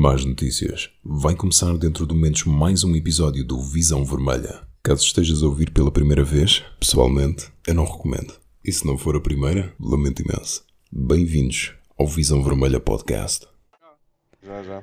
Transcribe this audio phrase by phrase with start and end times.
[0.00, 0.88] Más notícias.
[1.04, 4.62] Vai começar dentro de momentos mais um episódio do Visão Vermelha.
[4.82, 8.32] Caso estejas a ouvir pela primeira vez, pessoalmente, eu não recomendo.
[8.64, 10.64] E se não for a primeira, lamento imenso.
[10.90, 13.46] Bem-vindos ao Visão Vermelha Podcast.
[14.42, 14.82] Já, já.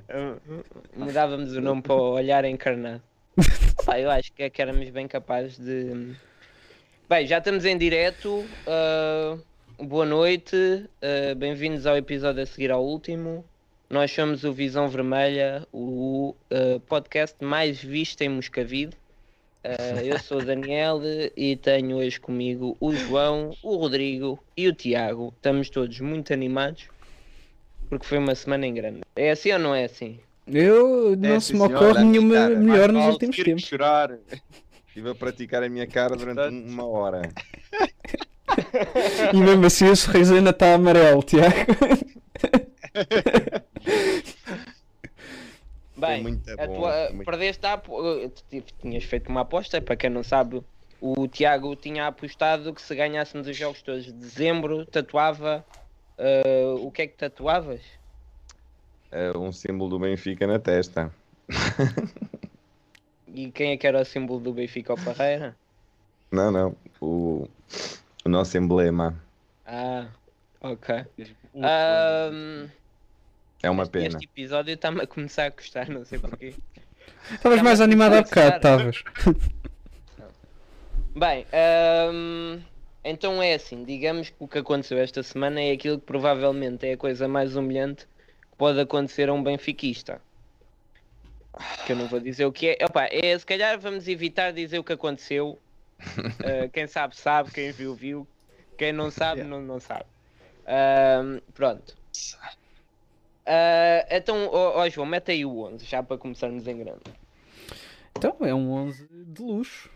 [0.96, 3.02] Mudávamos o nome para o Olhar Encarnado.
[3.88, 6.16] Pá, eu acho que é que éramos bem capazes de.
[7.10, 8.46] Bem, já estamos em direto.
[8.68, 9.36] ah,
[9.80, 10.56] boa noite.
[11.02, 13.44] ah, Bem-vindos ao episódio a seguir ao último.
[13.90, 18.96] Nós somos o Visão Vermelha, o ah, podcast mais visto em Moscavide.
[19.64, 21.00] Ah, eu sou o Daniel
[21.36, 25.34] e tenho hoje comigo o João, o Rodrigo e o Tiago.
[25.36, 26.86] Estamos todos muito animados
[27.90, 29.02] porque foi uma semana em grande.
[29.16, 30.20] É assim ou não é assim?
[30.46, 33.64] Eu não É, se me ocorre nenhuma cara, melhor nos últimos tempos.
[33.64, 34.18] chorar.
[34.88, 37.22] Estive a praticar a minha cara durante um- uma hora.
[39.34, 41.54] E mesmo assim o sorriso ainda está amarelo, Tiago.
[45.98, 50.10] Bem, muito a bom, tua- muito- perdeste a eh, tinhas feito uma aposta, para quem
[50.10, 50.62] não sabe,
[51.02, 55.66] o Tiago tinha apostado que se ganhássemos os jogos todos de dezembro, tatuava.
[56.20, 57.82] eh, o que é que tatuavas?
[59.12, 61.14] É um símbolo do Benfica na testa.
[63.28, 65.56] E quem é que era o símbolo do Benfica ao Parreira?
[66.32, 66.76] Não, não.
[67.00, 67.48] O,
[68.26, 69.24] o nosso emblema.
[69.66, 70.08] Ah,
[70.60, 71.06] ok.
[71.56, 72.70] Ahm,
[73.62, 74.08] É uma este- pena.
[74.08, 76.54] Este episódio está-me a começar a gostar, não sei porquê.
[77.32, 79.04] Estavas mais animado há bocado, estavas.
[81.16, 82.62] Bem, ahm,
[83.04, 86.94] então é assim, digamos que o que aconteceu esta semana é aquilo que provavelmente é
[86.94, 90.22] a coisa mais humilhante que pode acontecer a um benfiquista.
[91.88, 92.86] Que eu não vou dizer o que é.
[92.86, 95.58] Opa, é se calhar vamos evitar dizer o que aconteceu.
[96.00, 98.28] Ah, quem sabe, sabe, quem viu, viu.
[98.78, 100.06] Quem não sabe, não, não sabe.
[100.68, 101.98] Ahm, pronto.
[103.50, 107.00] Ah, então, ó ó, João, mete aí o 11, já para começarmos em grande.
[108.18, 109.90] Então, é um 11 de luxo.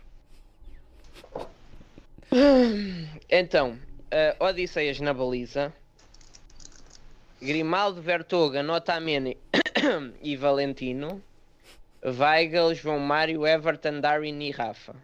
[3.28, 5.70] Então, uh, Odisseias na baliza.
[7.42, 9.36] Grimaldo, Vertoga, Notamene
[10.22, 11.22] e Valentino.
[12.02, 14.96] Weigel, João Mário, Everton, Darwin e Rafa.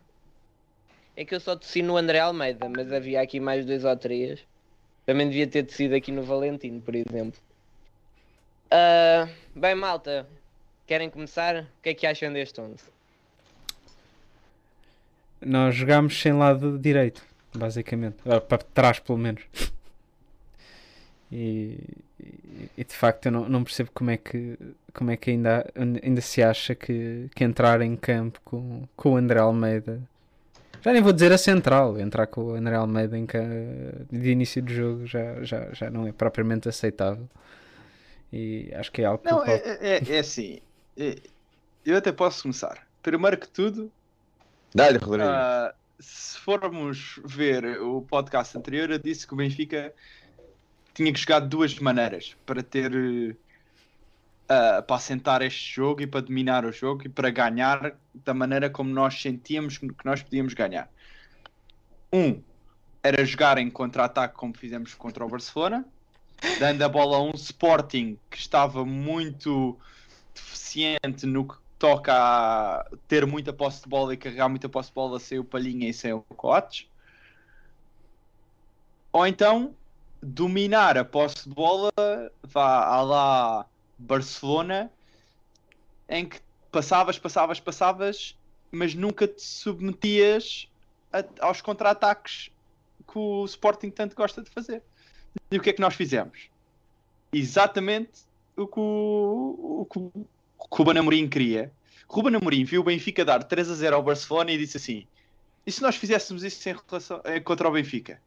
[1.15, 4.41] É que eu só tossi no André Almeida, mas havia aqui mais dois ou três.
[5.05, 7.39] Também devia ter tossido aqui no Valentino, por exemplo.
[8.71, 10.27] Ah, bem, malta,
[10.87, 11.63] querem começar?
[11.63, 12.77] O que é que acham deste 11?
[15.41, 17.23] Nós jogámos sem lado direito,
[17.55, 18.17] basicamente.
[18.49, 19.43] Para trás, pelo menos.
[21.31, 21.79] E,
[22.21, 24.59] e- e de facto eu não, não percebo como é que,
[24.95, 25.71] como é que ainda,
[26.03, 30.01] ainda se acha que, que entrar em campo com, com o André Almeida.
[30.83, 33.39] Já nem vou dizer a central, entrar com o André Almeida em ca-
[34.11, 37.29] de início de jogo já, já, já não é propriamente aceitável.
[38.33, 40.59] E acho que é algo que Não, o Paulo- é, é, é assim.
[40.97, 41.17] é-
[41.85, 42.87] eu até posso começar.
[43.03, 43.91] Primeiro que tudo,
[44.75, 45.29] Dá-lhe, Rodrigo.
[45.29, 49.95] ah, se formos ver o podcast anterior, eu disse que o Benfica
[50.93, 53.37] tinha que jogar de duas maneiras para ter
[54.49, 58.69] ah, para assentar este jogo e para dominar o jogo e para ganhar da maneira
[58.69, 60.91] como nós sentíamos que nós podíamos ganhar.
[62.13, 62.43] Um
[63.03, 65.87] era jogar em contra-ataque como fizemos contra o Barcelona,
[66.59, 69.79] dando a bola a um Sporting que estava muito
[70.35, 74.95] deficiente no que toca a ter muita posse de bola e carregar muita posse de
[74.95, 76.89] bola sem o Palhinha e sem o Coates.
[79.13, 79.75] Ou então
[80.23, 81.91] dominar a posse de bola
[82.43, 83.67] vá à lá
[83.97, 84.91] Barcelona
[86.09, 86.41] em que
[86.71, 88.37] passavas, passavas, passavas,
[88.71, 90.69] mas nunca te submetias
[91.13, 92.51] a- aos contra-ataques
[93.07, 94.83] que o Sporting tanto gosta de fazer.
[95.51, 96.49] E o que é que nós fizemos?
[97.33, 98.21] Exatamente
[98.57, 100.29] o que o, o, o
[100.71, 101.73] Ruben Amorim queria.
[102.09, 105.07] Ruben Amorim viu o Benfica dar 3 a 0 ao Barcelona e disse assim:
[105.69, 108.19] e se nós fizéssemos isso em relação, eh, contra o Benfica?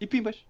[0.00, 0.44] E pimbas.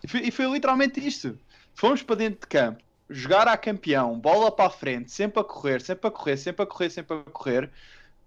[0.00, 1.36] E foi, e foi literalmente isto.
[1.74, 5.80] Fomos para dentro de campo, jogar a campeão, bola para a frente, sempre a correr,
[5.80, 7.70] sempre a correr, sempre a correr, sempre a correr,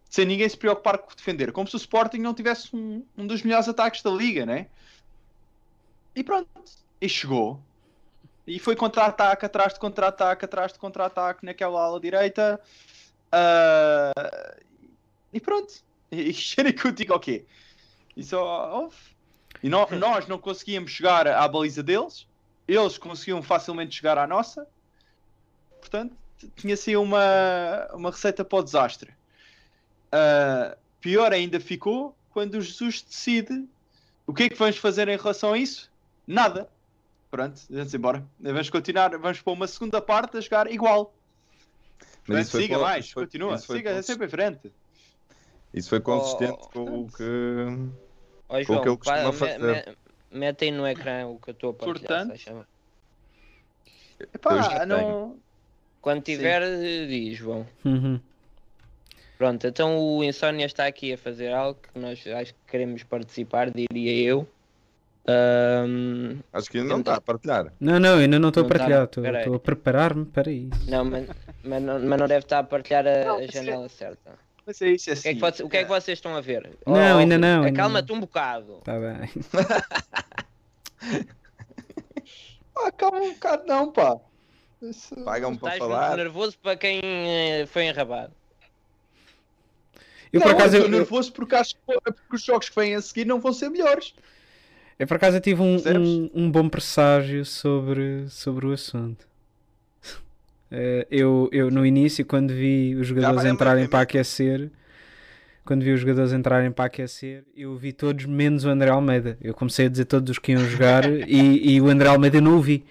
[0.09, 1.53] sem ninguém se preocupar com defender.
[1.53, 4.67] Como se o Sporting não tivesse um, um dos melhores ataques da liga, né?
[6.15, 6.49] E pronto.
[7.01, 7.59] E chegou.
[8.47, 12.59] E foi contra-ataque, atrás de contra-ataque, atrás de contra-ataque, naquela ala direita.
[13.31, 14.55] Ah,
[15.33, 15.73] E pronto.
[16.11, 17.45] E cheira que eu digo o quê?
[18.15, 18.95] E só houve.
[19.63, 22.27] E nó- nós não conseguíamos chegar à baliza deles.
[22.67, 24.67] Eles conseguiam facilmente chegar à nossa.
[25.79, 26.15] Portanto,
[26.55, 29.13] tinha sido uma, uma receita para o desastre.
[30.11, 33.65] Ah, pior ainda ficou quando o Jesus decide
[34.27, 35.91] o que é que vamos fazer em relação a isso?
[36.27, 36.69] Nada.
[37.29, 38.25] pronto, vamos embora.
[38.39, 41.13] Vamos continuar, vamos para uma segunda parte a jogar igual.
[42.27, 44.71] Mas foi siga co- mais, foi- continua, siga consist- sempre em frente.
[45.73, 47.23] Isso foi consistente Oh, com o que.
[48.47, 49.59] Ó Com o João, que pá, me- fazer.
[50.31, 52.25] me- mete aí no ecrã o que eu estou a partilhar.
[52.27, 52.65] Portanto.
[54.19, 55.37] Eu Epá, não.
[56.01, 56.33] Quando Sim.
[56.35, 57.67] tiver, eh, diz, João.
[57.83, 58.19] Uhum.
[59.37, 63.69] Pronto, então o Insónia está aqui a fazer algo que nós acho que queremos participar,
[63.69, 64.47] diria eu.
[65.27, 67.73] Ahm, Acho que ainda não está a partilhar.
[67.79, 70.89] Não, não, ainda não estou a tá, partilhar, estou estou a preparar-me para isso.
[70.89, 71.27] não, mas,
[71.63, 74.33] mas não, mas não deve estar a partilhar a, Não, a é- janela certa.
[74.67, 75.35] Mas é isso, é O que, é assim.
[75.35, 76.71] que voce- o que é que vocês estão a ver?
[76.85, 78.77] Não, ainda não, Acalma-te um bocado.
[78.79, 79.29] Está bem.
[82.77, 84.17] Ah, calma um bocado, não, pá.
[84.81, 86.17] Isso- Pagam para muito falar.
[86.17, 88.33] nervoso para quem eh, foi enrabado.
[90.33, 92.93] Eu não, por acaso eu estou nervoso porque acho que, porque os jogos que vêm
[92.95, 94.13] a seguir não vão ser melhores.
[94.97, 99.27] Eu por acaso eu tive um, um, um bom presságio sobre, sobre o assunto.
[100.71, 104.71] Eh, eu, eu no início, quando vi os jogadores vai a entrarem para aquecer,
[105.63, 109.37] quando vi os jogadores entrarem para aquecer, eu vi todos menos o André Almeida.
[109.41, 112.57] Eu comecei a dizer todos os que iam jogar e, e o André Almeida não
[112.57, 112.83] o vi.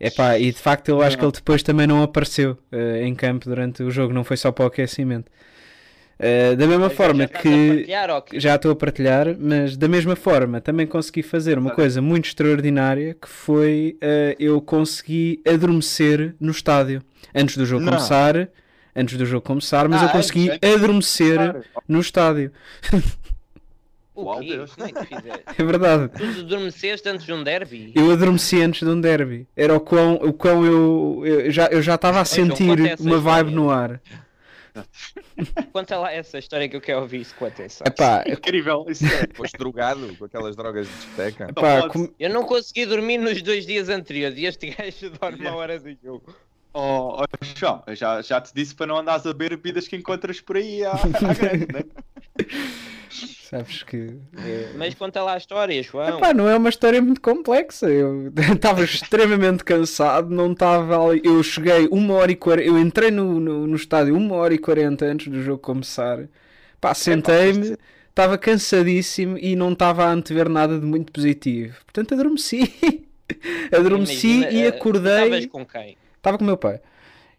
[0.00, 3.48] Epá, e de facto eu acho que ele depois também não apareceu eh, em campo
[3.48, 5.30] durante o jogo, não foi só para o aquecimento.
[6.24, 7.84] Eh, da mesma Mas forma já que
[8.38, 13.14] já estou a partilhar, mas da mesma forma também consegui fazer uma coisa muito extraordinária
[13.20, 17.02] que foi eh, eu consegui adormecer no estádio
[17.34, 17.92] antes do jogo Não.
[17.94, 18.48] começar,
[18.94, 21.56] antes do jogo começar, mas Ah, eu consegui antes- antes adormecer
[21.88, 22.52] no estádio.
[24.14, 24.48] O Uau, quê?
[24.56, 24.74] Deus.
[24.74, 25.42] Como é que fizeste?
[25.58, 26.10] É verdade.
[26.14, 27.92] Tu adormeceste antes de um derby?
[27.94, 29.48] Eu adormeci antes de um derby.
[29.56, 33.02] Era o quão, o quão eu, eu já eu já estava a João, sentir essa
[33.02, 34.02] uma vibe no ar.
[35.72, 37.84] Conta lá essa história que eu quero ouvir isso com atenção.
[37.86, 39.28] Epá, Incrível, isso é.
[39.34, 41.48] Foste drogado com aquelas drogas de discoteca.
[41.50, 45.78] epá, Eu não consegui dormir nos dois dias anteriores e este gajo dorme a hora
[45.78, 46.34] do jogo.
[46.74, 50.40] Oh, oh, João, já, já te disse para não andares a beber bebidas que encontras
[50.40, 51.84] por aí à, à grande, né?
[53.52, 56.16] sabes que é- Mas conta lá a história, João.
[56.16, 57.86] Epá, não é uma história muito complexa.
[57.86, 61.20] Eu estava extremamente cansado, não estava ali.
[61.22, 62.66] Eu cheguei uma hora e quarenta.
[62.66, 66.26] Eu entrei no, no, no estádio uma hora e quarenta antes do jogo começar.
[66.80, 67.76] Pá, sentei-me,
[68.08, 71.76] estava cansadíssimo e não estava a antever nada de muito positivo.
[71.84, 73.06] Portanto, adormeci.
[73.70, 75.24] adormeci Imagina, e eh, acordei.
[75.24, 75.96] Estavas com quem?
[76.16, 76.80] Estava com o meu pai.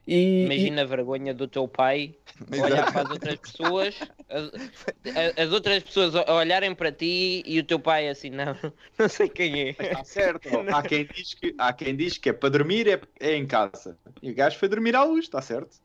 [0.05, 2.15] E, e- Imagina a vergonha do teu pai
[2.51, 7.63] olhar para as outras pessoas, as, as outras pessoas a olharem para ti e o
[7.63, 8.55] teu pai assim, não,
[8.99, 9.69] não sei quem é.
[9.69, 10.49] Está certo.
[10.73, 13.97] Há quem diz que, há quem diz que é para dormir é, é em casa.
[14.21, 15.77] E o gajo foi dormir à luz, está certo?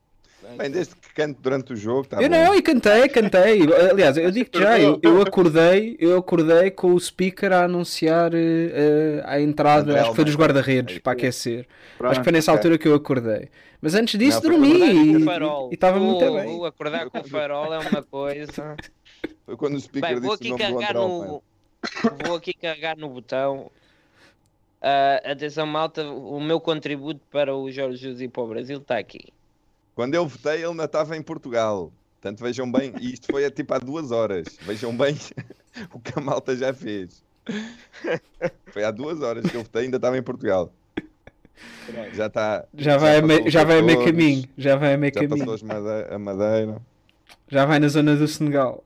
[0.57, 2.35] Bem, desde que canto durante o jogo, está Eu bom.
[2.37, 3.61] não, e cantei, cantei.
[3.91, 9.21] Aliás, eu digo já, eu, eu acordei, eu acordei com o speaker a anunciar eh,
[9.25, 11.67] a entrada, André acho que foi dos guarda-redes para aquecer.
[11.97, 12.59] Pronto, acho que foi nessa ok.
[12.59, 13.49] altura que eu acordei.
[13.81, 15.69] Mas antes disso Não, dormi Acordar com e- o farol.
[15.71, 16.57] e estava muito Uh, bem.
[16.59, 18.77] uh, acordar com o farol é uma coisa.
[19.45, 21.27] Foi quando o speaker Bem, vou disse o aqui carregar André Almeida.
[21.33, 21.43] no.
[22.25, 23.71] Vou aqui carregar no botão.
[24.81, 28.99] Ah, atenção, malta, o meu contributo para o Jorge Jesus e para o Brasil está
[28.99, 29.33] aqui.
[29.99, 31.91] Quando eu votei, ele ainda estava em Portugal.
[32.21, 34.47] Portanto, vejam bem, e isto foi tipo há duas horas.
[34.61, 35.17] Vejam bem
[35.93, 37.21] o que a malta já fez.
[38.67, 40.73] Foi há duas horas que eu votei, ainda estava em Portugal.
[42.13, 42.65] Já está.
[42.77, 44.49] Já vai, a meio, passou já vai a meio caminho.
[44.57, 45.53] Já vai a meio Já passou caminho.
[45.53, 46.83] as made- a madeira.
[47.49, 48.81] Já vai na zona do Senegal.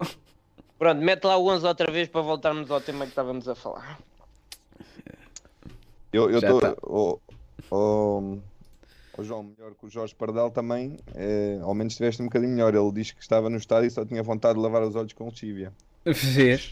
[0.78, 3.98] Pronto, mete lá o 11 outra vez para voltarmos ao tema que estávamos a falar.
[6.10, 6.58] Eu Já estou.
[6.62, 6.74] tá.
[6.82, 7.18] Oh,
[7.70, 8.38] oh,
[9.18, 10.96] oh, João, melhor que o Jorge Pardal também.
[11.14, 12.74] eh, ao menos estiveste um bocadinho melhor.
[12.74, 15.24] Ele disse que estava no estádio e só tinha vontade de lavar os olhos com
[15.26, 15.72] lexívia.
[16.04, 16.68] Vês?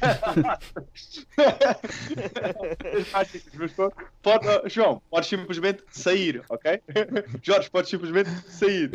[3.15, 3.93] Pode-
[4.23, 6.81] pode- João, podes simplesmente sair, ok?
[7.43, 8.91] Jorge, podes simplesmente sair.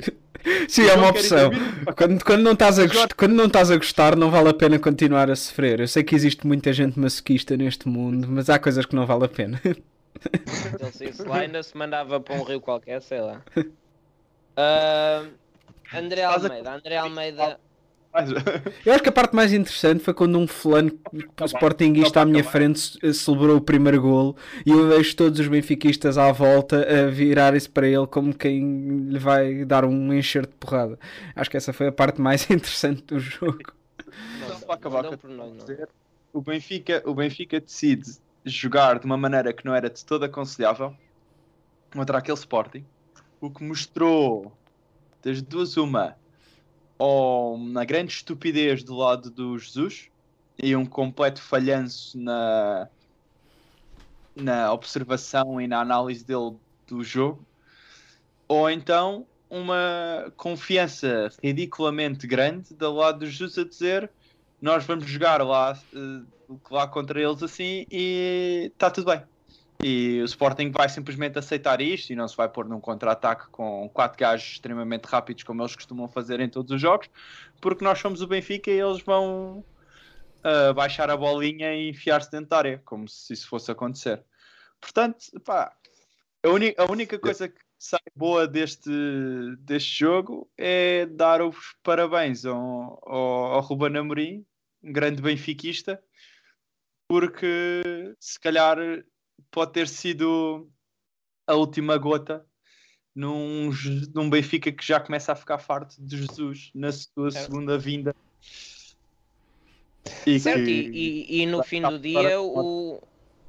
[0.68, 1.52] Sim, é uma opção.
[1.98, 4.54] Quando, quando, não estás a Jorge- gost- quando não estás a gostar, não vale a
[4.54, 5.80] pena continuar a sofrer.
[5.80, 9.26] Eu sei que existe muita gente masoquista neste mundo, mas há coisas que não vale
[9.26, 9.62] a pena.
[10.46, 13.42] Se ele saísse lá, ainda se mandava para um rio qualquer, sei lá.
[14.56, 15.26] Ah,
[15.94, 17.60] André Almeida, André Almeida.
[18.86, 20.90] Eu acho que a parte mais interessante foi quando um fulano
[21.46, 26.18] sportinguista à minha frente ce- celebrou o primeiro golo e eu vejo todos os benfiquistas
[26.18, 30.98] à volta a virarem-se para ele como quem lhe vai dar um encher de porrada.
[31.36, 33.74] Acho que essa foi a parte mais interessante do jogo.
[34.40, 35.58] Não, não nós, não.
[35.58, 35.90] dizer,
[36.32, 38.12] o Benfica, o Benfica decide
[38.46, 40.96] jogar de uma maneira que não era de todo aconselhável
[41.92, 42.86] contra aquele Sporting,
[43.42, 44.56] o que mostrou
[45.24, 46.16] das duas uma
[46.98, 50.10] ou uma grande estupidez do lado do Jesus
[50.58, 52.88] e um completo falhanço na
[54.36, 57.46] na observação e na análise dele do jogo,
[58.50, 64.12] ou então uma confiança ridiculamente grande do lado do Jesus a dizer
[64.66, 69.22] nós vamos jogar lá, uh, lá contra eles assim e está tudo bem.
[69.84, 73.88] E o Sporting vai simplesmente aceitar isto e não se vai pôr num contra-ataque com
[73.94, 77.08] quatro gajos extremamente rápidos como eles costumam fazer em todos os jogos,
[77.62, 79.64] porque nós somos o Benfica e eles vão
[80.40, 84.24] uh, baixar a bolinha e enfiar-se dentro da área, como se isso fosse acontecer.
[84.82, 85.72] Portanto, pá,
[86.44, 88.90] a, a única coisa que sai boa deste,
[89.60, 94.44] deste jogo é dar os parabéns ao, ao, ao Ruben Amorim,
[94.86, 96.02] um grande benfiquista,
[97.08, 98.78] porque se calhar
[99.52, 100.70] pode ter sido
[101.48, 102.46] a última gota
[103.16, 103.72] num,
[104.14, 107.46] num Benfica que já começa a ficar farto de Jesus na sua certo.
[107.46, 108.16] segunda vinda.
[110.26, 110.72] E, certo, que...
[110.72, 113.02] e, e, no fim do dia o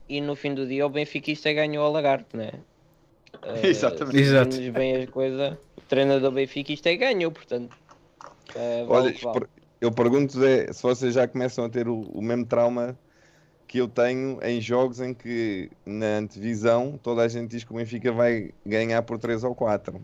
[0.09, 2.53] e no fim do dia o benfiquista ganhou a lagarto, né?
[3.43, 4.19] Uh, Exatamente.
[4.19, 4.73] Exato.
[4.73, 7.77] bem as coisas, o treinador benfiquista ganhou, portanto.
[8.55, 9.47] Uh, Olha, vale.
[9.87, 12.99] Eu pergunto é, se vocês já começam a ter o, o mesmo trauma
[13.67, 17.77] que eu tenho em jogos em que na antevisão toda a gente diz que o
[17.77, 20.01] Benfica vai ganhar por 3 ou 4.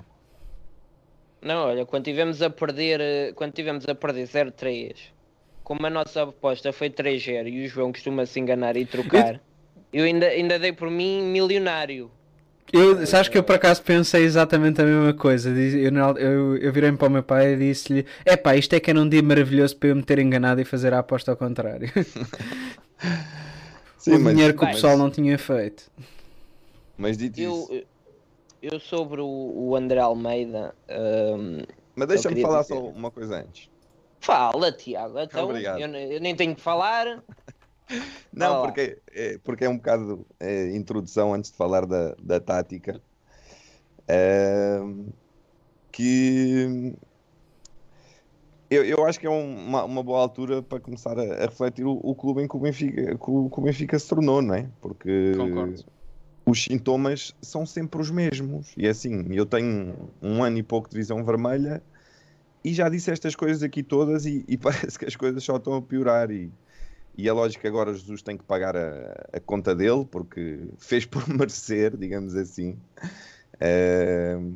[1.41, 4.95] Não, olha, quando tivemos a perder, eh, quando tivemos a perder 0-3,
[5.65, 9.41] como a nossa aposta foi 3-0 e o João costuma se enganar e trocar,
[9.93, 12.11] eu ainda, ainda dei por mim milionário.
[12.71, 15.51] Eu, sabes que eu por acaso pensei exatamente a mesma coisa.
[15.51, 18.91] Eu, eu, eu virei-me para o meu pai e disse-lhe: É pá, isto é que
[18.91, 21.91] era um dia maravilhoso para eu me ter enganado e fazer a aposta ao contrário.
[23.99, 25.91] Sim, o mas, dinheiro que o pessoal não tinha feito.
[26.97, 27.87] Mas dito eu, isso.
[28.63, 30.75] Eu sobre o, o André Almeida.
[30.89, 31.63] Um,
[31.95, 32.75] mas deixa-me falar dizer...
[32.75, 33.71] só uma coisa antes.
[34.21, 35.19] Fala, Tiago.
[35.19, 35.81] Então, Obrigado.
[35.81, 37.23] Eu, eu nem tenho que falar.
[38.33, 43.01] Não, porque é, porque é um bocado é, introdução antes de falar da, da tática.
[44.09, 44.81] É,
[45.93, 46.95] que
[48.73, 52.01] eu, eu acho que é uma, uma boa altura para começar a, a refletir o,
[52.03, 54.67] o, clube em que o, Benfica, que o, que o Benfica se tornou, não é?
[54.81, 55.85] Porque Concordo.
[56.47, 58.73] os sintomas são sempre os mesmos.
[58.75, 61.83] E é assim, eu tenho um ano e pouco de visão vermelha
[62.65, 65.75] e já disse estas coisas aqui todas e, e parece que as coisas só estão
[65.75, 66.31] a piorar.
[66.31, 66.51] E,
[67.17, 71.05] e é lógico que agora Jesus tem que pagar a, a conta dele, porque fez
[71.05, 72.79] por merecer, digamos assim.
[73.55, 74.55] Uh,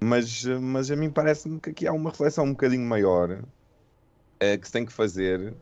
[0.00, 4.66] mas, mas a mim parece-me que aqui há uma reflexão um bocadinho maior uh, que
[4.66, 5.54] se tem que fazer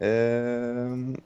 [0.00, 1.22] uh,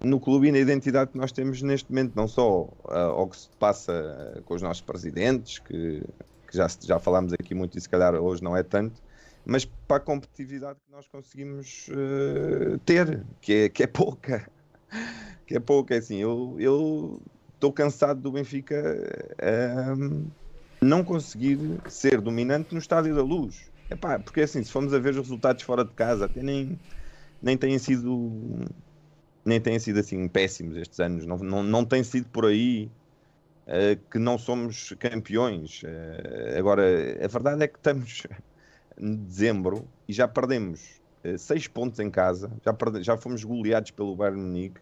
[0.00, 3.36] no clube e na identidade que nós temos neste momento, não só uh, ao que
[3.36, 6.02] se passa com os nossos presidentes, que,
[6.48, 9.02] que já, já falámos aqui muito e se calhar hoje não é tanto,
[9.44, 14.48] mas para a competitividade que nós conseguimos uh, ter, que é, que é pouca.
[15.46, 17.20] Que é pouca, é assim, eu
[17.52, 18.74] estou cansado do Benfica
[19.34, 20.26] uh,
[20.80, 23.70] não conseguir ser dominante no estádio da luz.
[23.90, 26.78] Epá, porque assim, se formos a ver os resultados fora de casa, até nem,
[27.42, 28.32] nem têm sido
[29.44, 32.90] nem têm sido assim péssimos estes anos, não, não, não tem sido por aí
[33.66, 35.82] uh, que não somos campeões.
[35.82, 36.82] Uh, agora,
[37.22, 38.26] a verdade é que estamos
[38.98, 41.00] em dezembro e já perdemos
[41.38, 44.80] 6 uh, pontos em casa, já, já fomos goleados pelo Bayern Munique.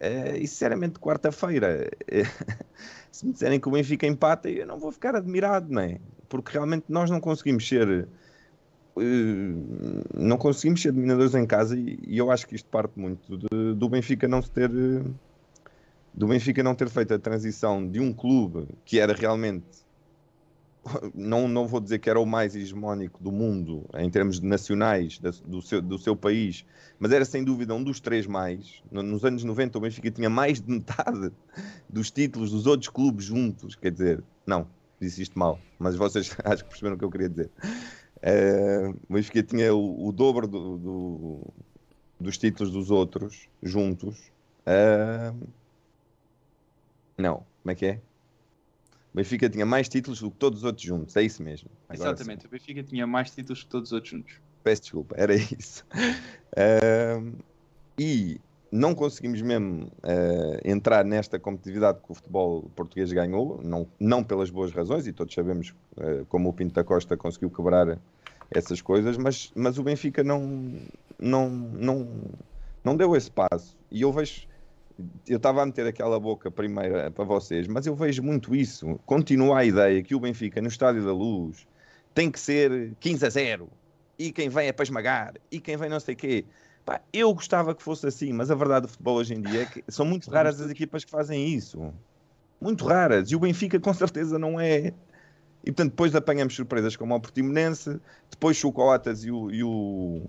[0.00, 1.88] Uh, e sinceramente, quarta-feira,
[3.10, 5.98] se me disserem que o Benfica empata, eu não vou ficar admirado, não é?
[6.28, 8.08] Porque realmente nós não conseguimos ser.
[10.14, 14.28] Não conseguimos ser dominadores em casa e, eu acho que isto parte muito do Benfica
[14.28, 14.70] não ter
[16.14, 19.83] do Benfica não ter feito a transição de um clube que era realmente
[21.14, 25.62] não, não vou dizer que era o mais hegemónico do mundo em termos nacionais do
[25.62, 26.64] seu, do seu país,
[26.98, 28.82] mas era sem dúvida um dos três mais.
[28.90, 31.32] Nos anos 90 o Benfica tinha mais de metade
[31.88, 34.66] dos títulos dos outros clubes juntos, quer dizer, não,
[35.00, 37.50] disse isto mal, mas vocês acho que perceberam o que eu queria dizer.
[38.16, 41.40] Uh, o Benfica tinha o, o dobro do, do,
[42.18, 44.32] dos títulos dos outros juntos.
[44.66, 45.46] Uh,
[47.18, 48.00] não, como é que é?
[49.14, 51.70] O Benfica tinha mais títulos do que todos os outros juntos, é isso mesmo.
[51.88, 52.48] Agora Exatamente, sim.
[52.48, 54.40] o Benfica tinha mais títulos que todos os outros juntos.
[54.64, 55.86] Peço desculpa, era isso.
[56.52, 57.32] Uh,
[57.96, 58.40] e
[58.72, 64.50] não conseguimos mesmo uh, entrar nesta competitividade que o futebol português ganhou, não, não pelas
[64.50, 67.96] boas razões, e todos sabemos uh, como o Pinto da Costa conseguiu quebrar
[68.50, 70.72] essas coisas, mas, mas o Benfica não,
[71.20, 72.08] não, não,
[72.82, 73.76] não deu esse passo.
[73.92, 74.48] E eu vejo
[75.26, 78.98] eu estava a meter aquela boca primeira para vocês, mas eu vejo muito isso.
[79.04, 81.66] Continua a ideia que o Benfica no Estádio da Luz
[82.14, 83.68] tem que ser 15 a 0
[84.18, 86.44] e quem vem é para esmagar e quem vem não sei o quê.
[86.84, 89.66] Pá, eu gostava que fosse assim, mas a verdade do futebol hoje em dia é
[89.66, 91.92] que são muito raras as equipas que fazem isso.
[92.60, 93.30] Muito raras.
[93.30, 94.92] E o Benfica com certeza não é.
[95.64, 97.98] E portanto, depois apanhamos surpresas como o Portimonense,
[98.30, 100.22] depois o Coatas e o, e o,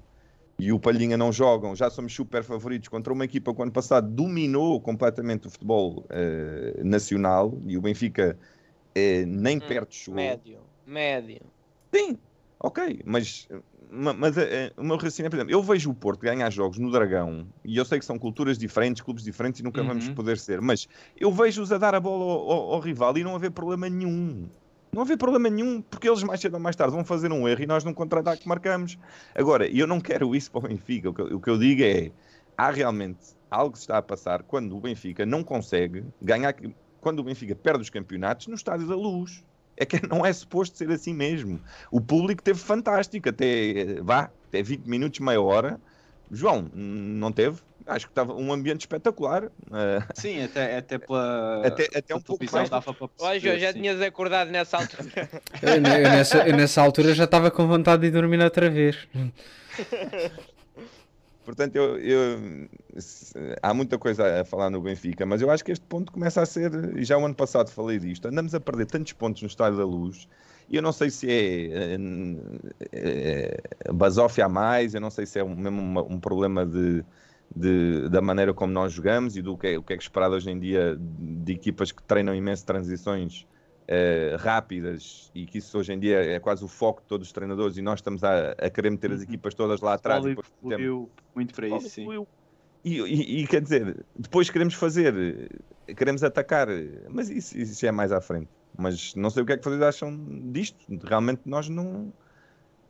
[0.58, 3.72] e o Palhinha não jogam, já somos super favoritos contra uma equipa que o ano
[3.72, 8.40] passado dominou completamente o futebol eh, nacional e o Benfica
[8.96, 10.16] eh, nem perto chegou.
[10.18, 11.42] Médio, médio.
[11.94, 12.18] Sim,
[12.60, 13.48] ok, mas,
[13.90, 16.78] ma- mas eh, o meu raciocínio é, por exemplo, eu vejo o Porto ganhar jogos
[16.78, 20.16] no Dragão e eu sei que são culturas diferentes, clubes diferentes e nunca vamos Uhum.
[20.16, 23.36] poder ser, mas eu vejo-os a dar a bola ao, ao- ao rival e não
[23.36, 24.50] haver problema nenhum.
[24.96, 27.62] Não haver problema nenhum, porque eles mais cedo ou mais tarde vão fazer um erro
[27.62, 28.98] e nós num contra-ataque marcamos.
[29.36, 31.10] Agora, eu não quero isso para o Benfica.
[31.10, 32.12] O que, o que eu digo é,
[32.58, 36.56] há realmente algo que está a passar quando o Benfica não consegue ganhar,
[37.02, 39.44] quando o Benfica perde os campeonatos no Estádio da Luz.
[39.76, 41.60] É que não é suposto ser assim mesmo.
[41.92, 45.78] O público teve fantástico, até, vá, até 20 minutos, meia hora.
[46.32, 47.60] João, não teve?
[47.88, 49.52] Acho que estava um ambiente espetacular.
[49.72, 51.62] Ah, Sim, até, até pela.
[51.68, 52.70] Até- até um pouco mais.
[52.70, 53.80] dava para perceber, já sim.
[53.80, 55.04] tinhas acordado nessa altura.
[55.62, 59.08] Eu, ne- eu nessa, eu nessa altura já estava com vontade de dormir outra vez.
[61.44, 62.68] Portanto, eu, eu-
[63.62, 66.46] há muita coisa a falar no Benfica, mas eu acho que este ponto começa a
[66.46, 69.78] ser, e já o ano passado falei disto, andamos a perder tantos pontos no Estádio
[69.78, 70.28] da Luz,
[70.68, 71.98] e eu não sei se é,
[72.92, 76.66] é, é basófia a mais, eu não sei se é um- mesmo uma- um problema
[76.66, 77.06] de,
[77.56, 80.36] de- da maneira como nós jogamos e do que é, o que é que esperado
[80.36, 83.48] hoje em dia de equipas que treinam imenso transições
[83.88, 87.32] eh, rápidas e que isso hoje em dia é quase o foco de todos os
[87.32, 89.24] treinadores e nós estamos a, a querer meter as Uhum.
[89.26, 92.26] equipas todas lá atrás e Paulo depois temos- muito para isso, sim.
[92.84, 95.50] E, e- e, quer dizer, depois queremos fazer,
[95.96, 96.68] queremos atacar,
[97.10, 98.50] mas isso, isso é mais à frente.
[98.78, 100.86] Mas não sei o que é que vocês acham disto.
[101.04, 102.12] Realmente nós não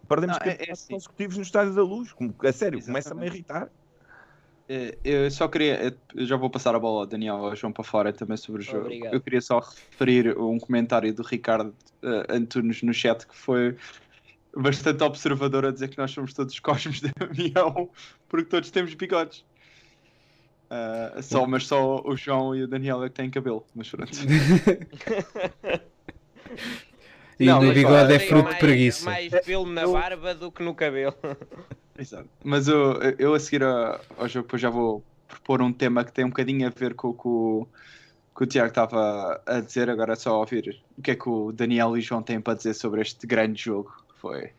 [0.08, 0.94] perdemos Não, é- é assim.
[0.94, 2.14] consecutivos no Estádio da Luz.
[2.44, 3.70] A sério, começa-me a irritar.
[4.68, 7.84] Eh, Eu só queria, eu já vou passar a bola ao Daniel ao João para
[7.84, 8.86] fora também sobre o jogo.
[8.86, 9.14] Obrigado.
[9.14, 13.76] Eu queria só referir um comentário do Ricardo eh, Antunes no chat que foi
[14.56, 17.90] bastante observador a dizer que nós somos todos cosmos de avião
[18.28, 19.46] porque todos temos bigodes.
[20.70, 24.12] Ah, só, mas só o João e o Daniel é que têm cabelo, mas pronto.
[27.40, 29.06] E Não, no bigode é fruto mais, de preguiça.
[29.06, 31.16] Mais pelo na barba do que no cabelo.
[31.98, 32.30] Exato.
[32.44, 36.26] Mas eu, eu a seguir ao jogo depois já vou propor um tema que tem
[36.26, 37.68] um bocadinho a ver com o
[38.36, 41.52] que o, Tiago estava a dizer, agora é só ouvir o que é que o
[41.52, 44.52] Daniel e João têm para dizer sobre este grande jogo foi.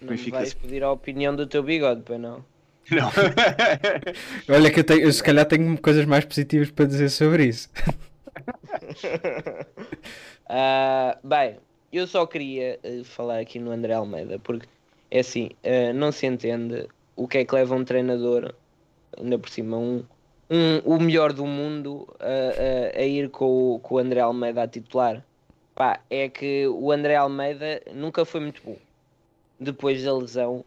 [0.00, 2.44] Não Benfica- vais pedir a opinião do teu bigode, pois não?
[2.90, 3.10] Não.
[4.54, 7.70] Olha que eu, tenho, eu se calhar tenho coisas mais positivas para dizer sobre isso.
[10.46, 11.56] Ah, bem,
[11.96, 14.68] eu só queria eh, falar aqui no André Almeida, porque
[15.10, 18.54] é assim, eh, não se entende o que é que leva um treinador,
[19.18, 19.98] ainda por cima, um,
[20.50, 24.68] um- o melhor do mundo, a, a- ir com, o- com o André Almeida a
[24.68, 25.26] titular.
[25.74, 28.78] Pá, é que o André Almeida nunca foi muito bom.
[29.60, 30.64] Depois da lesão,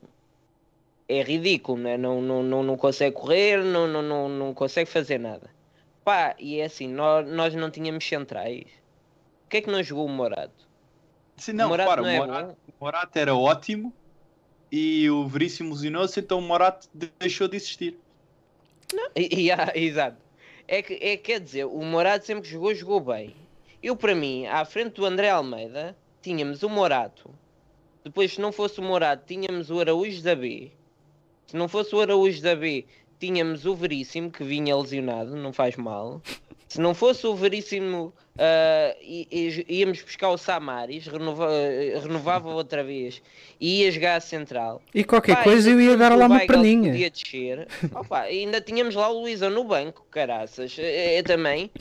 [1.08, 1.98] é ridículo, né?
[1.98, 5.54] não, não, não, não consegue correr, não, não, não, não consegue fazer nada.
[6.04, 8.64] Pá, e é assim, nós, nós não tínhamos centrais.
[8.66, 10.67] Por que é que não jogou o Morato?
[11.38, 12.50] Sim, não, o Morato repara, não
[12.90, 13.94] é era ótimo
[14.72, 16.88] e o Veríssimo lesionou-se, então o Morato
[17.20, 17.98] deixou de existir.
[19.16, 20.18] E- e há- exato.
[20.68, 23.34] É que, é, quer dizer, o Morato sempre que jogou, jogou bem.
[23.82, 27.30] Eu, para mim, à frente do André Almeida, tínhamos o Morato.
[28.04, 30.72] Depois, se não fosse o Morato, tínhamos o Araújo da B.
[31.46, 32.86] Se não fosse o Araújo da B,
[33.20, 36.22] tínhamos o Veríssimo, que vinha lesionado, não faz mal.
[36.68, 42.84] Se não fosse o Veríssimo, ah, í- íamos buscar o Samaris, renova, eh, renovava outra
[42.84, 43.22] vez
[43.60, 44.82] e ia jogar a central.
[44.94, 46.92] E qualquer Pá, coisa eu ia dar lá uma perninha.
[46.92, 47.68] Podia descer.
[47.96, 50.78] Opa, ainda tínhamos lá o Luizão no banco, caraças.
[50.78, 51.72] É, é também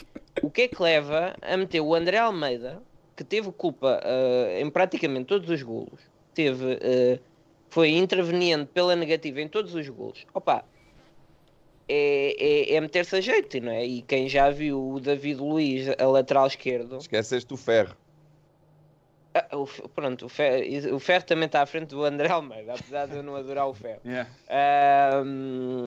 [0.41, 2.81] o que é que leva a meter o André Almeida,
[3.17, 6.01] que teve culpa ah, em praticamente todos os golos,
[6.33, 7.19] teve, ah,
[7.69, 10.25] foi interveniente pela negativa em todos os golos.
[10.33, 10.65] Opa,
[11.89, 13.85] é, é, é meter-se a jeito, não é?
[13.87, 17.95] E quem já viu o David Luiz a lateral esquerdo, Esqueceste o ferro.
[19.35, 23.07] ah, o pronto, o Ferro, o Ferro também está à frente do André Almeida, apesar
[23.07, 24.01] de eu não adorar o Ferro.
[24.07, 24.29] Yeah.
[24.49, 25.85] Ahm,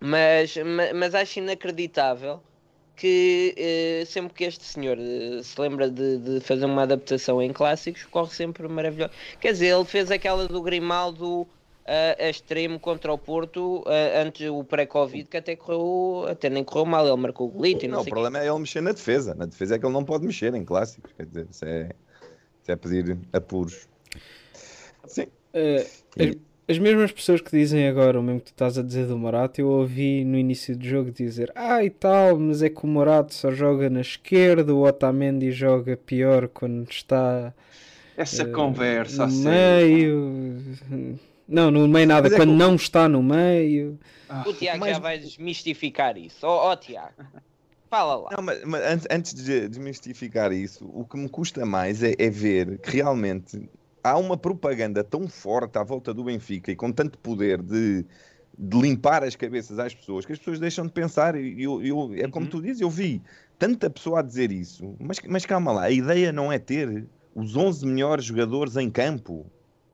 [0.00, 2.42] mas, ma- mas acho inacreditável
[2.96, 7.52] que eh, sempre que este senhor eh, se lembra de, de fazer uma adaptação em
[7.52, 9.12] clássicos, corre sempre maravilhoso.
[9.40, 11.46] Quer dizer, ele fez aquela do Grimaldo
[11.86, 16.64] ah, a extremo contra o Porto ah, antes o pré-Covid, que até correu, até nem
[16.64, 18.20] correu mal, ele marcou o golito e não, Não, o sei o quê.
[18.20, 19.34] problema é ele mexer na defesa.
[19.34, 21.12] Na defesa é que ele não pode mexer em clássicos.
[21.12, 21.90] Quer dizer, isso é,
[22.62, 23.88] isso é pedir apuros.
[25.06, 25.26] Sim.
[25.52, 29.06] Eh, E- as mesmas pessoas que dizem agora o mesmo que tu estás a dizer
[29.06, 32.84] do Morato, eu ouvi no início do jogo dizer ah e tal, mas é que
[32.84, 37.52] o Morato só joga na esquerda, o Otamendi joga pior quando está
[38.16, 39.82] Essa eh, conversa no a sério.
[39.88, 41.18] meio.
[41.52, 43.98] Não, no meio nada, Mas é quando não está no meio.
[44.28, 46.46] Ah, O Tiago mais- já vai desmistificar isso.
[46.46, 47.12] Ó ó, Tiago,
[47.90, 48.28] fala lá.
[48.32, 52.30] Não, mas, mas antes, antes de desmistificar isso, o que me custa mais é, é
[52.30, 53.68] ver que realmente
[54.02, 58.04] há uma propaganda tão forte à volta do Benfica e com tanto poder de,
[58.58, 61.36] de limpar as cabeças às pessoas que as pessoas deixam de pensar.
[61.36, 62.50] E Eu, eu- é como Uhum.
[62.50, 63.20] tu dizes, eu vi
[63.58, 67.54] tanta pessoa a dizer isso, mas, mas calma lá, a ideia não é ter os
[67.56, 69.46] 11 melhores jogadores em campo.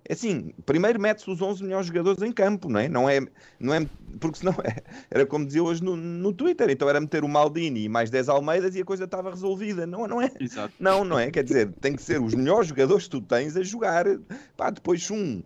[0.09, 2.89] É assim, primeiro mete-se os 11 melhores jogadores em campo, não é?
[2.89, 3.21] Não é,
[3.61, 3.87] não é
[4.19, 7.85] porque senão é, era como dizia hoje no, no Twitter, então era meter o Maldini
[7.85, 9.87] e mais 10 Almeidas e a coisa estava resolvida.
[9.87, 10.33] Não, não é?
[10.41, 10.73] Exato.
[10.81, 11.31] Não, não é?
[11.31, 14.07] Quer dizer, tem que ser os melhores jogadores que tu tens a jogar.
[14.57, 15.43] Pá, depois um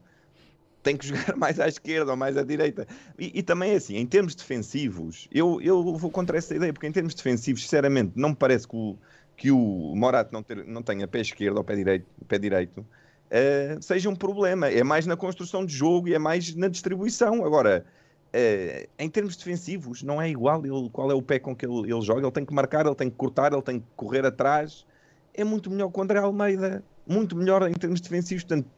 [0.81, 2.87] tem que jogar mais à esquerda ou mais à direita.
[3.18, 6.87] E, e também é assim, em termos defensivos, eu, eu vou contra essa ideia, porque
[6.87, 8.96] em termos defensivos, sinceramente, não me parece que o,
[9.37, 12.87] que o Morato não, ter, não tenha pé esquerdo ou pé direito, pé direito
[13.32, 14.68] eh, seja um problema.
[14.68, 17.44] É mais na construção de jogo e é mais na distribuição.
[17.44, 17.84] Agora,
[18.32, 21.90] eh, em termos defensivos, não é igual ele, qual é o pé com que ele,
[21.90, 22.20] ele joga.
[22.22, 24.86] Ele tem que marcar, ele tem que cortar, ele tem que correr atrás.
[25.34, 26.84] É muito melhor que o André Almeida.
[27.06, 28.44] Muito melhor em termos defensivos.
[28.44, 28.68] Portanto,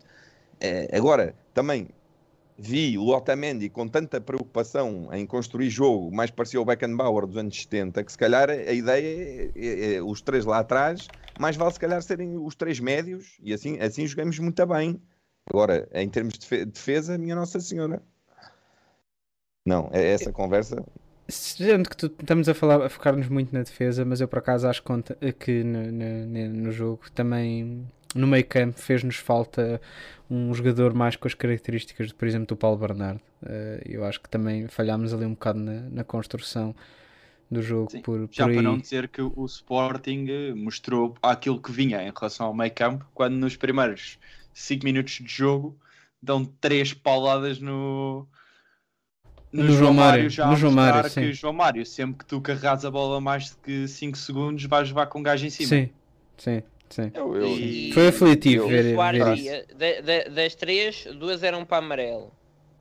[0.61, 1.89] eh, agora, também
[2.57, 7.61] vi o Otamendi com tanta preocupação em construir jogo, mais parecia o Beckenbauer dos anos
[7.61, 11.73] 70, que se calhar a ideia é, é- é os três lá atrás, mais vale
[11.73, 15.01] se calhar serem os três médios, e assim, assim jogamos muito bem.
[15.49, 18.03] Agora, em termos de defe- defesa, minha Nossa Senhora.
[19.67, 20.85] Não, é essa conversa.
[21.29, 24.69] Sendo que tu, estamos a falar a focar-nos muito na defesa, mas eu por acaso
[24.69, 24.83] acho
[25.39, 29.81] que no, no- no- no jogo também no meio campo fez-nos falta
[30.31, 33.21] um jogador mais com as características, por exemplo, do Paulo Bernardo.
[33.45, 36.75] Eh, eu acho que também falhámos ali um bocado na, na construção
[37.51, 41.61] do jogo Sim, por, Já por para não dizer que o Sporting eh, mostrou aquilo
[41.61, 44.19] que vinha em relação ao meio campo, quando nos primeiros
[44.53, 45.79] 5 minutos de jogo
[46.23, 48.27] dão três pauladas no,
[49.53, 51.33] No João Mário, já no João mostrar Mário, que sim.
[51.33, 55.07] João Mário, sempre que tu carregas a bola mais de que 5 segundos, vais levar
[55.07, 55.69] com um gajo em cima.
[55.69, 55.91] Sim,
[56.39, 57.11] sim, sim.
[57.15, 58.97] Eu, eu- E- Foi aflitivo eu- ver,
[60.03, 62.33] ver das três, duas eram para amarelo.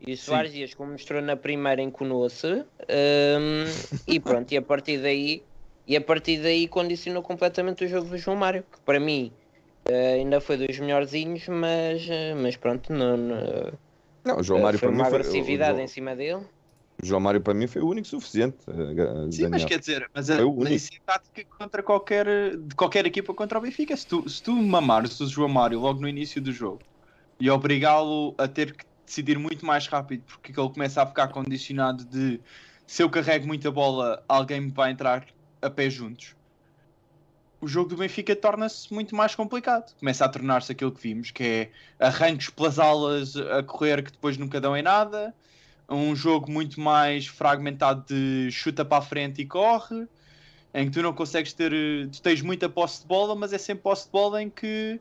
[0.06, 2.48] E o Soares Dias, como mostrou na primeira, enconou-se.
[2.48, 5.48] hum, e pronto, e a partir daí,
[5.88, 9.34] e a partir daí condicionou completamente o jogo do João Mário, que para mim
[9.86, 13.80] eh, ainda foi dos melhorzinhos, mas, eh, mas pronto, não, não-
[14.26, 16.46] não, o João Mário foi para mim uma foi, o agressividade João- em cima dele.
[17.02, 18.58] o João Mário para mim foi o único suficiente.
[18.70, 19.68] eh, Sim, mas Daniel.
[19.70, 20.76] quer dizer, mas, a, Foi o único.
[20.76, 23.96] isso é tática contra qualquer, de qualquer equipa contra o Benfica.
[23.98, 26.82] Se tu, se tu mamares o João Mário logo no início do jogo
[27.40, 32.06] e obrigá-lo a ter que decidir muito mais rápido, porque ele começa a ficar condicionado
[32.06, 32.40] de
[32.86, 35.26] se eu carrego muita bola, alguém me vai entrar
[35.62, 36.36] a pé juntos.
[37.62, 39.96] O jogo do Benfica torna-se muito mais complicado.
[39.98, 44.38] Começa a tornar-se aquilo que vimos, que é arranques pelas alas a correr que depois
[44.38, 45.34] nunca dão em nada
[45.90, 50.08] um jogo muito mais fragmentado de chuta para a frente e corre,
[50.74, 51.72] em que tu não consegues ter.
[52.12, 55.00] Tu tens muita posse de bola, mas é sempre posse de bola em que.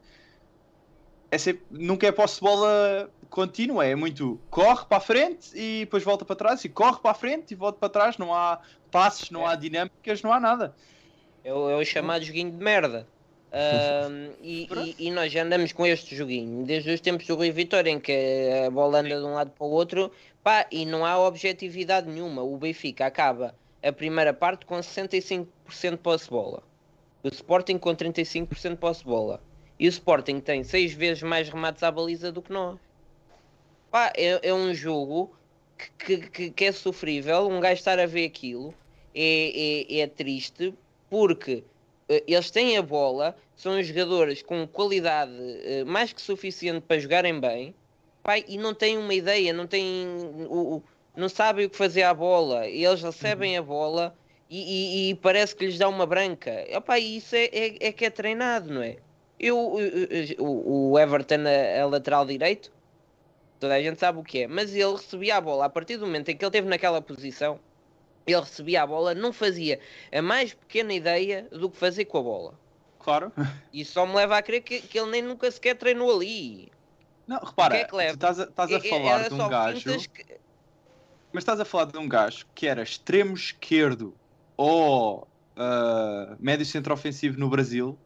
[1.30, 5.80] É sempre, nunca é posse de bola contínua, é muito corre para a frente e
[5.80, 8.18] depois volta para trás, e corre para a frente e volta para trás.
[8.18, 10.74] Não há passes, não há dinâmicas, não há nada.
[11.42, 13.06] É o, é o chamado joguinho de merda.
[14.42, 14.66] E,
[14.98, 18.00] e- e nós já andamos com este joguinho desde os tempos do Rui Vitória, em
[18.00, 18.12] que
[18.66, 20.10] a bola anda de um lado para o outro,
[20.42, 22.42] pá, e não há objetividade nenhuma.
[22.42, 25.46] O Benfica acaba a primeira parte com 65%
[25.90, 26.62] de posse de bola,
[27.22, 29.40] o Sporting com 35% de posse de bola,
[29.78, 32.78] e o Sporting tem seis vezes mais remates à baliza do que nós.
[33.92, 35.36] Pá, é, é um jogo
[35.98, 37.46] que, que- que- é sofrível.
[37.46, 38.74] Um gajo estar a ver aquilo
[39.14, 40.72] é, é, é triste
[41.10, 41.62] porque
[42.08, 45.30] eh, eles têm a bola, são jogadores com qualidade
[45.64, 47.74] eh, mais que suficiente para jogarem bem,
[48.22, 50.06] pai, e não têm uma ideia, não têm
[50.48, 50.82] o, o-
[51.14, 52.66] não sabem o que fazer à bola.
[52.66, 54.16] Eles recebem a bola
[54.48, 56.64] e, e- e parece que lhes dá uma branca.
[56.66, 58.96] Epá, isso é, é, é que é treinado, não é?
[59.38, 62.72] Eu, eh, o, o Everton a, a lateral direito,
[63.62, 66.04] toda a gente sabe o que é, mas ele recebia a bola a partir do
[66.04, 67.60] momento em que ele esteve naquela posição.
[68.26, 69.78] Ele recebia a bola, não fazia
[70.12, 72.54] a mais pequena ideia do que fazer com a bola.
[72.98, 73.32] Claro.
[73.72, 76.70] E só me leva a crer que, que ele nem nunca sequer treinou ali.
[77.26, 78.10] Não, repara, é que leva?
[78.10, 80.08] tu estás a, estás a É- é- falar de um gajo.
[80.10, 80.38] que-
[81.32, 84.12] Mas estás a falar de um gajo que era extremo esquerdo
[84.56, 87.96] ou ah, médio centro ofensivo no Brasil.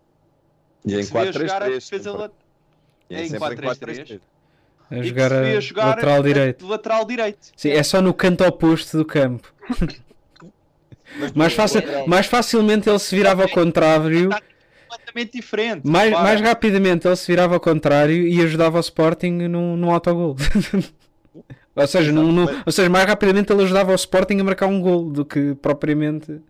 [0.84, 1.72] E em que se vê a jogar a 4-3-3.
[1.72, 2.12] defesa sempre.
[2.20, 2.32] lat-
[3.10, 4.20] E é em sempre 4-3-3.
[4.90, 6.66] A e que jogar se a jogar lateral a- direito.
[6.66, 7.38] lateral direito.
[7.56, 9.52] Sim, é só no canto oposto do campo.
[11.18, 12.06] Mas Mais, lateral.
[12.08, 14.28] mais facilmente ele se virava ao contrário.
[14.88, 15.86] Completamente diferente.
[15.86, 20.36] Mais, mais rapidamente ele se virava ao contrário e ajudava o Sporting num, num autogol.
[21.74, 24.66] ou, seja, num- num- mas- ou seja, mais rapidamente ele ajudava o Sporting a marcar
[24.66, 26.40] um gol do que propriamente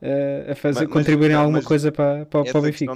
[0.00, 2.62] eh, a fazer Mas- mas- contribuir em não, alguma mas coisa para, para, para o
[2.62, 2.92] Benfica.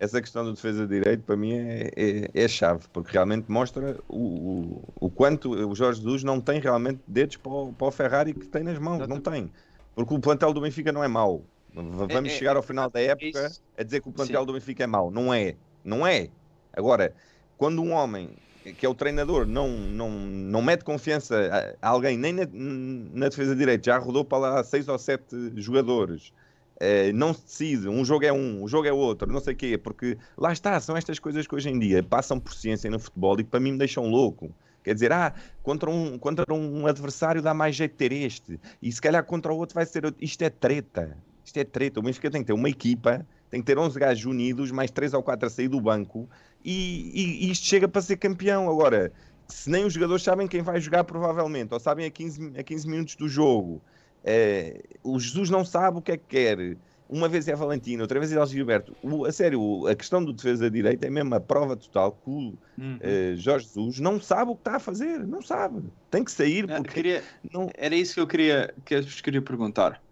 [0.00, 3.96] Essa questão do defesa de direito para mim é, é, é chave, porque realmente mostra
[4.08, 7.90] o, o, o quanto o Jorge Jesus não tem realmente dedos para o, para o
[7.90, 9.50] Ferrari que tem nas mãos, não tem.
[9.94, 11.42] Porque o plantel do Benfica não é mau.
[11.74, 13.60] V- Vamos É- é- chegar ao final da época isso.
[13.76, 14.46] a dizer que o plantel Sim.
[14.46, 15.10] do Benfica é mau.
[15.10, 15.56] Não é.
[15.84, 16.28] Não é.
[16.72, 17.12] Agora,
[17.56, 18.30] quando um homem
[18.76, 23.52] que é o treinador não, não, não mete confiança a alguém, nem na, na defesa
[23.54, 26.32] de direito, já rodou para lá seis ou sete jogadores,
[26.80, 29.56] eh, não se decide, um jogo é um, um jogo é outro, não sei o
[29.56, 32.98] quê, porque lá está, são estas coisas que hoje em dia passam por ciência no
[32.98, 34.50] futebol e que para mim me deixam louco.
[34.82, 39.00] Quer dizer, ah, contra um, contra um adversário dá mais jeito ter este, e se
[39.00, 40.22] calhar contra o outro vai ser outro.
[40.24, 41.16] Isto é treta.
[41.44, 42.00] Isto é treta.
[42.00, 45.12] O Benfica tem que ter uma equipa, tem que ter 11 gajos unidos, mais 3
[45.14, 46.28] ou 4 a sair do banco,
[46.64, 48.68] e, e- e isto chega para ser campeão.
[48.70, 49.12] Agora,
[49.48, 52.88] se nem os jogadores sabem quem vai jogar, provavelmente, ou sabem a 15, a 15
[52.88, 53.82] minutos do jogo,
[54.24, 56.76] eh, o Jesus não sabe o que é que quer.
[57.08, 58.94] Uma vez é Valentino, outra vez é Gilberto.
[59.00, 62.28] O, a sério, o- a questão do defesa direita é mesmo a prova total que
[62.28, 62.98] o Uhum.
[63.00, 65.26] eh, Jorge Jesus não sabe o que está a fazer.
[65.26, 65.82] Não sabe.
[66.10, 69.40] Tem que sair porque queria- não, Era isso que eu queria, que eu vos queria
[69.40, 70.02] perguntar.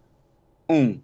[0.69, 0.99] Um,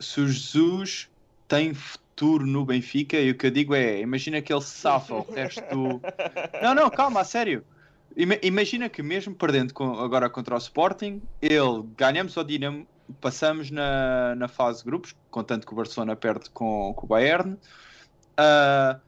[0.00, 1.08] se o Jesus
[1.46, 5.30] tem futuro no Benfica, e o que eu digo é, imagina que ele safa o
[5.30, 6.00] resto do...
[6.62, 7.64] Não, não, calma, a sério.
[8.16, 12.86] Ima- Imagina que mesmo perdendo com- agora contra o Sporting, ele ganhamos ao Dinamo,
[13.20, 17.58] passamos na, na fase de grupos, contanto que o Barcelona perde com, com o Bayern.
[18.36, 19.00] Ah,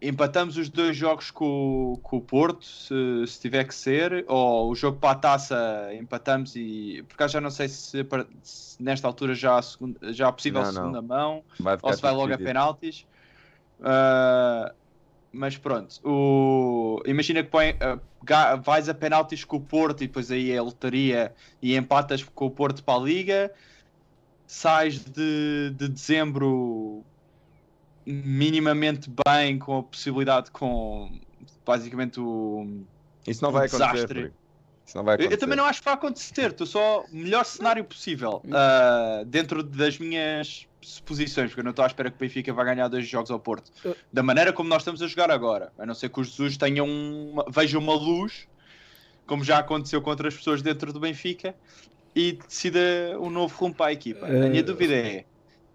[0.00, 2.94] empatamos os dois jogos com, o- com o Porto, se,
[3.26, 7.40] se tiver que ser, ou o jogo para a taça empatamos e por acaso já
[7.40, 8.04] não sei se,
[8.42, 10.74] se nesta altura já há, segunda, já há possível Não, não.
[10.80, 13.06] segunda mão vai ficar ou se vai logo a penaltis.
[13.80, 14.74] Ah,
[15.32, 17.02] mas pronto, o...
[17.06, 17.76] imagina que põe,
[18.24, 22.46] ga- vais a penaltis com o Porto e depois aí é lotaria e empatas com
[22.46, 23.52] o Porto para a Liga,
[24.46, 27.04] sais de, de dezembro
[28.06, 31.10] minimamente bem com a possibilidade com
[31.66, 32.82] basicamente o
[33.26, 33.84] Isso não vai acontecer.
[33.92, 34.06] desastre.
[34.06, 34.36] Frederico.
[34.86, 35.34] Isso não vai eu, acontecer.
[35.34, 39.62] eu também não acho que vai acontecer, estou só o melhor cenário possível ah, dentro
[39.62, 43.06] das minhas suposições, porque eu não estou à espera que o Benfica vá ganhar dois
[43.06, 43.70] jogos ao Porto.
[43.84, 43.94] Uh.
[44.12, 46.86] Da maneira como nós estamos a jogar agora, a não ser que os Jesus tenham
[46.86, 48.48] uma, vejam uma luz,
[49.26, 51.54] como já aconteceu com outras pessoas dentro do Benfica,
[52.14, 52.80] e decida
[53.20, 54.26] um novo rumo para a equipa.
[54.26, 54.66] A minha Uh.
[54.66, 55.24] dúvida é: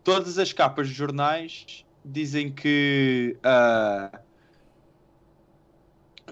[0.04, 3.38] todas as capas de jornais dizem que.
[3.44, 4.20] ah,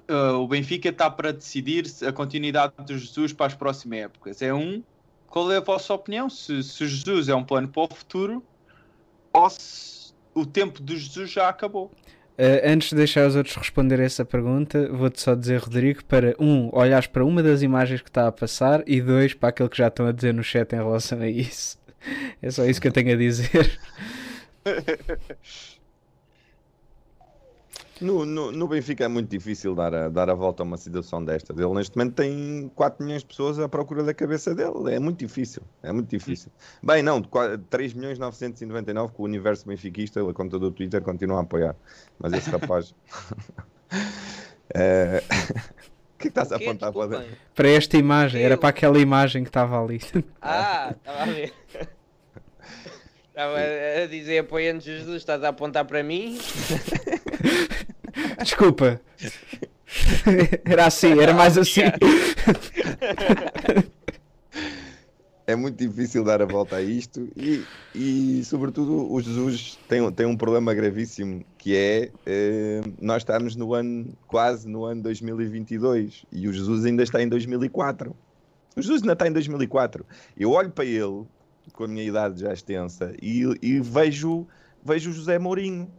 [0.09, 4.41] Uh, o Benfica está para decidir a continuidade do Jesus para as próximas épocas.
[4.41, 4.83] É um,
[5.27, 6.29] qual é a vossa opinião?
[6.29, 8.43] Se, se o Jesus é um plano para o futuro
[9.33, 11.91] ou se o tempo do Jesus já acabou?
[12.37, 16.69] Uh, antes de deixar os outros responder essa pergunta, vou-te só dizer, Rodrigo, para um,
[16.73, 19.89] olhares para uma das imagens que está a passar e dois, para aquilo que já
[19.89, 21.79] estão a dizer no chat em relação a isso.
[22.41, 23.79] É só isso que eu tenho a dizer.
[28.01, 31.23] No, no, no Benfica é muito difícil dar a, dar a volta a uma situação
[31.23, 31.55] destas.
[31.57, 34.93] Ele neste momento tem 4 milhões de pessoas à procura da cabeça dele.
[34.93, 35.61] É muito difícil.
[35.83, 36.51] É muito difícil.
[36.81, 41.01] Bem, não, de qua- 3 milhões 999 que o universo benfiquista, a conta do Twitter,
[41.01, 41.75] continua a apoiar.
[42.19, 42.95] Mas esse rapaz.
[44.73, 47.37] É, O que é que estás a apontar para dentro?
[47.53, 49.99] Para esta imagem, era para aquela imagem que estava ali.
[50.41, 51.53] Ah, estava a ver.
[53.31, 53.57] Estava
[54.03, 56.37] a dizer apoiando Jesus, estás a apontar para mim?
[58.43, 59.01] Desculpa.
[60.63, 61.81] Era assim, era mais assim.
[65.45, 70.25] É muito difícil dar a volta a isto e, e sobretudo, o Jesus tem, tem
[70.25, 76.47] um problema gravíssimo que é eh, nós estamos no ano, quase no ano 2022 e
[76.47, 78.15] o Jesus ainda está em 2004.
[78.77, 80.05] O Jesus ainda está em 2004.
[80.37, 81.25] Eu olho para ele,
[81.73, 84.47] com a minha idade já extensa, e, e vejo,
[84.85, 85.91] vejo o José Mourinho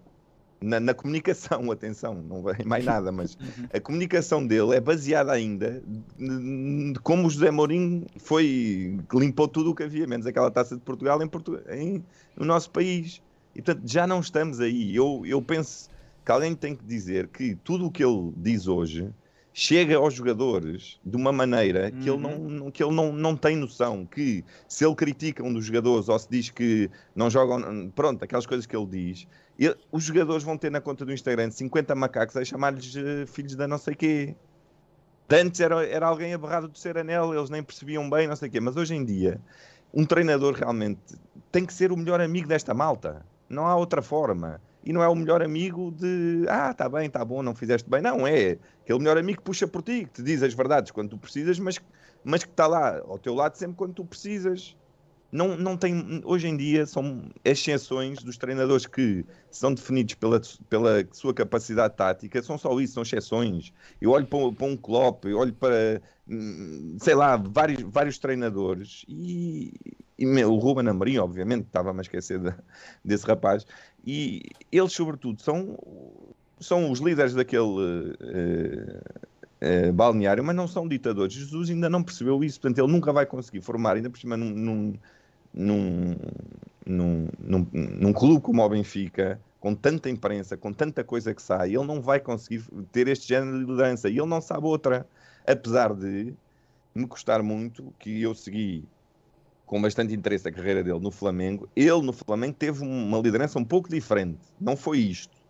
[0.62, 3.36] na, na comunicação, atenção, não vai mais nada, mas
[3.72, 5.82] a comunicação dele é baseada ainda
[6.18, 10.74] de como o José Mourinho foi, que limpou tudo o que havia, menos aquela taça
[10.76, 12.04] de Portugal em, Portu- em-
[12.36, 13.20] no nosso país.
[13.54, 14.94] E portanto já não estamos aí.
[14.94, 15.90] Eu, eu penso
[16.24, 19.08] que alguém tem que dizer que tudo o que ele diz hoje
[19.54, 22.48] chega aos jogadores de uma maneira que ele, Uhum.
[22.48, 26.18] não, que ele não, não tem noção que se ele critica um dos jogadores ou
[26.18, 29.26] se diz que não jogam, pronto, aquelas coisas que ele diz,
[29.90, 33.68] os jogadores vão ter na conta do Instagram 50 macacos a chamar-lhes eh, filhos da
[33.68, 34.34] não sei quê.
[35.30, 38.52] Antes era, era alguém aberrado de ser anel, eles nem percebiam bem, não sei o
[38.52, 39.40] quê, mas hoje em dia
[39.92, 41.00] um treinador realmente
[41.50, 43.24] tem que ser o melhor amigo desta malta.
[43.48, 44.60] Não há outra forma.
[44.84, 48.00] E não é o melhor amigo de ah, tá bem, tá bom, não fizeste bem.
[48.00, 51.10] Não, é aquele melhor amigo que puxa por ti, que te diz as verdades quando
[51.10, 51.78] tu precisas, mas,
[52.24, 54.76] mas que está lá ao teu lado sempre quando tu precisas.
[55.32, 61.08] Não, não tem, hoje em dia são exceções dos treinadores que são definidos pela, pela
[61.10, 63.72] sua capacidade tática, são só isso, são exceções.
[63.98, 69.06] Eu olho para, para um Klopp, eu olho para, hum, sei lá, vários, vários treinadores
[69.08, 69.72] e,
[70.18, 72.54] e meu, o Ruben Amorim, obviamente, estava-me a esquecer de-
[73.02, 73.66] desse rapaz,
[74.06, 75.78] e eles, sobretudo, são,
[76.60, 78.14] são os líderes daquele
[79.60, 81.34] eh, balneário, mas não são ditadores.
[81.34, 84.50] Jesus ainda não percebeu isso, portanto, ele nunca vai conseguir formar, ainda por cima, num,
[84.50, 84.94] num,
[85.52, 86.16] num,
[86.86, 91.68] num, num, num clube como o Benfica, com tanta imprensa, com tanta coisa que sai,
[91.68, 95.06] ele não vai conseguir ter este género de liderança e ele não sabe outra.
[95.46, 96.34] Apesar de
[96.94, 98.84] me custar muito, que eu segui
[99.66, 103.64] com bastante interesse a carreira dele no Flamengo, ele no Flamengo teve uma liderança um
[103.64, 104.40] pouco diferente.
[104.60, 105.42] Não foi isto.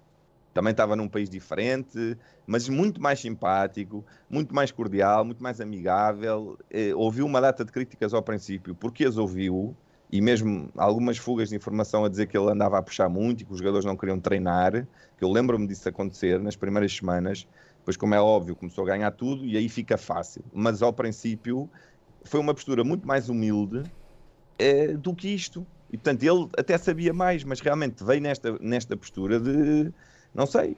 [0.55, 6.59] Também estava num país diferente, mas muito mais simpático, muito mais cordial, muito mais amigável.
[6.71, 9.75] Eh, ouviu uma data de críticas ao princípio, porque as ouviu,
[10.13, 13.45] e mesmo algumas fugas de informação a dizer que ele andava a puxar muito e
[13.47, 17.49] que os jogadores não queriam treinar, que eu lembro-me disso acontecer nas primeiras semanas,
[17.79, 20.45] depois, como é óbvio, começou a ganhar tudo e aí fica fácil.
[20.53, 21.69] Mas ao princípio
[22.25, 23.83] foi uma postura muito mais humilde
[24.59, 25.67] eh, do que isto.
[25.91, 29.93] E portanto, ele até sabia mais, mas realmente veio nesta, nesta postura de.
[30.35, 30.75] Não sei,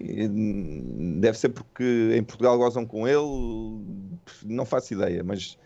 [1.21, 4.11] deve ser porque em Portugal gozam com ele,
[4.45, 5.57] não faço ideia, mas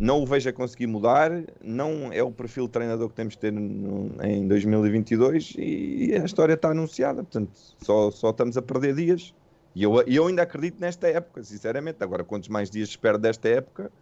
[0.00, 1.30] não o vejo a conseguir mudar,
[1.62, 6.24] não é o perfil de treinador que temos de ter no- em 2022 e a
[6.24, 7.50] história está anunciada, portanto
[7.82, 9.34] só, só estamos a perder dias.
[9.74, 12.02] E eu, eu ainda acredito nesta época, sinceramente.
[12.02, 13.92] Agora, quantos mais dias espero desta época,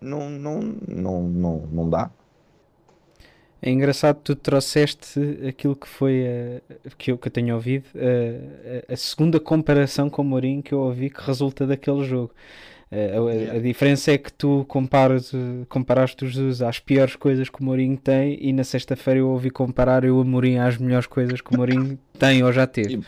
[0.00, 2.10] não, não, não, não, não dá.
[3.60, 6.24] É engraçado que tu trouxeste aquilo que foi
[6.96, 7.86] que, eu, que eu tenho ouvido,
[8.88, 12.32] a- a segunda comparação com o Mourinho que eu ouvi que resulta daquele jogo.
[12.92, 15.30] Eh, a, diferença é que tu comparas,
[15.68, 19.48] comparaste os Jesus às piores coisas que o Mourinho tem e na sexta-feira eu ouvi
[19.48, 23.00] comparar o Mourinho às melhores coisas que o Mourinho tem ou já teve.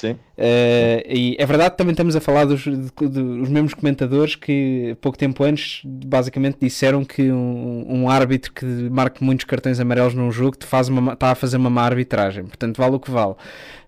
[0.00, 0.16] Sim.
[0.38, 5.18] Eh, e é verdade que também estamos a falar dos, dos mesmos comentadores que pouco
[5.18, 10.56] tempo antes basicamente disseram que um, um árbitro que marque muitos cartões amarelos num jogo
[10.56, 13.34] te faz uma, está a fazer uma má arbitragem, portanto vale o que vale.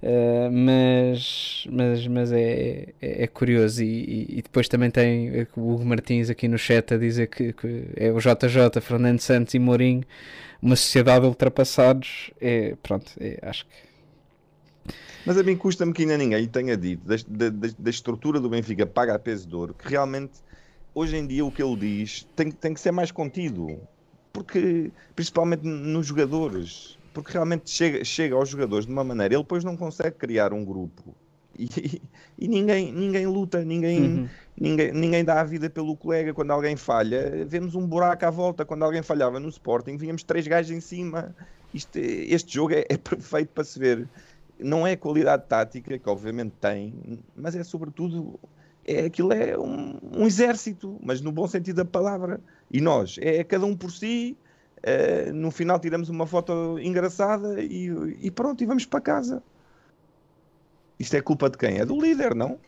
[0.02, 5.72] Eh, mas mas, mas é, é, é curioso e, e- e depois também tem o
[5.72, 9.58] Hugo Martins aqui no chat a dizer que, que é o JJ, Fernando Santos e
[9.58, 10.02] Mourinho
[10.60, 13.91] uma sociedade de ultrapassados é, pronto, é, acho que
[15.24, 17.16] Mas a mim custa-me que ainda ninguém tenha dito da,
[17.48, 20.40] da- da- estrutura do Benfica paga a peso de ouro, que realmente
[20.94, 23.66] hoje em dia o que ele diz tem, tem que ser mais contido.
[24.32, 29.62] Porque, principalmente nos jogadores, porque realmente chega, chega aos jogadores de uma maneira, ele depois
[29.62, 31.14] não consegue criar um grupo.
[31.58, 31.68] E,
[32.38, 34.28] e ninguém, ninguém luta, ninguém, Uhum.
[34.58, 36.32] ninguém, ninguém dá a vida pelo colega.
[36.32, 38.64] Quando alguém falha, vemos um buraco à volta.
[38.64, 41.36] Quando alguém falhava no Sporting, víamos três gajos em cima.
[41.74, 44.08] Isto este jogo é, é perfeito para se ver.
[44.62, 46.94] Não é qualidade tática, que obviamente tem,
[47.36, 48.38] mas é sobretudo.
[48.84, 52.40] É, aquilo é um, um exército, mas no bom sentido da palavra.
[52.70, 54.36] E nós, é cada um por si.
[54.82, 57.86] eh, no final tiramos uma foto engraçada e,
[58.20, 59.42] e pronto, e vamos para casa.
[60.98, 61.78] Isto é culpa de quem?
[61.78, 62.58] É do líder, não?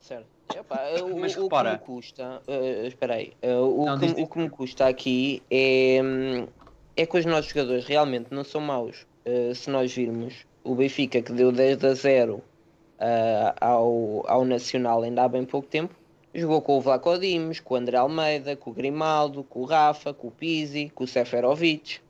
[0.00, 0.26] Certo.
[0.54, 1.78] Epá, o, Mas o repara.
[1.78, 4.24] que me custa, eh, espera aí, eh, o, Não, que, diz, diz.
[4.24, 6.46] o que me custa aqui é, hum,
[6.96, 9.06] é que os nossos jogadores realmente não são maus.
[9.24, 12.42] Eh, se nós virmos o Benfica que deu 10 a 0
[12.98, 15.94] ah, ao, ao Nacional ainda há bem pouco tempo,
[16.34, 20.14] jogou com o Vlaco Dimos, com o André Almeida, com o Grimaldo, com o Rafa,
[20.14, 22.00] com o Pizzi, com o Seferovic.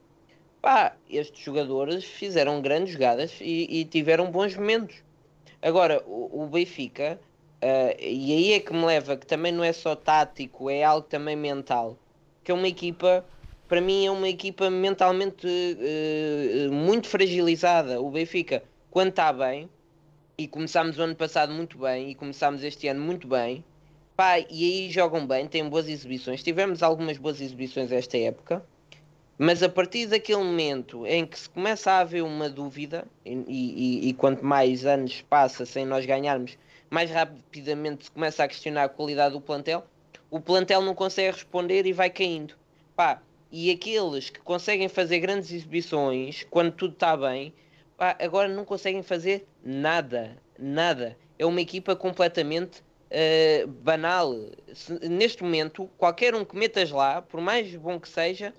[0.61, 4.95] Pá, estes jogadores fizeram grandes jogadas e, e tiveram bons momentos.
[5.61, 7.19] Agora, o, o Benfica,
[7.61, 11.07] ah, e aí é que me leva, que também não é só tático, é algo
[11.07, 11.97] também mental,
[12.43, 13.25] que é uma equipa,
[13.73, 17.99] para mim é uma equipa mentalmente eh, muito fragilizada.
[17.99, 18.61] O Benfica,
[18.91, 19.67] quando está bem,
[20.37, 23.65] e começámos o ano passado muito bem, e começámos este ano muito bem,
[24.15, 26.43] pá, e aí jogam bem, têm boas exibições.
[26.43, 28.63] Tivemos algumas boas exibições esta época,
[29.39, 34.09] mas a partir daquele momento em que se começa a haver uma dúvida, e, e-
[34.09, 36.59] e quanto mais anos passa sem nós ganharmos,
[36.91, 39.83] mais rapidamente se começa a questionar a qualidade do plantel,
[40.29, 42.53] o plantel não consegue responder e vai caindo.
[42.95, 43.19] Pá,
[43.55, 47.53] e aqueles que conseguem fazer grandes exibições quando tudo está bem,
[47.95, 51.15] pá, agora não conseguem fazer nada, nada.
[51.37, 52.79] É uma equipa completamente
[53.11, 54.33] uh, banal.
[54.73, 58.51] Se, neste momento, qualquer um que metas lá, por mais bom que seja,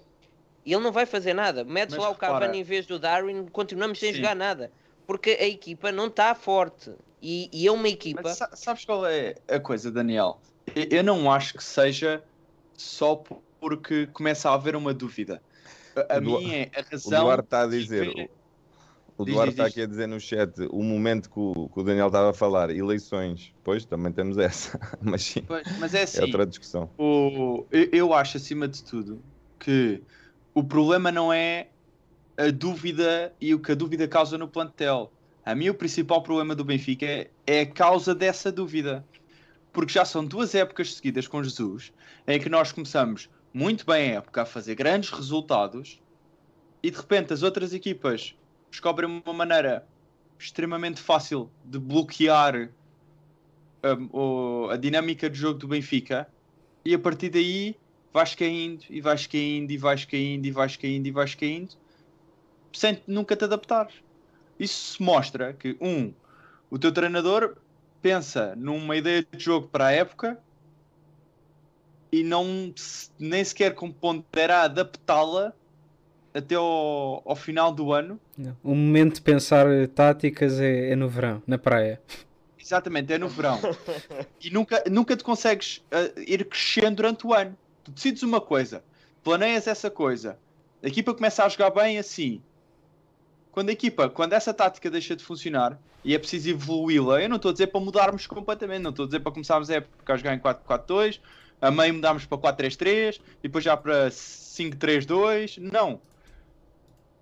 [0.65, 1.65] ele não vai fazer nada.
[1.65, 4.19] Metes Mas lá o Cavani em vez do Darwin, continuamos sem Sim.
[4.19, 4.71] jogar nada.
[5.09, 6.93] Porque a equipa não está forte.
[7.21, 8.21] E, e é uma equipa.
[8.23, 10.39] Mas sa- sabes qual é a coisa, Daniel?
[10.75, 12.23] Eu- Eu não acho que seja
[12.75, 15.43] só por- porque começa a haver uma dúvida.
[15.97, 17.25] A, a O Du- mim é a O razão.
[17.25, 18.13] Duarte está a dizer.
[18.15, 18.31] ver-
[19.17, 21.69] O, o Diz, Duarte diz, está aqui a dizer no chat o momento que o,
[21.71, 23.55] que o Daniel estava a falar, eleições.
[23.65, 24.79] Pois, também temos essa.
[25.01, 26.21] Mas sim, Pois, Mas é é assim.
[26.21, 26.91] outra discussão.
[26.99, 29.25] O, eu, eu acho, acima de tudo,
[29.59, 30.03] que
[30.53, 31.71] o problema não é
[32.37, 35.11] a dúvida e o que a dúvida causa no plantel.
[35.43, 39.07] A mim, o principal problema do Benfica é, é a causa dessa dúvida.
[39.73, 41.93] Porque já são duas épocas seguidas com Jesus
[42.29, 46.03] em que nós começamos muito bem a época a fazer grandes resultados
[46.83, 48.35] e de repente as outras equipas
[48.69, 49.87] descobrem uma maneira
[50.37, 52.69] extremamente fácil de bloquear
[54.13, 56.29] um, a dinâmica de jogo do Benfica
[56.85, 57.77] e a partir daí
[58.13, 61.75] vais caindo e vais caindo e vais caindo e vais caindo e vais caindo
[62.73, 63.89] sem nunca te adaptar.
[64.59, 66.13] Isso mostra que, um,
[66.69, 67.57] o teu treinador
[68.03, 70.43] pensa numa ideia de jogo para a época
[72.15, 72.73] e não
[73.19, 75.53] nem sequer pondera adaptá-la
[76.33, 78.21] até ao, ao final do ano.
[78.63, 82.01] O momento de pensar táticas é, é no verão, na praia.
[82.57, 83.59] Exatamente, é no verão.
[84.41, 87.57] e nunca, nunca te consegues ah, ir crescendo durante o ano.
[87.83, 88.85] Tu decides uma coisa,
[89.25, 90.39] planeias essa coisa,
[90.85, 92.41] a equipa começa a jogar bem assim.
[93.51, 97.37] Quando a equipa, quando essa tática deixa de funcionar e é preciso evoluí-la, eu não
[97.37, 100.17] estou a dizer para mudarmos completamente, não estou a dizer para começarmos a época a
[100.17, 101.21] jogar em 4-4-2,
[101.61, 105.59] a meio mudarmos para 4-3-3 e depois já para 5-3-2.
[105.59, 106.01] Não.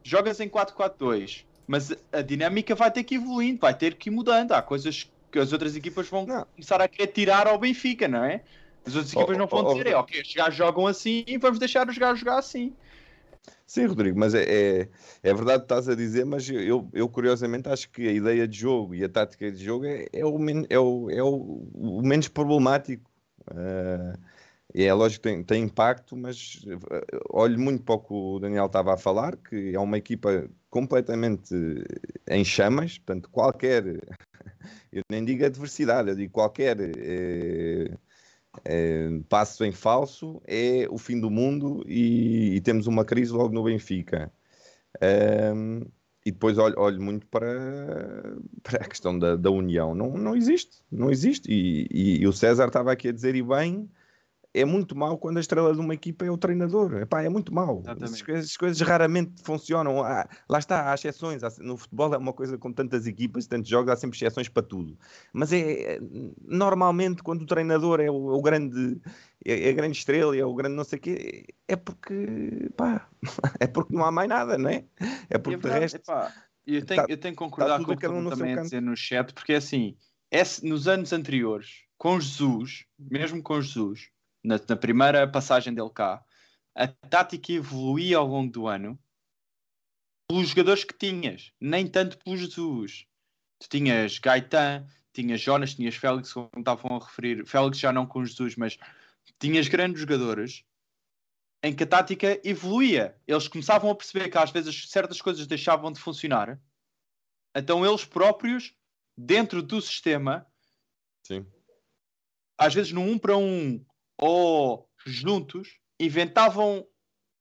[0.05, 4.13] Jogas em 4-4-2, mas a dinâmica vai ter que ir evoluindo, vai ter que ir
[4.13, 4.53] mudando.
[4.53, 6.45] Há coisas que as outras equipas vão Não.
[6.47, 8.45] começar a querer tirar ao Benfica, não é?
[8.85, 11.39] As outras equipas Oh, não vão oh, dizer, é, ok, os gajos jogam assim e
[11.39, 12.77] vamos deixar os gajos jogar assim.
[13.67, 14.43] Sim, Rodrigo, mas é,
[14.83, 14.91] é,
[15.23, 18.57] é verdade que estás a dizer, mas eu, eu curiosamente acho que a ideia de
[18.59, 22.03] jogo e a tática de jogo é, é, o, men- é, o, é o, o
[22.03, 23.11] menos problemático.
[23.51, 24.13] Eh,
[24.75, 28.39] e é lógico que tem, tem impacto, mas eh, olho muito para o que o
[28.39, 31.55] Daniel estava a falar, que é uma equipa completamente
[32.29, 33.85] em chamas, portanto, qualquer,
[34.93, 37.97] eu nem digo adversidade, eu digo qualquer eh,
[38.65, 43.55] eh, passo em falso é o fim do mundo e, e temos uma crise logo
[43.55, 44.33] no Benfica.
[45.01, 45.87] Ahm,
[46.25, 49.95] e depois olho, olho muito para, para a questão da, da união.
[49.95, 51.51] Não, não existe, não existe.
[51.51, 53.89] E, e- e o César estava aqui a dizer, e bem,
[54.55, 56.95] é muito mau quando a estrela de uma equipa é o treinador.
[57.03, 57.81] Epá, é muito mau.
[57.81, 58.05] Exatamente.
[58.05, 60.03] Essas coisas, essas coisas raramente funcionam.
[60.03, 61.43] Há- lá está, há exceções.
[61.43, 64.63] Há- no futebol é uma coisa com tantas equipas, tantos jogos, há sempre exceções para
[64.63, 64.99] tudo.
[65.33, 65.99] Mas é
[66.45, 69.01] normalmente quando o treinador é o, é o grande
[69.45, 73.09] é, é a grande estrela, é o grande não sei o quê, é porque pá,
[73.61, 74.85] é porque não há mais nada, não é?
[75.31, 76.33] É E porque é de verdade, resto epá,
[76.67, 78.97] eu, tenho, tá- eu tenho que concordar com o que um também a dizer no
[78.97, 79.97] chat, porque é assim,
[80.31, 84.11] esse- nos anos anteriores, com Jesus, mesmo com Jesus,
[84.43, 86.25] na, na primeira passagem dele cá,
[86.75, 88.99] a tática evoluía ao longo do ano
[90.29, 93.07] pelos jogadores que tinhas, nem tanto pelo Jesus.
[93.59, 98.25] Tu tinhas Gaetan, tinhas Jonas, tinhas Félix, como estavam a referir, Félix já não com
[98.25, 98.79] Jesus, mas
[99.39, 100.65] tinhas grandes jogadores
[101.63, 103.17] em que a tática evoluía.
[103.27, 106.61] Eles começavam a perceber que às vezes certas coisas deixavam de funcionar.
[107.55, 108.75] Então eles próprios,
[109.17, 110.47] dentro do sistema,
[111.23, 111.47] Sim.
[112.59, 113.85] às vezes no um para um
[114.25, 116.87] ou juntos, inventavam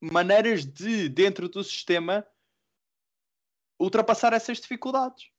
[0.01, 2.25] maneiras de, dentro do sistema,
[3.79, 5.29] ultrapassar essas dificuldades.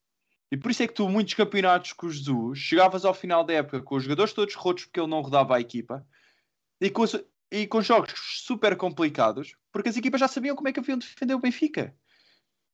[0.53, 3.55] E por isso é que tu, muitos campeonatos com o Jesus, chegavas ao final da
[3.55, 6.07] época com os jogadores todos rotos porque ele não rodava a equipa
[6.81, 7.05] e com,
[7.51, 8.13] e com jogos
[8.45, 11.93] super complicados porque as equipas já sabiam como é que haviam de defender o Benfica.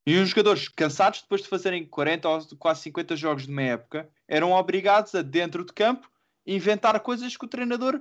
[0.05, 4.07] E os jogadores cansados depois de fazerem 40 ou quase 50 jogos de uma época
[4.27, 6.07] eram obrigados a, dentro de campo,
[6.45, 7.99] inventar coisas que o treinador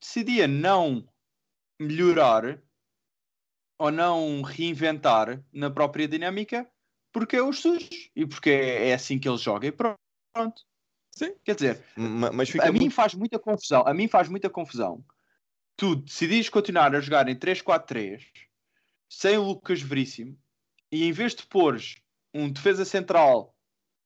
[0.00, 1.06] decidia não
[1.80, 2.60] melhorar
[3.78, 6.70] ou não reinventar na própria dinâmica
[7.12, 10.62] porque é os sujos e porque é, assim que ele joga e pronto.
[11.16, 11.34] Sim.
[11.44, 13.86] Quer dizer, Ma- mas a mim muito- faz muita confusão.
[13.86, 15.04] A mim faz muita confusão.
[15.76, 18.24] Tu decidires continuar a jogar em 3-4-3
[19.08, 20.36] sem o Lucas Veríssimo
[20.90, 21.96] e em vez de pôres
[22.32, 23.54] um defesa central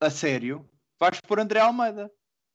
[0.01, 0.69] a sério,
[0.99, 2.11] vais pôr André Almeida.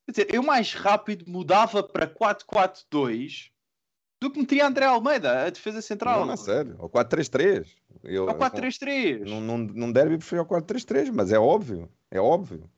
[0.05, 3.51] Quer dizer, eu mais rápido mudava para 4-4-2
[4.21, 6.25] do que metia André Almeida, a defesa central.
[6.25, 6.75] Não, é sério.
[6.79, 7.67] Ou 4-3-3.
[8.03, 9.19] Eu- Ou 4-3-3.
[9.29, 11.89] Num, num, num derby prefiro ao 4-3-3, mas é óbvio.
[12.11, 12.69] É óbvio.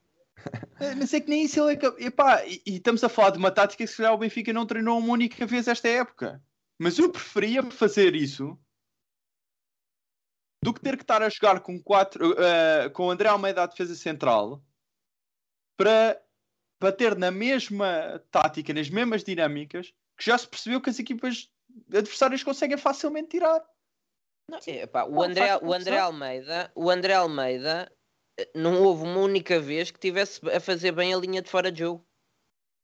[0.78, 3.30] É, Mas é que nem isso ele é cap- Epá, e, e estamos a falar
[3.30, 6.40] de uma tática que se calhar o Benfica não treinou uma única vez esta época.
[6.78, 8.56] Mas eu preferia fazer isso
[10.62, 13.66] do que ter que estar a jogar com quatro eh, com o André Almeida à
[13.66, 14.62] defesa central
[15.76, 16.20] para
[16.80, 21.50] bater na mesma tática, nas mesmas dinâmicas, que já se percebeu que as equipas
[21.88, 23.62] adversárias conseguem facilmente tirar.
[24.48, 25.98] Não, é, pá, o, Não, André, o André.
[25.98, 27.92] Almeida, o André Almeida
[28.38, 31.72] eh, não houve uma única vez que tivesse a fazer bem a linha de fora
[31.72, 32.06] de jogo.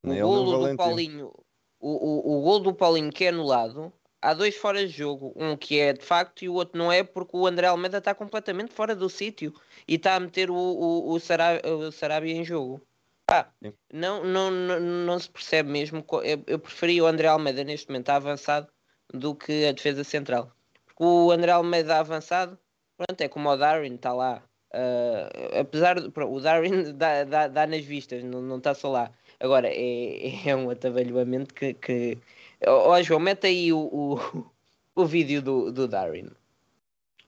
[0.05, 0.75] O golo do.
[0.75, 1.31] Paulinho,
[1.79, 5.55] o, o, o golo do Paulinho que é anulado, há dois fora de jogo, um
[5.55, 8.73] que é de facto e o outro não é, porque o André Almeida está completamente
[8.73, 9.53] fora do sítio
[9.87, 12.85] e está a meter o, o, o, Sará- o Sarabia em jogo.
[13.33, 13.51] Pá,
[13.91, 16.05] não, não, não, não se percebe mesmo.
[16.23, 18.67] Eu, eu preferia o André Almeida neste momento avançado
[19.11, 20.51] do que a defesa central.
[20.85, 22.59] Porque o André Almeida avançado,
[22.95, 24.43] pronto, é como o Darwin, está lá.
[24.71, 25.29] Ah,
[25.61, 26.11] apesar de.
[26.11, 29.11] pronto, o Darwin dá, dá, dá nas vistas, não não está só lá.
[29.39, 31.73] Agora, é, é um atabalhoamento que.
[31.73, 32.19] que...
[32.67, 34.45] Ó ó, João, mete aí o, o,
[34.95, 36.29] o vídeo do, do Darwin.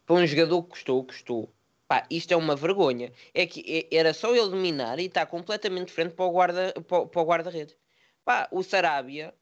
[0.05, 1.54] Para um jogador que custou, custou.
[1.88, 3.11] Pá, isto é uma vergonha.
[3.33, 6.73] É que é- era só ele dominar e está completamente de frente para o guarda,
[6.88, 7.75] para, o- para o guarda-redes.
[8.23, 9.33] Pá, o Sarabia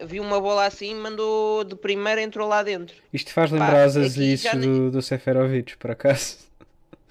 [0.00, 2.96] viu uma bola assim, mandou de primeira, entrou lá dentro.
[3.12, 6.38] Isto faz lembrar as aqui já nem- do, do Seferovic, por acaso.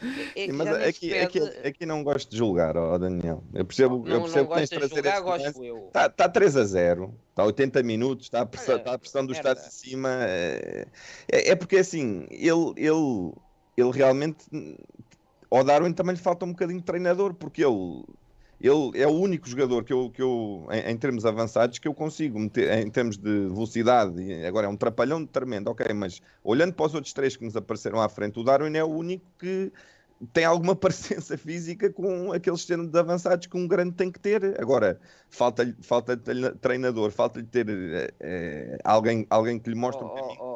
[0.03, 0.05] É
[0.41, 3.43] Sim, que mas aqui, aqui, pede- aqui não gosto de julgar, ó Daniel.
[3.53, 5.77] Eu percebo, eu não, percebo não que tens de gosto de trazer julgar, gosto eu.
[5.89, 9.23] Está tá 3 a 0, está 80 minutos, está a pressão, Olha, tá a pressão
[9.23, 9.51] do merda.
[9.51, 10.09] Estado de cima.
[10.23, 10.87] É,
[11.31, 13.31] é é porque assim, ele, ele,
[13.77, 14.45] ele realmente.
[15.49, 18.05] Ao Darwin também lhe falta um bocadinho de treinador, porque ele,
[18.59, 21.93] ele é o único jogador que eu, que eu em, em termos avançados, que eu
[21.93, 24.21] consigo meter em termos de velocidade.
[24.21, 27.55] e Agora é um trapalhão tremendo, ok, mas olhando para os outros três que nos
[27.55, 29.71] apareceram à frente, o Darwin é o único que
[30.33, 34.59] tem alguma parecença física com aqueles género de avançados que um grande tem que ter.
[34.61, 34.99] Agora,
[35.29, 36.15] falta-lhe falta
[36.61, 37.65] treinador, falta-lhe ter
[38.19, 40.39] eh, alguém, alguém que lhe mostre um Oh, caminho.
[40.39, 40.50] oh, oh,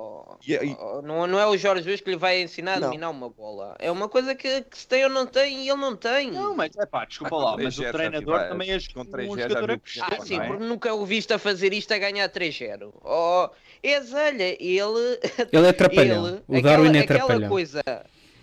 [0.47, 3.75] E- não, não é o Jorge Jesus que lhe vai ensinar a dominar uma bola.
[3.79, 6.31] É uma coisa que, que se tem ou não tem e ele não tem.
[6.31, 8.79] Não, mas é pá, desculpa Ah, lá, mas o 3G já treinador tive- também é
[8.93, 9.79] com 3G um jogador a
[10.15, 10.47] Ah, sim, é?
[10.47, 12.93] porque nunca o viste a fazer isto a ganhar 3-0.
[13.03, 13.49] Oh,
[13.83, 15.19] és, olha, ele.
[15.51, 16.27] Ele é trapalhão.
[16.27, 17.49] ele- o Darwin é aquela trapalhão.
[17.49, 17.81] coisa,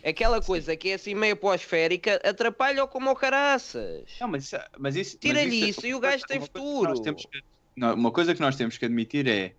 [0.04, 4.04] aquela coisa que é assim meio pós-férica atrapalha-o como o caraças.
[4.20, 5.18] Não, mas, isso- mas isso.
[5.18, 6.90] Tira-lhe mas é isso e o gajo tem uma coisa que futuro.
[6.90, 7.42] nós temos que-
[7.76, 9.52] não, uma coisa que nós temos que admitir é,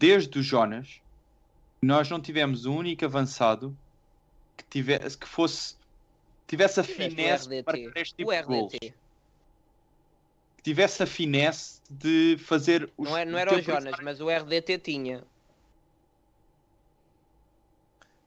[0.00, 1.00] desde o Jonas,
[1.84, 3.76] nós não tivemos um único avançado
[4.56, 5.74] que, tivesse, que fosse
[6.46, 8.72] tivesse a finesse para marcar este tipo O de gols.
[8.74, 8.94] RDT.
[10.56, 14.30] Que tivesse a finesse de fazer os Não, é, não era o Jonas, mas o
[14.30, 15.24] RDT tinha.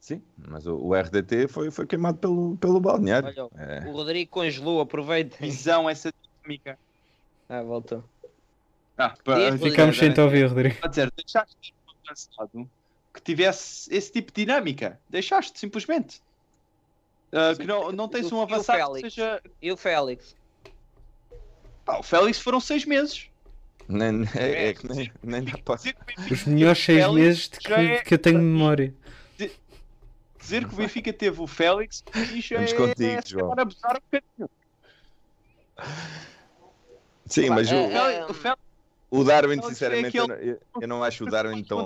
[0.01, 3.30] Sim, mas o, o RDT foi, foi queimado pelo, pelo balneário.
[3.30, 3.88] Olha, É.
[3.88, 5.38] o Rodrigo congelou, aproveita.
[5.39, 6.78] visão, essa dinâmica.
[7.49, 8.03] Ah, voltou.
[8.97, 10.78] Ah, dizer- Ficamos sem te ouvir, Rodrigo.
[10.82, 12.70] a dizer, deixaste de um avançado
[13.16, 14.99] que tivesse esse tipo de dinâmica.
[15.09, 16.22] Deixaste, simplesmente.
[17.32, 19.13] Ah, que não, não tens E um e o avançado que Félix?
[19.16, 19.41] seja.
[19.61, 20.36] E o Félix?
[21.84, 23.30] Pá, o Félix foram seis meses.
[23.88, 25.76] Nem, é, é que nem, nem dá para.
[25.76, 28.18] Dizer que o Benfica, Os melhores seis Félix meses de já que, é- que eu
[28.18, 28.93] tenho memória.
[30.39, 33.51] dizer que o Benfica teve o Félix isso Estamos é, contigo, é, João.
[33.59, 34.49] abusar um bocadinho.
[37.28, 37.76] Sim, mas é,
[38.26, 38.61] o, O Félix-
[39.11, 41.86] o o Darwin, é sinceramente, eu, não- eu, eu não acho o Darwin tão.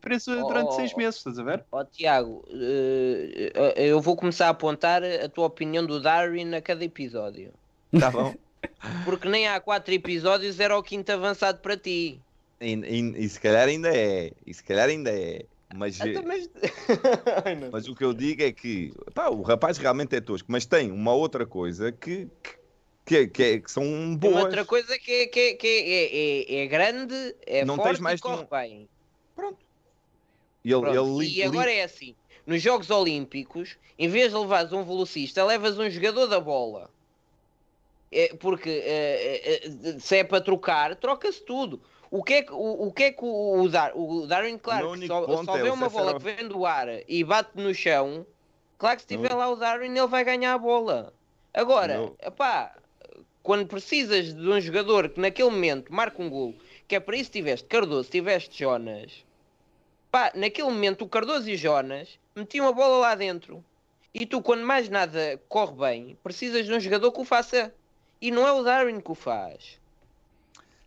[0.00, 0.98] Preso Oh, durante oh, seis oh.
[0.98, 1.64] meses, estás a ver?
[1.72, 6.84] Ó Tiago, eh, eu vou começar a apontar a tua opinião do Darwin a cada
[6.84, 7.52] episódio.
[7.98, 8.34] Tá bom.
[9.04, 12.20] Porque nem há quatro episódios era o quinto avançado para ti.
[12.60, 14.32] E, e- e se calhar ainda é.
[14.46, 15.44] E se calhar ainda é.
[15.74, 16.48] Mas, Então, mas...
[17.44, 17.70] Ai, não.
[17.72, 20.92] mas o que eu digo é que pá, o rapaz realmente é tosco, mas tem
[20.92, 22.28] uma outra coisa que,
[23.04, 24.44] que, que, é- que são Tem boas.
[24.44, 27.14] outra coisa que, é, que, é, que é, é, é grande,
[27.46, 28.88] é Não forte tens mais e corre nenhum- bem.
[29.38, 29.71] E
[30.64, 32.14] ele, ele e agora é assim:
[32.46, 36.90] nos Jogos Olímpicos, em vez de levares um velocista, levas um jogador da bola.
[38.10, 41.80] É, porque eh, eh, se é para trocar, troca-se tudo.
[42.10, 45.44] O que é que o, o, que é que o, Dar, o Darwin, único só,
[45.44, 48.26] só é vê uma bola que vem do ar e bate no chão,
[48.76, 51.14] claro que se tiver No- lá o Darwin, ele vai ganhar a bola.
[51.54, 52.76] Agora, epá,
[53.42, 56.54] quando precisas de um jogador que naquele momento marca um gol,
[56.86, 59.24] que é para isso tiveste Cardoso, tiveste Jonas,
[60.12, 63.64] pá, naquele momento o Cardoso e Jonas metiam a bola lá dentro.
[64.14, 67.72] E tu, quando mais nada corre bem, precisas de um jogador que o faça.
[68.20, 69.80] E não é o Darwin que o faz.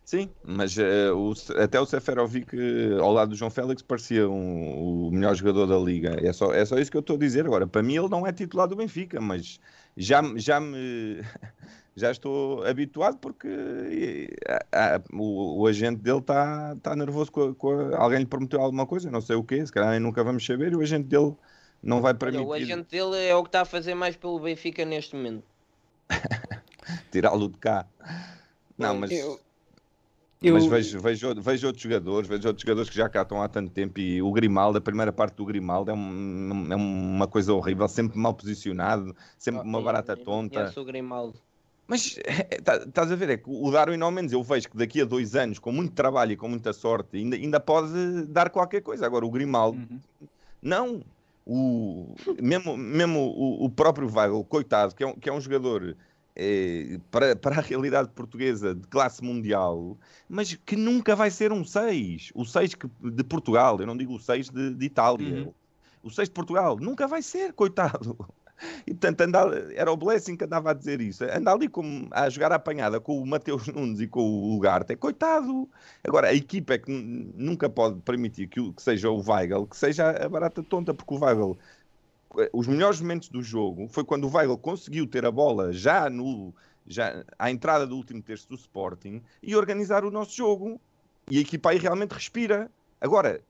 [0.04, 5.08] Sim, mas eh, o- até o Seferovic eh, ao lado do João Félix parecia um-
[5.08, 6.16] o melhor jogador da liga.
[6.24, 7.66] É só, é só isso que eu estou a dizer agora.
[7.66, 9.58] Para mim ele não é titular do Benfica, mas
[9.96, 11.20] já, já me
[11.96, 13.48] já estou habituado porque
[14.72, 18.26] a- a- o, o agente dele está tá nervoso com, a- com a- alguém lhe
[18.26, 21.08] prometeu alguma coisa, não sei o quê, se calhar nunca vamos saber, e o agente
[21.08, 21.34] dele
[21.82, 24.38] não vai Olha, permitir o agente dele é o que está a fazer mais pelo
[24.38, 25.44] Benfica neste momento.
[27.10, 27.86] tirá-lo de cá.
[28.78, 29.10] Não, mas.
[29.10, 29.40] Eu-
[30.52, 33.48] Mas eu- vejo, vejo, vejo outros jogadores, vejo outros jogadores que já cá estão há
[33.48, 37.54] tanto tempo e o Grimaldo, a primeira parte do Grimaldo é, um- é uma coisa
[37.54, 40.60] horrível, sempre mal posicionado, sempre uma Ah, barata eu tonta.
[40.60, 41.40] conheço o Grimaldo.
[41.88, 44.76] Mas é, tá- estás a ver, é que o Darwin ao menos eu vejo que
[44.76, 48.50] daqui a dois anos, com muito trabalho e com muita sorte, ainda, ainda pode dar
[48.50, 49.06] qualquer coisa.
[49.06, 50.00] Agora o Grimaldo, Uhum.
[50.62, 51.02] não.
[51.48, 52.12] O,
[52.42, 55.96] mesmo mesmo o, o próprio Weigl, coitado, que é um, que é um jogador
[56.34, 59.96] eh, para, para a realidade portuguesa de classe mundial,
[60.28, 62.32] mas que nunca vai ser um 6.
[62.34, 65.44] O 6 que- de Portugal, eu não digo o 6 de, de Itália.
[65.44, 65.52] Uhum.
[66.02, 68.18] O 6 de Portugal nunca vai ser, coitado.
[68.86, 71.24] E portanto, anda, era o Blessing que andava a dizer isso.
[71.24, 71.68] Anda ali
[72.10, 74.92] a jogar a apanhada com o Mateus Nunes e com o Ugarte.
[74.92, 75.68] É coitado.
[76.04, 79.76] Agora, a equipa é que nunca pode permitir que, o- que seja o Weigl, que
[79.76, 81.58] seja a barata tonta, porque o Weigl,
[82.38, 86.08] eh, os melhores momentos do jogo foi quando o Weigl conseguiu ter a bola já
[86.10, 86.54] no
[86.88, 90.80] já à entrada do último terço do Sporting e organizar o nosso jogo.
[91.28, 92.70] E a equipa aí realmente respira.
[93.00, 93.40] Agora,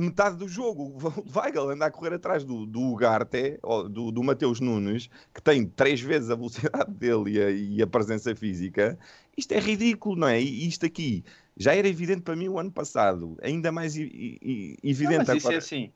[0.00, 4.22] metade do jogo, o Weigl anda a correr atrás do, do Ugarte, ou do, do
[4.22, 8.98] Mateus Nunes, que tem três vezes a velocidade dele e a, e a presença física.
[9.36, 10.40] Isto é ridículo, não é?
[10.40, 11.24] E isto aqui
[11.56, 15.28] já era evidente para mim o ano passado, ainda mais i- i- Não, evidente mas
[15.28, 15.58] isso é agora.
[15.58, 15.90] assim.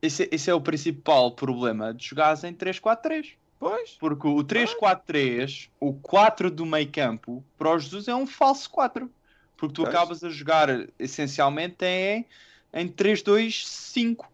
[0.00, 3.34] Esse, esse é o principal problema de jogares em 3-4-3.
[3.60, 8.68] Pois, Porque o 3-4-3, o 4 do meio campo, para o Jesus é um falso
[8.70, 9.08] 4.
[9.56, 9.94] Porque tu Pois.
[9.94, 12.26] acabas a jogar essencialmente em,
[12.72, 14.26] em 3-2-5.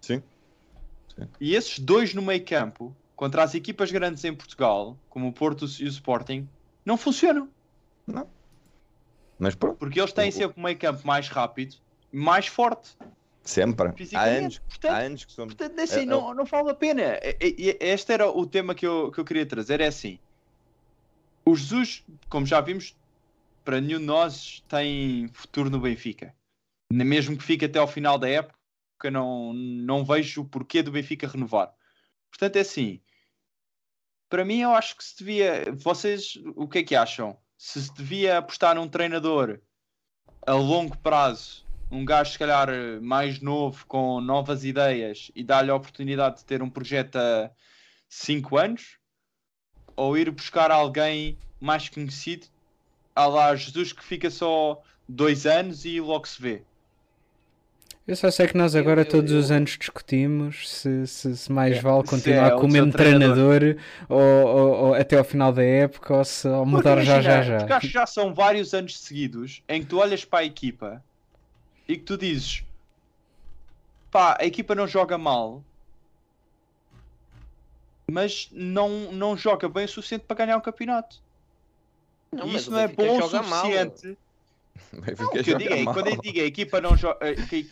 [0.00, 0.22] Sim.
[1.14, 1.28] Sim.
[1.40, 5.64] E esses dois no meio campo, contra as equipas grandes em Portugal, como o Porto
[5.80, 6.48] e o Sporting,
[6.84, 7.48] não funcionam.
[9.38, 11.76] mas pronto, Porque eles têm sempre um meio campo mais rápido
[12.12, 12.96] e mais forte.
[13.44, 13.88] sempre.
[14.14, 15.54] Há anos, Portanto, há anos que somos.
[15.54, 17.02] Portanto, é assim, É, não, não vale a pena.
[17.40, 19.80] E Este era o tema que eu, que eu queria trazer.
[19.80, 20.18] É assim:
[21.44, 22.96] o Jesus, como já vimos,
[23.64, 26.34] para nenhum de nós tem futuro no Benfica.
[26.92, 31.28] Mesmo que fique até ao final da época, não, não vejo o porquê do Benfica
[31.28, 31.72] renovar.
[32.30, 33.00] Portanto, é assim:
[34.28, 35.72] para mim, eu acho que se devia.
[35.72, 37.36] Vocês, o que é que acham?
[37.58, 39.60] Se se devia apostar num treinador
[40.46, 42.68] a longo prazo um gajo se calhar
[43.00, 47.50] mais novo, com novas ideias e dar-lhe a oportunidade de ter um projeto a
[48.08, 48.98] 5 anos,
[49.94, 52.46] ou ir buscar alguém mais conhecido,
[53.14, 56.64] a lá Jesus que fica só 2 anos e logo se vê.
[58.06, 61.36] Eu só sei que nós Eu- agora eu- todos os eu- anos discutimos se, se,
[61.36, 63.58] se mais É, vale continuar é com o o mesmo treinador.
[63.58, 67.42] treinador ou, ou- ou até ao final da época ou se ou mudar já já
[67.42, 67.58] já.
[67.58, 71.02] Porque acho que já são vários anos seguidos em que tu olhas para a equipa
[71.88, 72.62] e que tu dizes
[74.10, 75.62] pá, a equipa não joga mal,
[78.10, 81.20] mas não, não joga bem o suficiente para ganhar um campeonato.
[82.32, 83.66] Não, E isso o não é bom o joga mal.
[85.18, 87.18] Não, que eu digo é, quando eu digo a equipa não joga,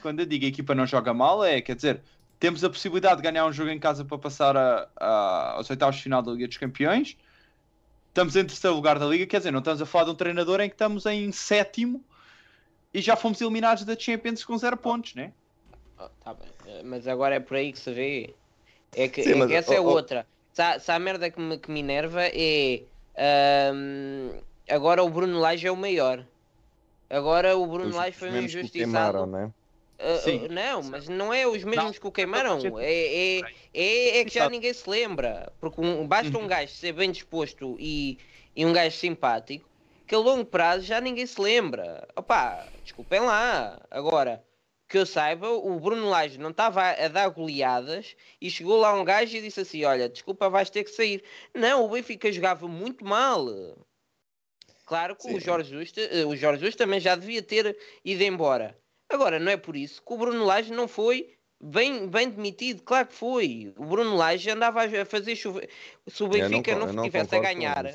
[0.00, 2.02] quando eu digo a equipa não joga mal, é quer dizer,
[2.38, 5.96] temos a possibilidade de ganhar um jogo em casa para passar a, a, aos oitavos
[5.96, 7.16] de final da Liga dos Campeões.
[8.08, 10.60] Estamos em terceiro lugar da Liga, quer dizer, não estamos a falar de um treinador
[10.60, 12.04] em que estamos em sétimo
[12.92, 15.32] e já fomos eliminados da Champions com zero pontos, né?
[15.98, 16.48] Oh, tá bem.
[16.66, 18.34] Eh, Mas agora é por aí que se vê.
[18.94, 19.90] É que, Sim, é mas, que essa é oh, oh.
[19.90, 20.26] outra.
[20.52, 22.82] Se há, se há merda que me, que me enerva é.
[23.16, 24.38] ahm,
[24.70, 26.24] agora o Bruno Lage é o maior.
[27.14, 28.92] Agora o Bruno Os- Lage foi um mesmos que o injustiçado.
[29.12, 29.52] queimaram, né?
[30.20, 30.44] Sim.
[30.44, 32.78] ah, não, mas não é os mesmos Não, que o queimaram.
[32.80, 33.40] É, é,
[33.72, 35.52] é, é que já ninguém se lembra.
[35.60, 36.46] Porque um, basta um Uhum.
[36.48, 38.18] gajo ser bem disposto e,
[38.56, 39.70] e um gajo simpático
[40.06, 42.06] que a longo prazo já ninguém se lembra.
[42.16, 43.80] Opá, desculpem lá.
[43.90, 44.44] Agora,
[44.88, 48.92] que eu saiba, o Bruno Lage não estava a, a dar goleadas e chegou lá
[48.92, 51.22] um gajo e disse assim: Olha, desculpa, vais ter que sair.
[51.54, 53.46] Não, o Benfica jogava muito mal.
[54.84, 55.36] Claro que Sim.
[55.36, 58.78] o Jorge Justa, eh, o Jorge Justa também já devia ter ido embora.
[59.08, 62.82] Agora, não é por isso que o Bruno Lage não foi bem, bem demitido.
[62.82, 63.72] Claro que foi.
[63.76, 65.70] O Bruno Lage andava a fazer chover.
[66.06, 67.86] Se o não Benfica não, não estivesse a ganhar,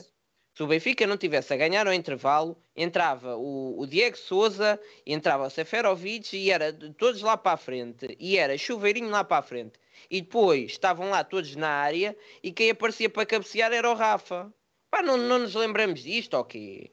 [0.59, 5.47] se o Benfica não tivesse a ganhar ao intervalo, entrava o, o Diego Souza, entrava
[5.47, 8.15] o Seferovic e era todos lá para a frente.
[8.19, 9.79] E era chuveirinho lá para a frente.
[10.09, 14.51] E depois estavam lá todos na área e quem aparecia para cabecear era o Rafa.
[14.89, 16.91] Pá, não, não nos lembramos disto, ok?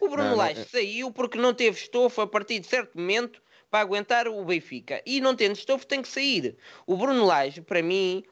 [0.00, 2.96] O Bruno Não, não, Lage é- saiu porque não teve estofo a partir de certo
[2.98, 5.02] momento para aguentar o Benfica.
[5.04, 6.56] E não tendo estofo tem que sair.
[6.86, 8.22] O Bruno Lage, para mim,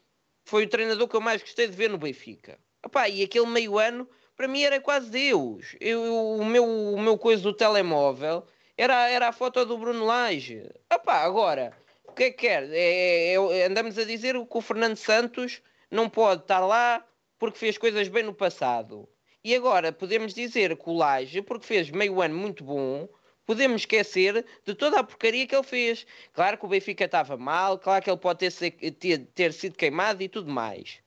[0.45, 2.59] foi o treinador que eu mais gostei de ver no Benfica.
[2.85, 5.75] Epá, e aquele meio ano, para mim era quase Deus.
[5.79, 6.01] Eu,
[6.37, 8.45] o, meu, o meu coisa do telemóvel
[8.77, 10.69] era, era a foto do Bruno Lage.
[10.91, 11.75] Epá, agora,
[12.07, 12.69] o que é que quer?
[12.71, 17.05] É, é- é- andamos a dizer que o Fernando Santos não pode estar lá
[17.45, 19.07] porque fez coisas bem no passado.
[19.43, 23.07] E agora podemos dizer que o Laje, porque fez meio ano muito bom,
[23.45, 26.07] podemos esquecer de toda a porcaria que ele fez.
[26.33, 30.23] Claro que o Benfica estava mal, claro que ele pode ter, ter- ter sido queimado
[30.23, 30.99] e tudo mais.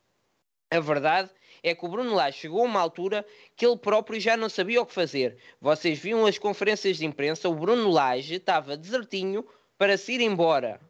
[0.70, 1.30] A verdade
[1.64, 3.26] é que o Bruno Lage chegou a uma altura
[3.56, 5.36] que ele próprio já não sabia o que fazer.
[5.60, 9.44] Vocês viam as conferências de imprensa, o Bruno Lage estava desertinho
[9.76, 10.80] para se ir embora.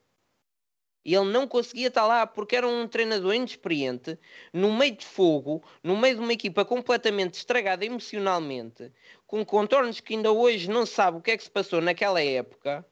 [1.08, 4.18] E ele não conseguia estar lá porque era um treinador inexperiente,
[4.52, 8.92] no meio de fogo, no meio de uma equipa completamente estragada emocionalmente,
[9.26, 12.22] com contornos que ainda hoje não se sabe o que é que se passou naquela
[12.22, 12.84] época.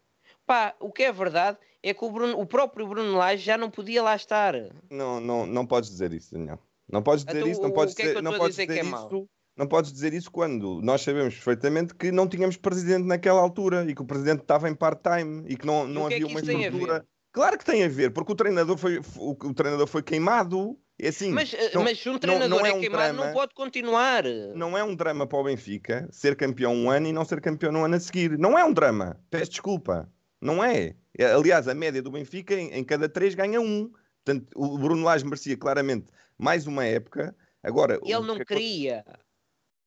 [0.47, 3.69] Pá, o que é verdade é que o, Bruno- o próprio Bruno Lage já não
[3.71, 4.55] podia lá estar.
[4.91, 6.59] Não, não, não podes dizer isso, Daniel.
[6.91, 8.81] Não podes dizer Então, isso, não podes é que dizer, eu não podes dizer dizer,
[8.81, 9.29] é isso.
[9.55, 13.95] Não podes dizer isso quando nós sabemos perfeitamente que não tínhamos presidente naquela altura e
[13.95, 17.07] que o presidente estava em part-time e que não, não é havia que uma estrutura.
[17.37, 20.75] Claro que tem a ver, porque o treinador foi, o, treinador foi queimado.
[20.99, 23.13] É assim, Mas, eh, não- mas se um não- treinador não é é, um queimado,
[23.13, 23.33] não drama.
[23.35, 24.25] pode continuar.
[24.55, 27.71] não é um drama para o Benfica ser campeão um ano e não ser campeão
[27.71, 28.39] no ano a seguir.
[28.39, 29.21] Não é um drama.
[29.29, 30.11] Peço desculpa.
[30.41, 30.95] Não é.
[31.19, 33.91] É, Aliás, a média do Benfica em, em cada três ganha um.
[34.25, 36.07] Portanto, o Bruno Lage merecia claramente
[36.39, 37.37] mais uma época.
[37.63, 39.05] Agora, Ele não que queria.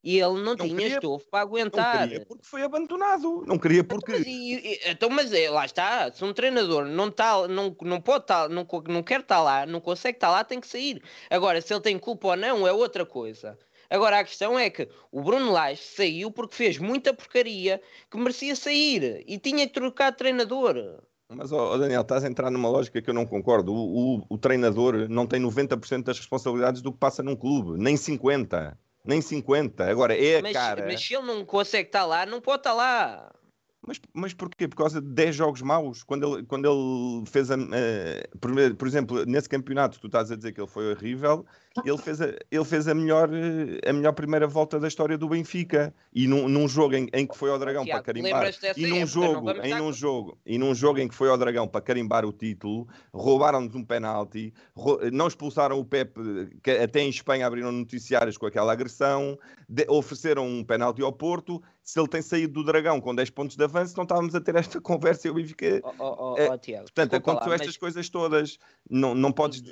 [0.04, 2.02] E ele não, tinha queria- estofo para Não aguentar.
[2.08, 3.43] queria porque foi abandonado.
[3.45, 4.14] Não queria Mas, porque.
[4.26, 8.24] e- e- então, mas é, lá está, se um treinador não, tá, não, não pode
[8.24, 11.02] estar, não, co- não quer estar lá, não consegue estar lá, tem que sair.
[11.30, 13.58] Agora, se ele tem culpa ou não, é outra coisa.
[13.89, 18.56] Agora, a questão é que o Bruno Lage saiu porque fez muita porcaria que merecia
[18.56, 21.02] sair e tinha que trocar de treinador.
[21.28, 23.74] Mas, ó, Daniel, estás a entrar numa lógica que eu não concordo.
[23.74, 27.78] O, o- o treinador não tem 90% das responsabilidades do que passa num clube.
[27.82, 28.78] Nem 50%.
[29.10, 29.82] Nem 50%.
[29.89, 30.86] Agora, é a Mas, cara.
[30.86, 33.32] mas se ele não consegue estar lá, não pode estar lá.
[33.86, 34.68] Mas, mas porquê?
[34.68, 36.03] Por causa de 10 jogos maus?
[36.03, 37.55] Quando ele, quando ele fez a.
[37.55, 41.43] eh, por, por exemplo, nesse campeonato, tu estás a dizer que ele foi horrível,
[41.86, 45.30] ele fez a, ele fez a, melhor, eh, a melhor primeira volta da história do
[45.30, 45.94] Benfica.
[46.14, 48.52] E num, num jogo em, em que foi ao Dragão Tiago, para carimbar.
[48.78, 51.68] E num, época, jogo, em num jogo, e num jogo em que foi ao Dragão
[51.68, 56.20] para carimbar o título, roubaram-nos um penalti, rou- não expulsaram o Pepe,
[56.64, 61.62] que até em Espanha abriram noticiários com aquela agressão, de- ofereceram um penalti ao Porto.
[61.84, 64.56] Se ele tem saído do Dragão com 10 pontos de avanço, não estávamos a ter
[64.56, 65.28] esta conversa.
[65.28, 65.80] Eu Benfica.
[65.84, 68.58] Ó, ó, ó, É, ó, Tiago, Portanto, desculpa lá, aconteceu mas- estas coisas todas.
[68.90, 69.64] Não, não podes.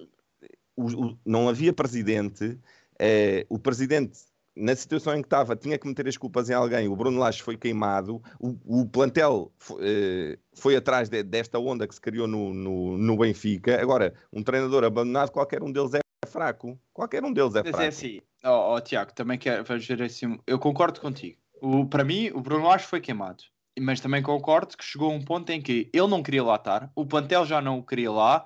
[0.77, 2.57] O- o- não havia presidente.
[2.99, 4.17] eh, o presidente,
[4.55, 6.87] na situação em que estava, tinha que meter as culpas em alguém.
[6.87, 8.21] O Bruno Lage foi queimado.
[8.39, 12.97] O, o plantel fo- eh, foi atrás de- desta onda que se criou no, no,
[12.97, 13.79] no Benfica.
[13.79, 16.79] Agora, um treinador abandonado, qualquer um deles é fraco.
[16.91, 17.83] Qualquer um deles é Mas fraco.
[17.83, 20.39] é assim, ó ó, Tiago, também quero ver assim.
[20.47, 21.37] Eu concordo contigo.
[21.61, 23.43] O, para mim, o Bruno Lage foi queimado.
[23.79, 27.05] Mas também concordo que chegou um ponto em que ele não queria lá estar, o
[27.05, 28.43] plantel já não o queria lá,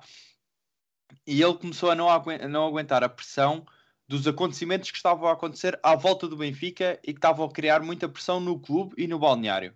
[1.26, 3.66] e ele começou a não, a não aguentar a pressão
[4.08, 7.80] dos acontecimentos que estavam a acontecer à volta do Benfica e que estavam a criar
[7.80, 9.74] muita pressão no clube e no balneário.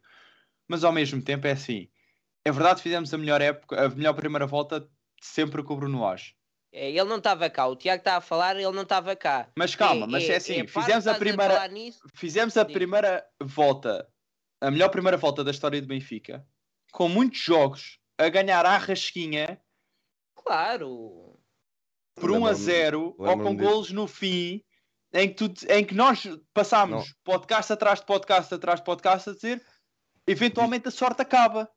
[0.68, 1.88] Mas ao mesmo tempo é assim.
[2.44, 4.88] É verdade fizemos a melhor época, a melhor primeira volta
[5.20, 6.34] sempre com o Bruno Lage.
[6.72, 9.48] É, ele não estava cá, o Tiago está a falar, ele não estava cá.
[9.56, 12.72] Mas calma, mas é, assim, parte fizemos a primeira, nisso, fizemos a Sim.
[12.72, 14.06] primeira volta,
[14.60, 16.46] a melhor primeira volta da história do Benfica,
[16.92, 19.58] com muitos jogos a ganhar à rasquinha
[20.46, 21.25] claro.
[22.16, 24.62] Por 1 a Lembro-me- 0 ou com golos no fim,
[25.12, 29.34] em que, tu- em que nós passámos podcast atrás de podcast atrás de podcast a
[29.34, 29.62] dizer
[30.26, 31.70] eventualmente a sorte acaba.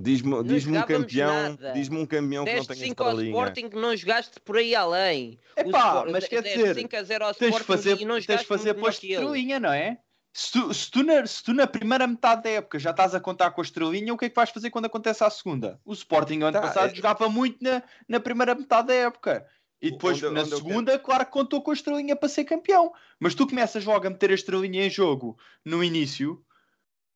[0.00, 1.72] Diz-me diz um campeão, nada.
[1.72, 3.36] diz um campeão que não Deste tenha 5 ao estrelinha.
[3.36, 5.38] Sporting que não jogaste por aí além.
[5.56, 8.40] Epá, mas quer dizer, 5 a 0 ao Tens de Sporting fazer, e não tens
[8.40, 9.98] de fazer estrelinha, não é?
[10.34, 13.20] Se tu, se, tu na, se tu na primeira metade da época já estás a
[13.20, 15.78] contar com a estrelinha, o que é que vais fazer quando acontece à segunda?
[15.84, 19.46] O Sporting ano Tá, passado é- jogava muito na, na primeira metade da época.
[19.82, 22.92] E depois Onde- na onde segunda, claro que contou com a estrelinha para ser campeão.
[23.18, 26.40] Mas tu começas logo a meter a estrelinha em jogo no início,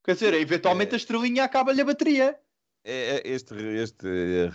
[0.05, 0.95] quer dizer, eventualmente É.
[0.95, 2.37] a estrelinha acaba-lhe a bateria.
[2.85, 4.07] É, é, Este, este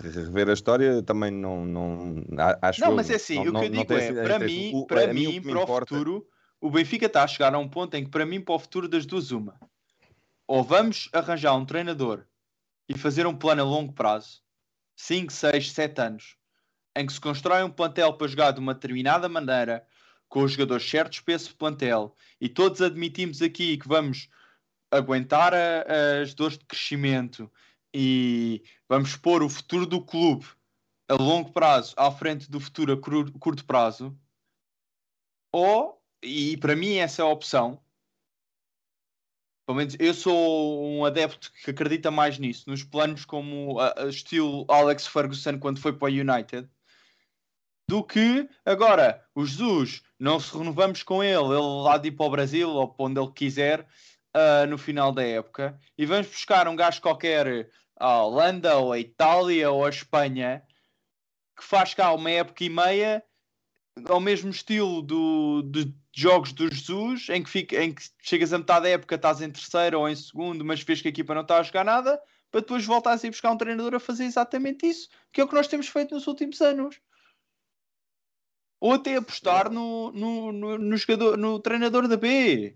[0.02, 2.16] rever a história também não, não
[2.62, 5.14] acho Não, mas é assim, não- o que eu digo é, para mim, O- para
[5.14, 6.28] mim para o importa- futuro,
[6.60, 8.90] o Benfica está a chegar a um ponto em que para mim, para o futuro
[8.90, 9.58] das duas uma.
[10.48, 12.26] Ou vamos arranjar um treinador
[12.90, 14.42] e fazer um plano a longo prazo,
[14.98, 16.36] 5, 6, 7 anos,
[16.96, 19.86] em que se constrói um plantel para jogar de uma determinada maneira,
[20.28, 22.16] com os jogadores certos para esse plantel.
[22.40, 24.30] E todos admitimos aqui que vamos
[24.90, 27.52] aguentar a- as dores de crescimento
[27.94, 30.46] e vamos pôr o futuro do clube
[31.08, 34.18] a longo prazo à frente do futuro a curto prazo,
[35.52, 37.82] ou, e para mim essa é a opção,
[39.66, 44.66] pelo menos eu sou um adepto que acredita mais nisso, nos planos como a estilo
[44.70, 46.70] Alex Ferguson quando foi para o United,
[47.92, 52.26] do que agora o Jesus, não se renovamos com ele, ele lá de ir para
[52.26, 53.86] o Brasil ou para onde ele quiser
[54.34, 58.98] ah, no final da época, e vamos buscar um gajo qualquer à Holanda ou à
[58.98, 60.64] Itália ou à Espanha
[61.54, 63.22] que faz cá uma época e meia
[64.08, 68.58] ao mesmo estilo do, de jogos do Jesus, em que, fica, em que chegas a
[68.58, 71.42] metade da época, estás em terceiro ou em segundo, mas vês que a equipa não
[71.42, 72.18] está a jogar nada,
[72.50, 75.48] para depois voltares a ir buscar um treinador a fazer exatamente isso, que é o
[75.48, 76.98] que nós temos feito nos últimos anos.
[78.82, 82.76] Ou até apostar no, no, no, no jogador, no treinador da B.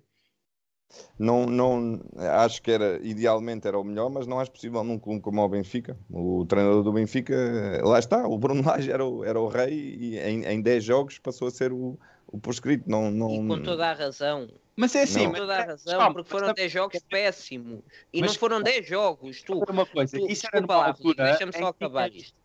[1.17, 5.19] Não, não, acho que era, idealmente era o melhor, mas não acho possível num clube
[5.19, 5.97] como o Benfica.
[6.09, 7.35] O treinador do Benfica,
[7.83, 11.17] lá está, o Bruno Lage era o, era o rei e em, em 10 jogos
[11.17, 11.97] passou a ser o,
[12.27, 12.87] o proscrito.
[12.87, 14.47] Não, não, E com toda a razão.
[14.75, 15.31] Mas é assim, Não.
[15.31, 17.79] Com toda a razão, Calma, porque foram mas- 10 jogos péssimos.
[18.13, 19.63] E Mas- não foram 10 jogos, tu.
[19.67, 20.95] Uma coisa, tu isso desculpa lá.
[21.17, 22.37] Deixa-me só acabar isto.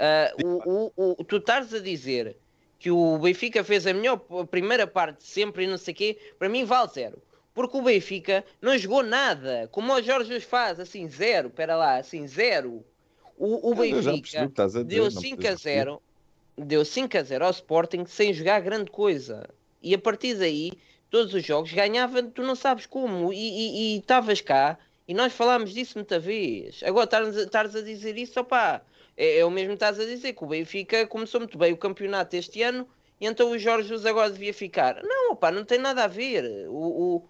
[0.00, 2.36] Ah, o, o, o- tu estás a dizer
[2.78, 4.18] que o Benfica fez a melhor
[4.50, 7.22] primeira parte de sempre e não sei o quê, para mim vale zero.
[7.52, 12.26] Porque o Benfica não jogou nada, como o Jorge faz, assim, zero, espera lá, assim,
[12.28, 12.84] zero.
[13.36, 14.48] O, o percebi Benfica
[14.84, 15.84] deu não 5 a precisas repetir.
[15.84, 16.02] 0
[16.56, 19.48] deu 5 a 0 ao Sporting sem jogar grande coisa
[19.80, 20.72] e a partir daí
[21.08, 24.76] todos os jogos ganhava tu não sabes como e- estavas cá
[25.06, 28.82] e nós falámos disso muita vez agora estares a dizer isso opá,
[29.18, 31.76] é, é o mesmo que estás a dizer que o Benfica começou muito bem o
[31.76, 32.88] campeonato este ano
[33.20, 36.68] e então o Jorge Jesus agora devia ficar não opá, não tem nada a ver
[36.68, 37.24] o,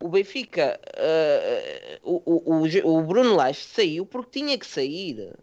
[0.00, 0.80] o, o Benfica
[2.02, 5.34] o, o, o, o Bruno Lage saiu porque tinha que sair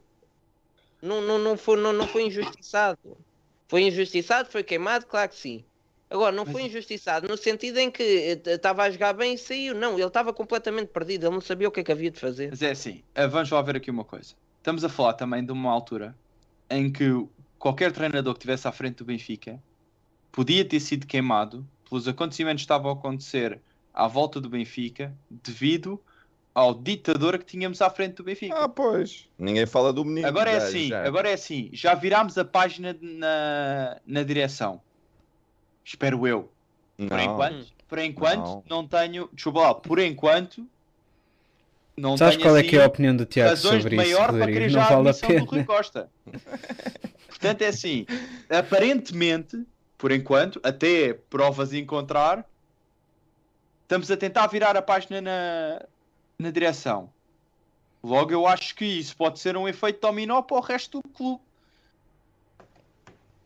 [1.01, 3.17] não, não, não, foi, não, não foi injustiçado.
[3.67, 5.63] Foi injustiçado, foi queimado, claro que sim.
[6.09, 9.75] Agora, não foi injustiçado no sentido em que eh, estava a jogar bem e saiu.
[9.75, 12.49] Não, ele estava completamente perdido, ele não sabia o que é que havia de fazer.
[12.49, 14.33] Mas é assim, eh, vamos lá ver aqui uma coisa.
[14.59, 16.15] Estamos a falar também de uma altura
[16.69, 17.05] em que
[17.57, 19.61] qualquer treinador que estivesse à frente do Benfica
[20.31, 23.59] podia ter sido queimado pelos acontecimentos que estavam a acontecer
[23.93, 25.99] à volta do Benfica devido
[26.53, 28.53] ao ditador que tínhamos à frente do Benfica.
[28.55, 29.27] Ah, pois.
[29.37, 30.27] Ninguém fala do menino.
[30.27, 31.03] Agora é já- assim, já.
[31.05, 34.81] agora é assim, já virámos a página na, na direção.
[35.83, 36.51] Espero eu.
[36.97, 37.19] Por Não.
[37.21, 38.63] enquanto, por enquanto Não.
[38.81, 38.87] não.
[38.87, 40.67] tenho, desculpa lá, por enquanto
[41.99, 44.59] não Sabes qual é assim, que é a opinião do Tiago sobre isso, Rodrigo?
[44.75, 45.65] Não vale a admissão do Rui pena.
[45.65, 46.09] Costa.
[47.27, 48.05] Portanto, é assim,
[48.49, 49.65] aparentemente,
[49.97, 52.45] por enquanto, até provas encontrar,
[53.83, 55.85] estamos a tentar virar a página na,
[56.37, 57.09] na direção.
[58.03, 61.41] Logo, eu acho que isso pode ser um efeito dominó para o resto do clube.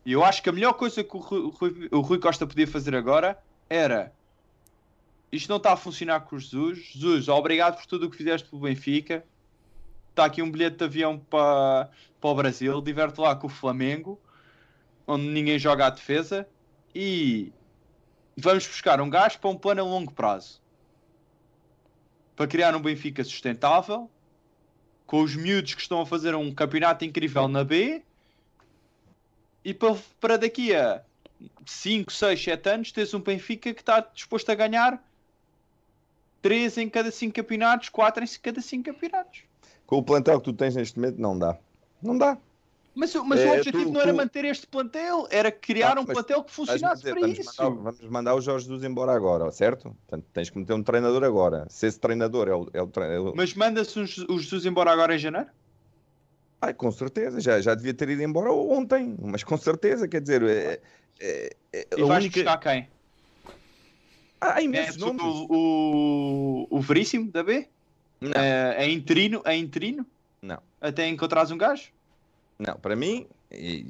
[0.05, 2.95] E eu acho que a melhor coisa que o Rui- o Rui Costa podia fazer
[2.95, 3.37] agora
[3.69, 4.11] era
[5.33, 6.91] isto não está a funcionar com o Jesus.
[6.93, 9.25] Jesus, obrigado por tudo o que fizeste pelo Benfica.
[10.11, 11.89] Está aqui um bilhete de avião para,
[12.21, 12.79] para o Brasil.
[12.81, 14.21] Diverte lá com o Flamengo,
[15.07, 16.47] onde ninguém joga à defesa.
[16.93, 17.51] E
[18.37, 20.61] vamos buscar um gajo para um plano a longo prazo
[22.35, 24.09] para criar um Benfica sustentável,
[25.05, 28.03] com os miúdos que estão a fazer um campeonato incrível na B.
[29.65, 31.03] E para, para daqui a
[31.65, 35.03] 5, 6, 7 anos, tens um Benfica que está disposto a ganhar
[36.43, 39.39] 3 em cada 5 campeonatos, 4 em cada 5 campeonatos.
[39.87, 41.57] Com o plantel que tu tens neste momento, não dá.
[42.01, 42.37] Não dá.
[42.95, 45.97] Mas, o- mas É, o objetivo tu- não era tu- manter este plantel, era criar
[45.97, 47.63] Ah, um plantel que funcionasse dizer, para vamos, isso.
[47.63, 49.95] mandar, vamos mandar o Jorge Jesus embora agora, certo?
[50.05, 51.65] Portanto, tens que meter um treinador agora.
[51.69, 53.33] Se esse treinador é o, é o treinador.
[53.35, 55.47] Mas manda-se os- o Jesus embora agora em janeiro?
[56.61, 60.43] Ai, com certeza, já, já devia ter ido embora ontem, mas com certeza, quer dizer,
[60.43, 60.79] é,
[61.19, 62.87] é, é, E a vais única- buscar quem?
[64.43, 65.23] Ah, há imensos Metes nomes.
[65.23, 67.67] o, o, o Veríssimo da B?
[68.19, 69.41] Não, É, é interino?
[69.45, 70.05] É interino?
[70.41, 70.59] Não.
[70.81, 71.89] Até encontrares um gajo?
[72.59, 73.85] não, para mim, e-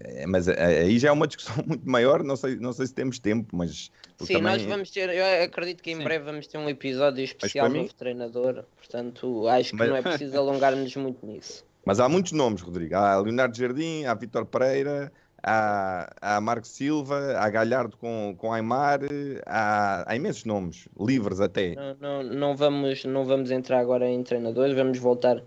[0.00, 2.92] é, mas a- aí já é uma discussão muito maior, não sei, não sei se
[2.94, 3.90] temos tempo, mas
[4.20, 6.04] Sim, nós vamos ter, eu acredito que em Sim.
[6.04, 9.96] breve vamos ter um episódio especial para mim- novo treinador, portanto acho que Mas- não
[9.96, 11.64] é preciso alongar-nos muito nisso.
[11.86, 12.96] Mas há muitos nomes, Rodrigo.
[12.96, 15.10] Há Leonardo Jardim, há Vitor Pereira,
[15.42, 19.00] há, há Marco Silva, há Galhardo com, com Aymar,
[19.46, 21.74] há, há imensos nomes, livres até.
[21.74, 25.42] Não, não, não, vamos, não vamos entrar agora em treinadores, vamos voltar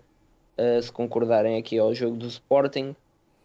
[0.56, 2.94] a se concordarem aqui ao jogo do Sporting,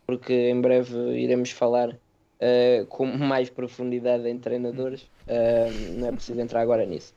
[0.05, 5.03] porque em breve iremos falar uh, com mais profundidade em treinadores.
[5.27, 7.13] Uh, não é preciso entrar agora nisso.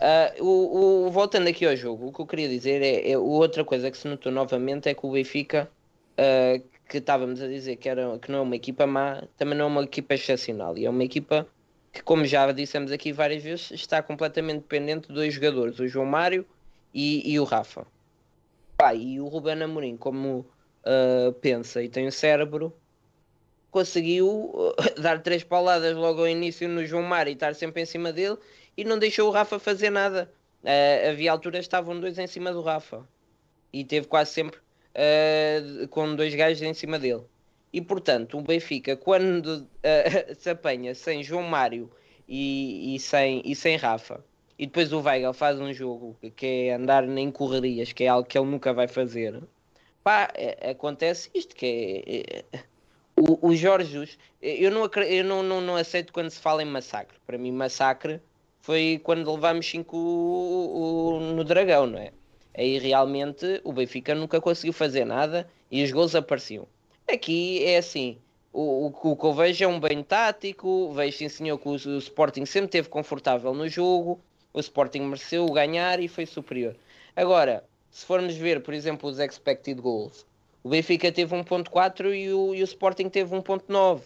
[0.00, 3.64] Uh, o, o, voltando aqui ao jogo, o que eu queria dizer é, é outra
[3.64, 5.68] coisa que se notou novamente é que o Benfica,
[6.18, 6.62] uh,
[6.92, 9.68] que estávamos a dizer que, era, que não é uma equipa má, também não é
[9.68, 10.76] uma equipa excepcional.
[10.76, 11.48] E é uma equipa
[11.90, 16.04] que, como já dissemos aqui várias vezes, está completamente dependente de dois jogadores, o João
[16.04, 16.44] Mário
[16.92, 17.86] e, e o Rafa.
[18.76, 20.40] Pá, e o Ruben Amorim, como
[20.84, 22.76] uh, pensa e tem o cérebro,
[23.70, 24.52] conseguiu
[25.00, 28.36] dar três pauladas logo ao início no João Mário e estar sempre em cima dele
[28.76, 30.30] e não deixou o Rafa fazer nada.
[30.62, 33.08] Uh, havia alturas estavam dois em cima do Rafa
[33.72, 34.60] e teve quase sempre
[34.94, 37.22] uh, com dois gajos em cima dele.
[37.72, 41.90] E portanto, o Benfica, quando uh, se apanha sem João Mário
[42.28, 44.24] e, e, sem, e sem Rafa,
[44.58, 48.28] e depois o Weigl faz um jogo que é andar em correrias, que é algo
[48.28, 49.42] que ele nunca vai fazer,
[50.04, 52.72] pá, é, acontece isto que é, é
[53.16, 57.16] o, o Jorge eu, não, eu não, não, não aceito quando se fala em massacre.
[57.26, 58.20] Para mim, massacre
[58.60, 59.96] foi quando levámos 5
[61.36, 62.12] no Dragão, não é?
[62.54, 66.66] Aí realmente o Benfica nunca conseguiu fazer nada e os gols apareciam.
[67.10, 68.18] Aqui é assim,
[68.52, 71.72] o, o, o que eu vejo é um bem tático, vejo sim senhor que o,
[71.72, 74.20] o Sporting sempre esteve confortável no jogo,
[74.52, 76.76] o Sporting mereceu ganhar e foi superior.
[77.16, 80.26] Agora, se formos ver, por exemplo, os expected goals,
[80.62, 84.00] o Benfica teve 1.4 e o, e o Sporting teve 1.9.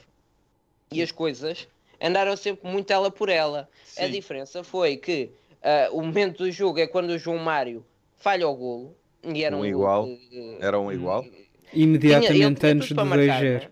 [0.92, 1.68] E as coisas
[2.00, 3.68] andaram sempre muito ela por ela.
[3.84, 4.04] Sim.
[4.04, 5.30] A diferença foi que
[5.62, 7.84] uh, o momento do jogo é quando o João Mário
[8.16, 8.96] falha o golo.
[9.22, 10.04] E era um, um igual.
[10.04, 11.24] Golo, uh, era um igual.
[11.72, 13.44] Imediatamente tinha, antes do 2-0.
[13.44, 13.70] É?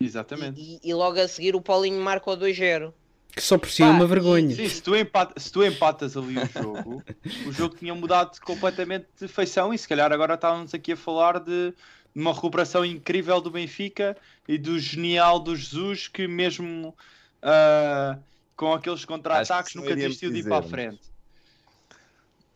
[0.00, 0.60] Exatamente.
[0.60, 2.92] E, e, logo a seguir o Paulinho marca o 2-0.
[3.34, 4.54] Que só por si é uma vergonha.
[4.54, 7.02] Sim, se tu, empata, se tu empatas ali o jogo,
[7.46, 11.38] o jogo tinha mudado completamente de feição e se calhar agora estávamos aqui a falar
[11.40, 11.74] de
[12.14, 14.16] uma recuperação incrível do Benfica
[14.48, 16.96] e do genial do Jesus que mesmo
[17.42, 18.18] uh,
[18.56, 21.00] com aqueles contra-ataques nunca desistiu de ir para a frente.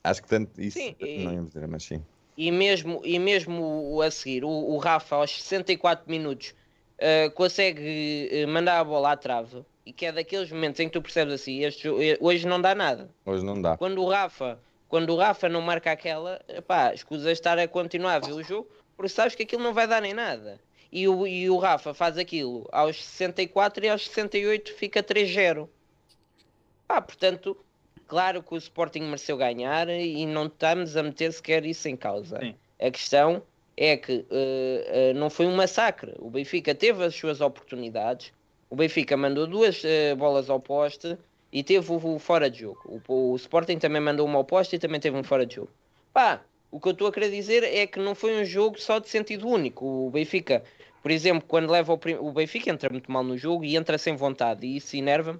[0.03, 2.03] Acho que tanto isso sim, e, não íamos dizer, mas sim.
[2.36, 6.55] E mesmo, e mesmo a seguir, o, o Rafa aos 64 minutos
[6.98, 10.92] uh, consegue eh, mandar a bola à trave e que é daqueles momentos em que
[10.92, 11.88] tu percebes assim, este,
[12.20, 13.11] hoje não dá nada.
[13.26, 13.76] Hoje não dá.
[13.76, 18.18] Quando o Rafa, quando o Rafa não marca aquela, pá, escusa estar a continuar a
[18.20, 20.61] ver o jogo, porque sabes que aquilo não vai dar nem nada.
[20.92, 25.68] E o, e o Rafa faz aquilo aos 64 e aos 68 fica 3-0.
[26.86, 27.57] Pá, portanto,
[28.11, 32.40] claro que o Sporting mereceu ganhar e não estamos a meter sequer isso em causa.
[32.40, 32.56] Sim.
[32.80, 33.40] A questão
[33.76, 36.12] é que uh, uh, não foi um massacre.
[36.18, 38.32] O Benfica teve as suas oportunidades.
[38.68, 41.16] O Benfica mandou duas uh, bolas ao poste
[41.52, 43.00] e teve o, o fora de jogo.
[43.06, 45.70] O, o, Sporting também mandou uma ao poste e também teve um fora de jogo.
[46.12, 48.98] Pá, o que eu estou a querer dizer é que não foi um jogo só
[48.98, 49.86] de sentido único.
[49.86, 50.64] O Benfica,
[51.00, 52.16] por exemplo, quando leva o, prim...
[52.16, 55.38] o Benfica entra muito mal no jogo e entra sem vontade e isso enerva-me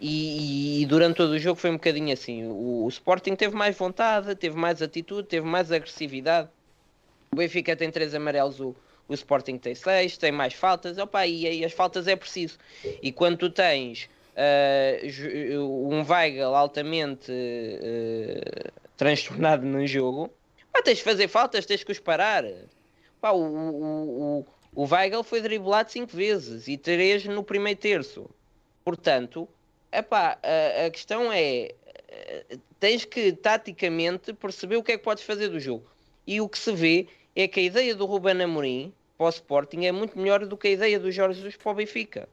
[0.00, 2.44] e, e, durante todo o jogo foi um bocadinho assim.
[2.46, 6.48] O, o, Sporting teve mais vontade, teve mais atitude, teve mais agressividade.
[7.32, 8.76] O Benfica tem três amarelos, o,
[9.08, 10.98] o Sporting tem seis, tem mais faltas.
[10.98, 12.58] Opa, e, e as faltas é preciso.
[13.02, 20.30] E quando tu tens uh, um Weigl altamente uh, transtornado no jogo,
[20.70, 22.44] pá, tens de fazer faltas, tens que os parar.
[23.18, 24.40] Pá, o, o,
[24.74, 28.28] o, o Weigl foi driblado cinco vezes e três no primeiro terço.
[28.84, 29.48] Portanto,
[29.92, 31.74] Epá, a, a questão é
[32.08, 35.84] eh, tens que taticamente perceber o que é que podes fazer do jogo.
[36.26, 39.84] E o que se vê é que a ideia do Ruben Amorim para o Sporting
[39.84, 42.28] é muito melhor do que a ideia do Jorge Jesus para o Benfica.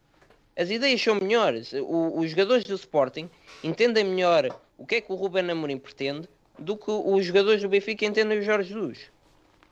[0.55, 1.73] As ideias são melhores.
[1.73, 3.29] O, os jogadores do Sporting
[3.63, 6.27] entendem melhor o que é que o Ruben Amorim pretende
[6.57, 9.11] do que os jogadores do Benfica entendem o Jorge Jesus.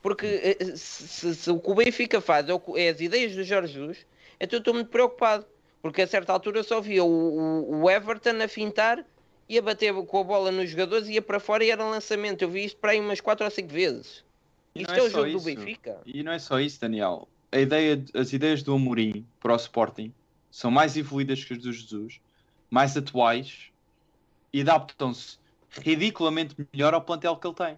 [0.02, 3.44] Porque eh, se, se, se o que o Benfica faz é, é as ideias do
[3.44, 4.06] Jorge Jesus,
[4.40, 5.46] então eu estou muito preocupado.
[5.82, 9.04] Porque a certa altura eu só via o, o, o Everton a fintar
[9.48, 12.42] e a bater com a bola nos jogadores, ia para fora e era lançamento.
[12.42, 14.24] Eu vi isto para aí umas 4 ou 5 vezes.
[14.74, 15.38] E isto é, é, o jogo isso.
[15.38, 16.00] do Benfica.
[16.06, 17.28] E não é só isso, Daniel.
[17.50, 20.14] A ideia, as ideias do Amorim para o Sporting
[20.50, 22.20] são mais evoluídas que as do Jesus,
[22.70, 23.70] mais atuais
[24.52, 25.36] e adaptam-se
[25.70, 27.76] ridiculamente melhor ao plantel que ele tem.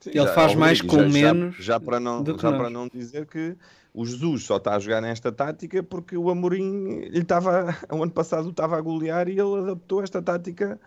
[0.00, 1.56] Sim, ele faz mais com já, menos.
[1.56, 3.56] Já, já para não, já para não dizer que
[3.98, 8.12] o Jesus só está a jogar nesta tática porque o Amorim ele estava, o ano
[8.12, 10.78] passado estava a golear e ele adaptou esta tática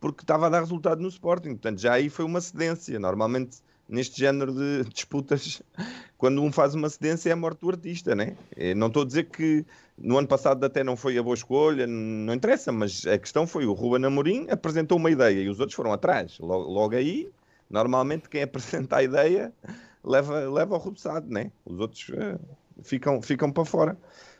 [0.00, 1.50] porque estava a dar resultado no Sporting.
[1.50, 2.98] Portanto, já aí foi uma cedência.
[2.98, 3.58] Normalmente,
[3.88, 5.62] neste género de disputas,
[6.18, 8.36] quando um faz uma cedência é a morte do artista, né?
[8.74, 9.64] Não estou a dizer que
[9.96, 13.64] no ano passado até não foi a boa escolha, não interessa, mas a questão foi
[13.64, 16.36] o Ruben Amorim apresentou uma ideia e os outros foram atrás.
[16.40, 17.30] Logo, logo aí,
[17.70, 19.52] normalmente quem apresenta a ideia
[20.06, 21.50] leva, leva ao rubeçado, né?
[21.64, 22.38] Os outros uh,
[22.82, 23.96] ficam, ficam para fora.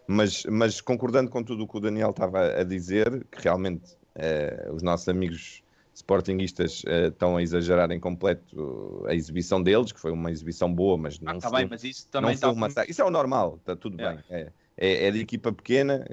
[0.07, 4.69] Mas, mas concordando com tudo o que o Daniel estava a dizer, que realmente eh,
[4.73, 10.13] os nossos amigos sportinguistas eh, estão a exagerar em completo a exibição deles, que foi
[10.13, 12.83] uma exibição boa, mas Ah, não tá foi, bem, mas isso também não foi está
[12.83, 14.15] uma Isso é o normal, está tudo É.
[14.15, 14.25] bem.
[14.31, 16.07] É, é, é de equipa pequena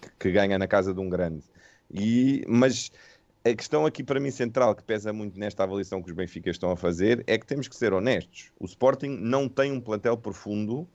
[0.00, 1.44] que, que ganha na casa de um grande.
[1.92, 2.90] E, mas
[3.50, 6.70] a questão aqui para mim central, que pesa muito nesta avaliação que os Benfica estão
[6.70, 8.50] a fazer, é que temos que ser honestos.
[8.58, 10.86] O Sporting não tem um plantel profundo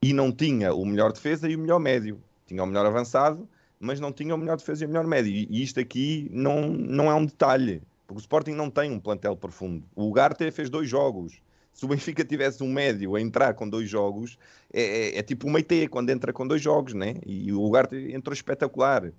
[0.00, 2.18] e não tinha o melhor defesa e o melhor médio.
[2.46, 3.46] Tinha o melhor avançado,
[3.78, 5.30] mas não tinha o melhor defesa e o melhor médio.
[5.30, 9.36] E, isto aqui não, não é um detalhe, porque o Sporting não tem um plantel
[9.36, 9.84] profundo.
[9.94, 11.42] O Ugarte fez dois jogos.
[11.74, 14.38] Se o Benfica tivesse um médio a entrar com dois jogos,
[14.72, 17.16] é, é- é tipo o Meite quando entra com dois jogos, né?
[17.24, 19.12] E o Ugarte entrou espetacular.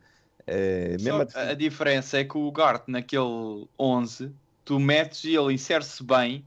[0.51, 4.31] É, Só mesmo a a, defesa- diferença é que o Gart naquele 11,
[4.65, 6.43] tu metes e ele insere-se bem,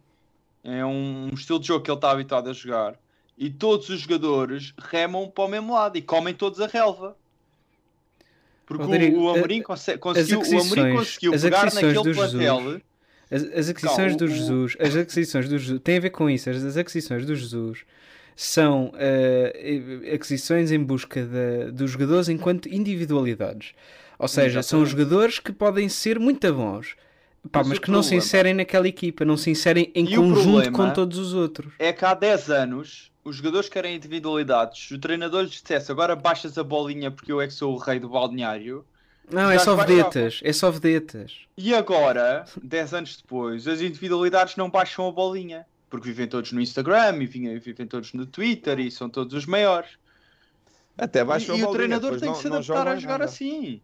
[0.65, 2.95] é um estilo de jogo que ele está habituado a jogar,
[3.39, 7.17] e todos os jogadores remam para o mesmo lado e comem todos a relva.
[8.67, 12.13] Porque o- Rodrigo, o, a- Amorim conse- conseguiu, o Amorim conseguiu as pegar naquele do
[12.13, 12.81] Jesus- plantel.
[13.31, 16.29] As, as aquisições Não, do o- Jesus, as aquisições do Jesus, tem a ver com
[16.29, 17.85] isso, as, as aquisições do Jesus
[18.37, 23.75] são eh, aquisições em busca da- dos jogadores enquanto individualidades.
[24.19, 24.91] Ou seja, são Exatamente.
[24.91, 26.97] jogadores que podem ser muito bons,
[27.51, 30.71] pá, Mas mas, que não se inserem naquela equipa, não se inserem em E conjunto
[30.73, 31.73] com todos os outros.
[31.79, 34.91] É que há 10 anos os jogadores querem individualidades.
[34.91, 37.99] O treinador lhes dissesse agora baixas a bolinha porque eu é que sou o rei
[38.01, 38.85] do balneário.
[39.31, 41.47] Não, é só vedetas, é só vedetas.
[41.57, 45.67] E agora, 10 anos depois, as individualidades não baixam a bolinha.
[45.93, 49.91] Porque vivem todos no Instagram e vivem, todos no Twitter e são todos os maiores.
[50.97, 53.25] até E, baixou a e o treinador tem não- que se adaptar a jogar nada.
[53.27, 53.83] assim.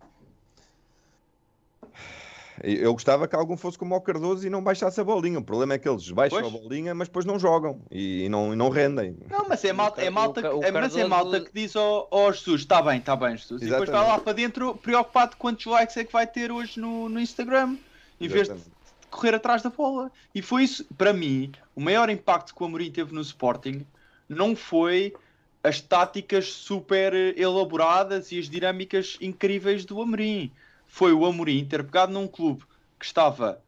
[2.63, 5.39] Eu gostava que algum fosse como o Cardoso e não baixasse a bolinha.
[5.39, 6.55] O problema é que eles baixam Pois.
[6.55, 9.15] a bolinha, mas depois não jogam e, e não, e não rendem.
[9.31, 12.33] Não, mas é malta, é malta, o é, mas é malta que diz ao, ao
[12.33, 13.61] Jesus: está bem, está bem, Jesus.
[13.61, 14.19] E depois vai Exatamente.
[14.19, 17.77] lá para dentro preocupado quantos likes é que vai ter hoje no, no Instagram.
[18.21, 18.78] Em vez de Exatamente.
[19.11, 20.11] Correr atrás da bola.
[20.35, 23.87] E foi isso, para mim, o maior impacto que o Amorim teve no Sporting
[24.29, 25.15] não foi
[25.63, 30.51] as táticas super elaboradas e as dinâmicas incríveis do Amorim.
[30.87, 32.65] Foi o Amorim ter pegado num clube
[32.99, 33.61] que estava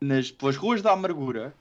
[0.00, 1.54] nas, pelas ruas da amargura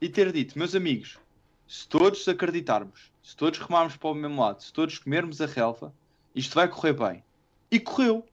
[0.00, 1.18] e ter dito, meus amigos,
[1.66, 5.92] se todos acreditarmos, se todos remarmos para o mesmo lado, se todos comermos a relva,
[6.34, 7.24] isto vai correr bem.
[7.70, 8.24] E correu.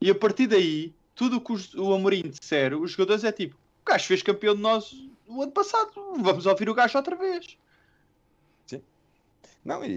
[0.00, 3.56] E a partir daí, tudo o que os- o Amorim disser, os jogadores é tipo,
[3.56, 4.94] o gajo fez campeão de nós
[5.26, 5.90] o ano passado,
[6.20, 7.58] vamos ouvir o gajo outra vez.
[9.64, 9.90] Não, e,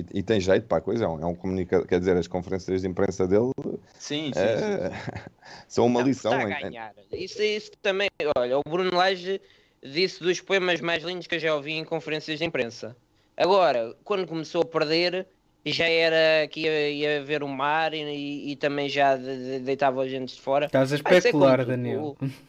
[0.00, 1.04] e- e tem jeito para a coisa.
[1.04, 1.86] É um, é um comunicador.
[1.86, 3.50] Quer dizer, as conferências de imprensa dele
[3.98, 4.38] Sim, sim, sim.
[4.38, 4.90] é,
[5.68, 6.32] são uma Não, lição.
[6.32, 6.94] Está a em- em- ganhar.
[7.12, 8.08] Isso, isso também.
[8.38, 9.38] Olha, o Bruno Lage
[9.82, 12.96] disse dos poemas mais lindos que eu já ouvi em conferências de imprensa.
[13.36, 15.26] Agora, quando começou a perder,
[15.72, 19.58] já era que ia, ia ver o mar e, e- e também já de- de-
[19.60, 20.66] deitava os gentes de fora.
[20.66, 22.00] Estás a Ah, é especular, como tu- Daniel.
[22.00, 22.16] o-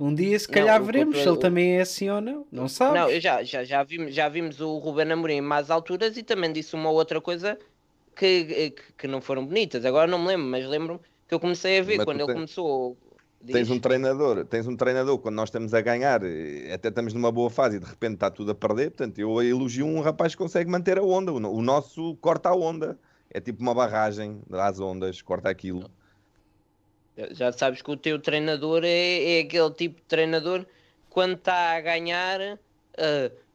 [0.00, 2.20] Um dia, se Não, calhar, o- veremos o- se ele o- também é assim ou
[2.20, 2.46] não.
[2.52, 3.00] Não sabes?
[3.14, 6.52] Não, já, já, já, vimos, já vimos o Ruben Amorim em más alturas e também
[6.52, 7.58] disse uma outra coisa
[8.14, 9.84] que, que, que não foram bonitas.
[9.84, 12.34] Agora não me lembro, mas lembro-me que eu comecei a ver Mas quando ele tens-
[12.36, 12.96] começou.
[13.46, 17.14] Tens diz- um treinador, tens um treinador quando nós estamos a ganhar, eh, até estamos
[17.14, 18.90] numa boa fase e de repente está tudo a perder.
[18.90, 21.32] Portanto, eu elogio um rapaz que consegue manter a onda.
[21.32, 22.98] O no- o nosso corta a onda.
[23.30, 25.88] É tipo uma barragem às ondas, corta aquilo.
[27.32, 30.64] Já sabes que o teu treinador é, é aquele tipo de treinador
[31.10, 32.58] quando está a ganhar, ah,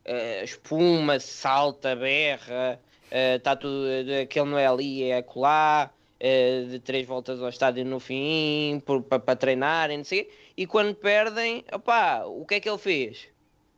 [0.05, 2.79] ah, espuma, salta, berra,
[3.11, 3.85] está tudo,
[4.21, 5.89] aquele não é ali, é acolá,
[6.23, 10.29] ah, de três voltas ao estádio no fim, para treinar e não sei.
[10.55, 13.27] E quando perdem, opá, o que é que ele fez?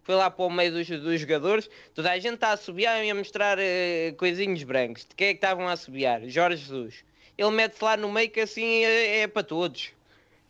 [0.04, 3.10] Foi lá para o meio dos, dos jogadores, toda a gente está a assobiar e
[3.10, 5.04] a mostrar eh, coisinhos brancos.
[5.04, 6.22] De quem é que estavam a assobiar?
[6.28, 7.04] Jorge Jesus.
[7.36, 9.90] Ele mete-se lá no meio que assim é, é para todos.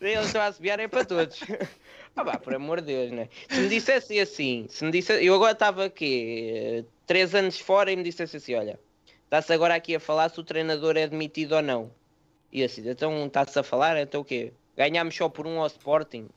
[0.02, 1.40] Ele está a assobiar é para todos.
[2.18, 3.30] ah pá, por amor de Deus, né?
[3.50, 7.90] Se me dissesse assim, se me dissesse, eu agora estava aqui, eh, três anos fora
[7.90, 8.78] e me dissesse assim, olha,
[9.36, 11.92] está-se agora aqui a falar se o treinador é demitido ou não.
[12.52, 14.54] E assim, então está-se a falar, então o quê?
[14.78, 16.28] Ganhámos só por um ao Sporting?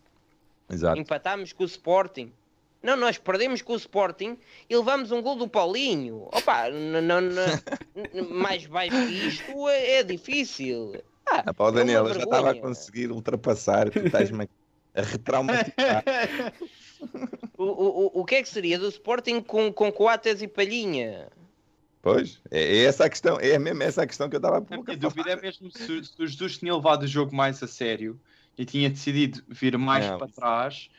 [0.70, 0.98] Exato.
[1.00, 2.32] Empatámos com o Sporting.
[2.82, 4.36] Não, nós perdemos com o Sporting
[4.68, 6.28] e levamos um gol do Paulinho.
[6.32, 7.62] Opa, n- n-
[8.14, 10.92] n- mais baixo que isto é, é difícil.
[11.26, 14.48] Ah, Ah, pá, é Daniel, eu já estava a conseguir ultrapassar, tu estás-me
[14.94, 16.04] a retraumatizar.
[17.56, 21.28] O, o, o- o que é que seria do Sporting com, com Coates e Palhinha?
[22.00, 24.58] Pois, é, é essa a questão, é mesmo essa a questão que eu estava a
[24.58, 27.34] A pouco a minha dúvida é mesmo se, se o Jesus tinha levado o jogo
[27.34, 28.18] mais a sério
[28.56, 30.90] e tinha decidido vir mais Não, para trás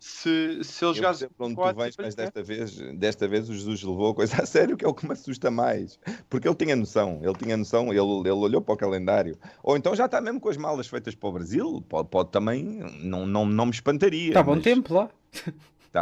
[0.00, 4.14] Se, se ele jogasse onde tu mas desta vez, desta vez o Jesus levou a
[4.14, 5.98] coisa a sério, que é o que me assusta mais.
[6.30, 9.36] Porque ele tinha noção, ele tinha noção, ele, ele olhou para o calendário.
[9.60, 12.62] Ou então já está mesmo com as malas feitas para o Brasil, pode, pode também,
[13.02, 14.28] não, não, não me espantaria.
[14.28, 15.10] Está bom mas tempo lá.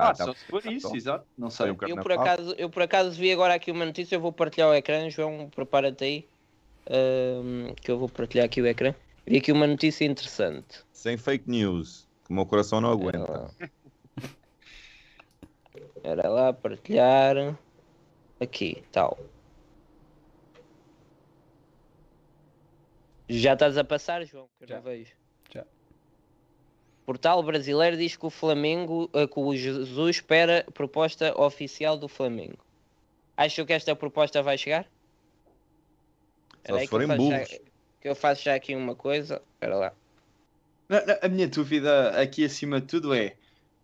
[0.00, 1.26] Tá, Ah, tá- só se for tá isso, exato.
[1.36, 1.70] Não sei.
[1.70, 4.68] um Eu por, acaso, eu por acaso vi agora aqui uma notícia, eu vou partilhar
[4.68, 6.28] o ecrã, João, prepara-te aí,
[6.90, 8.94] ahm, que eu vou partilhar aqui o ecrã.
[9.26, 10.84] Vi aqui uma notícia interessante.
[10.92, 13.50] Sem fake news, que o meu coração não aguenta.
[16.02, 17.58] Era lá, partilhar.
[18.38, 19.18] Aqui, tal.
[23.28, 24.48] Já estás a passar, João?
[24.58, 24.80] Que eu já Já.
[24.80, 25.25] vejo.
[27.06, 32.58] Portal brasileiro diz que o Flamengo, eh, que o Jesus espera proposta oficial do Flamengo.
[33.36, 34.86] Acham que esta proposta vai chegar?
[36.66, 37.60] Só se que eu forem faço já- burros.
[38.00, 39.40] que eu faço já aqui uma coisa.
[39.54, 39.92] Espera lá.
[40.88, 43.36] Não, não, a minha dúvida aqui acima de tudo é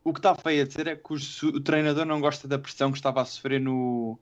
[0.03, 1.17] o que está feio a dizer é que o,
[1.57, 4.19] o treinador não gosta da pressão que estava a sofrer no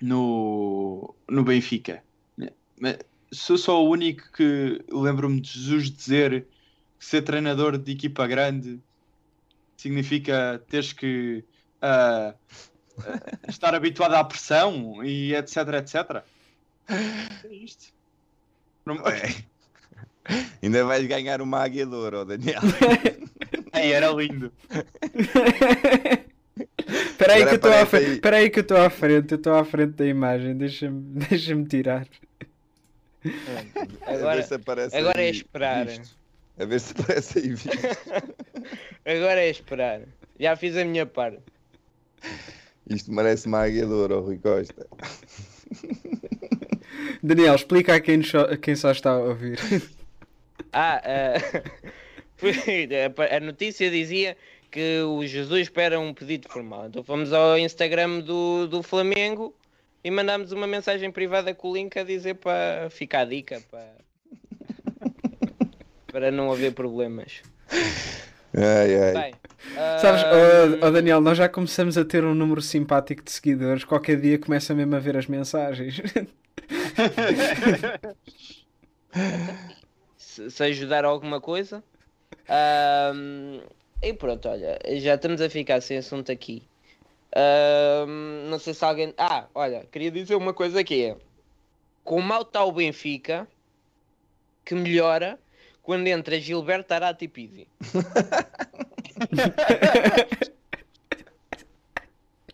[0.00, 2.02] no, no Benfica.
[2.80, 2.98] Mas
[3.32, 6.59] sou só o único que lembro-me de Jesus dizer que
[7.00, 8.78] ser treinador de equipa grande
[9.76, 11.42] significa teres que
[11.82, 12.34] ah,
[13.48, 16.22] estar habituado à pressão e etc, etc.
[16.88, 17.86] É isto.
[18.86, 19.34] Não- Ué.
[20.62, 22.60] Ainda vais ganhar uma águia de ouro, Daniel.
[23.72, 24.52] Era lindo.
[26.86, 28.06] Espera aí que eu estou à aparece frente.
[28.06, 28.12] aí.
[28.14, 29.32] Espera aí que eu estou à frente.
[29.32, 30.56] Eu estou à frente da imagem.
[30.56, 32.06] Deixa-me deixa tirar.
[34.06, 34.46] Agora-
[34.92, 35.86] agora é esperar.
[35.86, 36.19] visto.
[36.60, 37.70] A ver se aparece aí visto.
[39.04, 40.02] Agora é esperar.
[40.38, 41.40] Já fiz a minha parte.
[42.88, 44.86] Isto merece uma águia ó, Rui Costa.
[47.22, 49.58] Daniel, explica a quem, só- a quem só está a ouvir.
[50.72, 51.00] Ah,
[53.06, 54.36] a- a notícia dizia
[54.70, 56.86] que o Jesus espera um pedido formal.
[56.86, 59.54] Então fomos ao Instagram do, do Flamengo
[60.02, 63.92] e mandámos uma mensagem privada com o link a dizer para ficar a dica para,
[66.10, 67.42] para não haver problemas.
[68.52, 69.12] Ai, ai.
[69.12, 69.34] Bem,
[70.00, 73.84] Sabes, ahm, oh, oh, Daniel, nós já começamos a ter um número simpático de seguidores.
[73.84, 76.00] Qualquer dia começa mesmo a ver as mensagens.
[80.16, 81.84] se, se ajudar alguma coisa.
[84.02, 86.62] E pronto, olha, já estamos a ficar sem assunto aqui.
[88.48, 89.14] Não sei se alguém.
[89.16, 91.16] Ah, olha, queria dizer uma coisa que é.
[92.02, 93.46] Com mal está o Benfica,
[94.64, 95.38] que melhora
[95.90, 97.66] quando entra Gilberto Arati e Pizzi.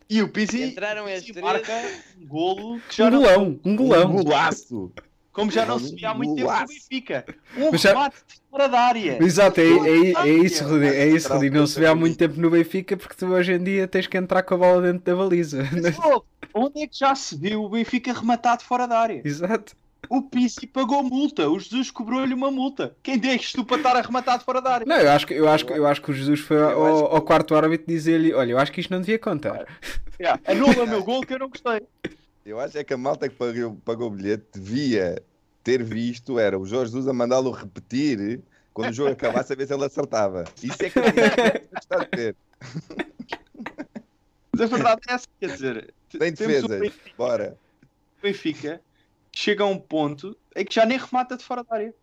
[0.08, 1.44] E o Pizzi, Entraram estes três.
[1.44, 1.72] marca
[2.18, 4.10] um golo que já Um não, golão, um golão.
[4.10, 4.92] Um golaço!
[5.32, 6.66] como já não se via há muito tempo no.
[6.66, 7.26] Benfica.
[7.58, 8.16] Um Mas já- remate
[8.50, 9.22] fora da área.
[9.22, 10.86] Exato, é, é, é isso, Rudi.
[10.86, 11.50] É isso, Rudi.
[11.50, 14.16] Não se vê há muito tempo no Benfica porque tu hoje em dia tens que
[14.16, 15.62] entrar com a bola dentro da baliza.
[15.82, 16.22] Mas, oh,
[16.54, 19.20] Onde é que já se viu o Benfica rematado fora da área?
[19.24, 19.76] Exato.
[20.08, 21.48] O Pizzi pagou multa.
[21.48, 22.96] O Jesus cobrou-lhe uma multa.
[23.02, 24.86] Quem deixas tu para estar arrematado fora da área?
[24.86, 27.22] Não, eu acho que, eu acho, que- eu acho que o Jesus foi ao, ao
[27.22, 29.66] quarto árbitro dizer-lhe: Olha, eu acho que isto não devia contar.
[30.20, 31.82] Yeah, Anula o meu gol que eu não gostei.
[32.44, 35.20] Eu acho é que a malta que pagou, pagou o bilhete devia
[35.64, 38.40] ter visto, era o Jorge Jesus a mandá-lo repetir
[38.72, 40.44] quando o jogo acabasse a ver se ele acertava.
[40.62, 41.02] Isso é que eu
[41.74, 42.36] gostar de ver.
[44.52, 45.26] Mas a verdade é essa.
[45.40, 46.92] Quer dizer, Tem um defesas.
[47.18, 47.58] Bora.
[48.22, 48.80] Benfica
[49.36, 51.94] chega a um ponto em que já nem remata de fora da área.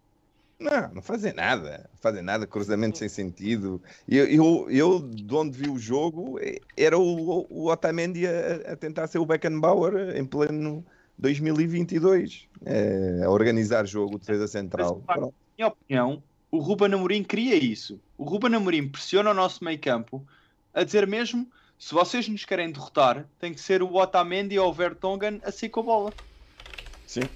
[0.60, 1.90] Não, não fazem nada.
[1.92, 3.82] Não fazem nada, cruzamentos sem sentido.
[4.08, 6.40] Eu, eu, eu, de onde vi o jogo,
[6.78, 10.86] era o, o Otamendi a, a tentar ser o Beckenbauer em pleno
[11.18, 12.48] 2022.
[12.66, 15.02] eh, a organizar jogo de defesa central.
[15.08, 15.34] Mas, Pronto.
[15.58, 18.00] minha opinião, o Ruben Amorim queria isso.
[18.16, 20.24] O Ruben Amorim pressiona o nosso meio campo
[20.72, 21.50] a dizer mesmo,
[21.80, 25.70] se vocês nos querem derrotar, tem que ser o Otamendi ou o Vertonghen a sair
[25.70, 26.14] com a bola.
[27.14, 27.30] Sim.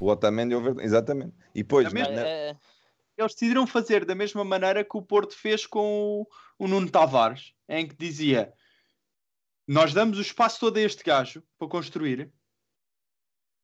[0.00, 1.34] O Otamendi, over- exatamente.
[1.54, 2.12] E depois, É mesmo?
[2.14, 2.56] na- Eh,
[3.18, 6.26] Eles decidiram fazer da mesma maneira que o Porto fez com o,
[6.58, 8.52] o Nuno Tavares, em que dizia
[9.68, 12.32] nós damos o espaço todo a este gajo para construir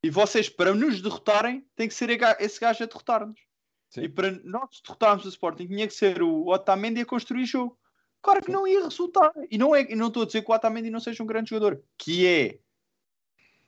[0.05, 3.40] e vocês, para nos derrotarem, tem que ser esse gajo a derrotar-nos.
[3.89, 4.03] Sim.
[4.03, 7.78] E para nós derrotarmos o Sporting, tinha que ser o Otamendi a construir jogo.
[8.23, 9.32] Claro que não ia resultar.
[9.51, 11.48] E não, é, e não estou a dizer que o Otamendi não seja um grande
[11.51, 12.59] jogador, que é.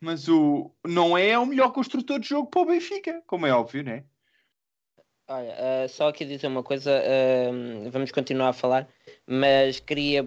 [0.01, 3.83] Mas o, não é o melhor construtor de jogo para o Benfica, como é óbvio,
[3.83, 4.05] né?
[5.27, 7.51] Olha, eh, só aqui dizer uma coisa, eh,
[7.91, 8.89] vamos continuar a falar,
[9.27, 10.27] mas queria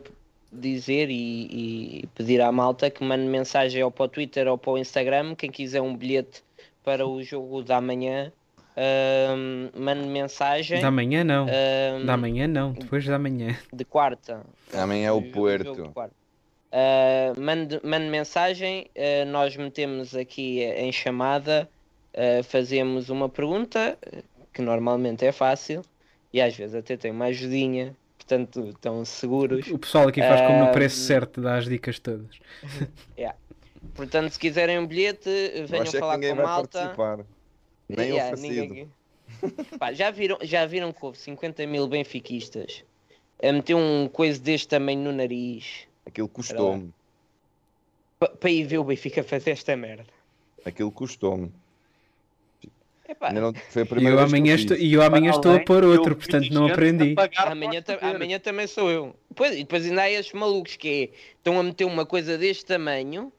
[0.52, 4.72] dizer e, e pedir à malta que mande mensagem ou para o Twitter ou para
[4.74, 6.44] o Instagram, quem quiser um bilhete
[6.84, 8.32] para o jogo da manhã,
[8.78, 10.82] ahm, mande mensagem.
[10.82, 11.48] Da manhã não.
[12.06, 12.74] Da manhã não.
[12.74, 13.58] Depois da manhã.
[13.74, 14.46] de quarta.
[14.74, 15.94] Amanhã é o jogo
[16.72, 21.70] Ah, mande, mande mensagem, ah, nós metemos aqui em chamada,
[22.14, 23.98] ah, fazemos uma pergunta,
[24.54, 25.82] que normalmente é fácil,
[26.34, 29.68] e às vezes até tem uma ajudinha, portanto estão seguros.
[29.68, 32.38] O pessoal aqui faz como no preço certo, dá as dicas todas.
[33.96, 35.30] Portanto, se quiserem um bilhete,
[35.68, 36.80] venham é que falar com a malta.
[36.80, 37.26] participar.
[37.90, 38.68] Nem Yeah, oferecido.
[38.68, 38.92] ninguém-
[39.80, 42.84] Pá, já, viram, já viram que houve 50 mil benfiquistas
[43.42, 46.94] a meter um coisa deste tamanho no nariz Aquilo custou-me.
[48.20, 50.06] para ir ver o Benfica fazer esta merda?
[50.66, 51.52] Aquilo custou-me.
[53.34, 55.54] Não- Foi a E primeira eu vez que amanhã, eu estou, e eu amanhã estou
[55.56, 57.16] a pôr eu outro, portanto não aprendi.
[57.38, 59.16] amanhã, amanhã também sou eu.
[59.36, 62.66] Pois, e depois ainda há esses malucos que é, estão a meter uma coisa deste
[62.66, 63.32] tamanho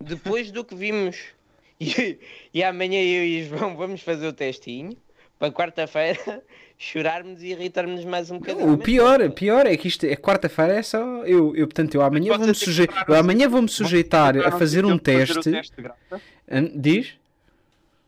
[0.00, 1.16] depois do que vimos.
[1.78, 2.18] E,
[2.54, 4.96] e amanhã eu e João vamos fazer o testinho
[5.38, 6.42] para quarta-feira
[6.78, 8.72] chorarmos e irritarmos mais um bocadinho.
[8.72, 9.34] O pior, pronto.
[9.34, 12.86] pior é que isto é quarta-feira é só eu, eu portanto eu amanhã vou-me suje...
[13.08, 15.38] eu amanhã vou-me sujeitar a fazer um teste.
[15.38, 15.74] o teste
[16.74, 17.14] Diz?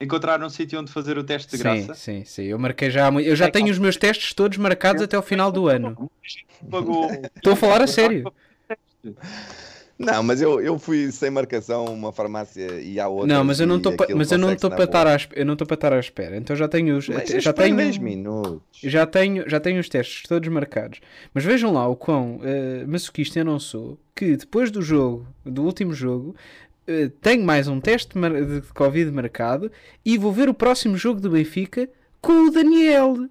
[0.01, 1.95] Encontrar um sítio onde fazer o teste de Sim, graça.
[1.95, 2.45] sim, sim.
[2.45, 5.67] Eu marquei já Eu já tenho os meus testes todos marcados até ao final do
[5.67, 6.09] ano.
[7.35, 8.33] Estou a falar a sério.
[9.99, 13.35] Não, mas eu, eu fui sem marcação a uma farmácia e há outra.
[13.35, 15.41] Não, mas eu não estou mas eu não estou para estar à espera.
[15.41, 16.37] Eu não estou para estar à espera.
[16.37, 18.63] Então já tenho os Mas já tenho 10 minutos.
[18.81, 21.01] já tenho já tenho os testes todos marcados.
[21.35, 25.65] Mas vejam lá o quão eh, masoquista eu não sou, que depois do jogo, do
[25.65, 26.37] último jogo,
[26.87, 29.71] eh, tenho mais um teste de Covid marcado
[30.05, 31.89] e vou ver o próximo jogo do Benfica
[32.21, 33.29] com o Daniel.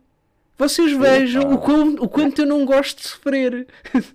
[0.57, 3.67] Vocês vejam o, quão, o quanto eu não gosto de sofrer.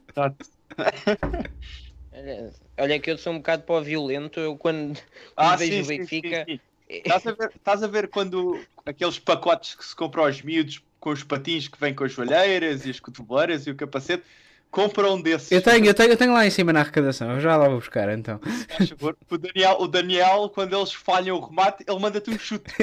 [2.22, 4.94] Olha, olha que eu sou um bocado para o violento, eu quando
[5.36, 6.44] Ah, vejo sim, o Benfica.
[6.48, 6.60] sim, sim.
[6.88, 11.10] Estás a, ver, estás a ver quando aqueles pacotes que se compram aos miúdos com
[11.10, 14.24] os patins que vêm com as joelheiras e as cotoveleiras e o capacete?
[14.72, 15.52] Compra um desses.
[15.52, 17.32] Eu tenho, eu tenho, eu tenho lá em cima na arrecadação.
[17.32, 18.40] Eu já lá vou buscar então.
[18.74, 19.14] Faz favor.
[19.30, 22.72] O Daniel, o Daniel, quando eles falham o remate, ele manda-te um chute.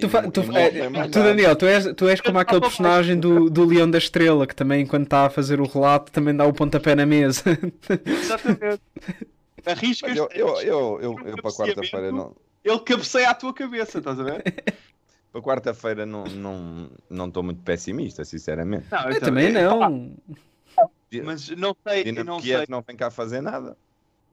[0.00, 1.08] Tu, fa- tu, eh, é tu, nada.
[1.08, 4.86] Daniel, tu és, tu és como aquele personagem do, do Leão da Estrela que também,
[4.86, 7.42] quando está a fazer o relato, também dá o pontapé na mesa.
[8.06, 8.80] Exatamente.
[9.66, 12.34] Arriscas, eu, eu, eu, eu, eu para quarta-feira não.
[12.64, 14.42] ele cabeceia à tua cabeça, estás a ver?
[15.38, 18.86] Para quarta-feira não estou não, não estou muito pessimista, sinceramente.
[18.90, 20.16] Não, Eu também não.
[21.24, 23.76] Mas não sei, eu Dinamo não Kiev sei, não vem cá fazer nada.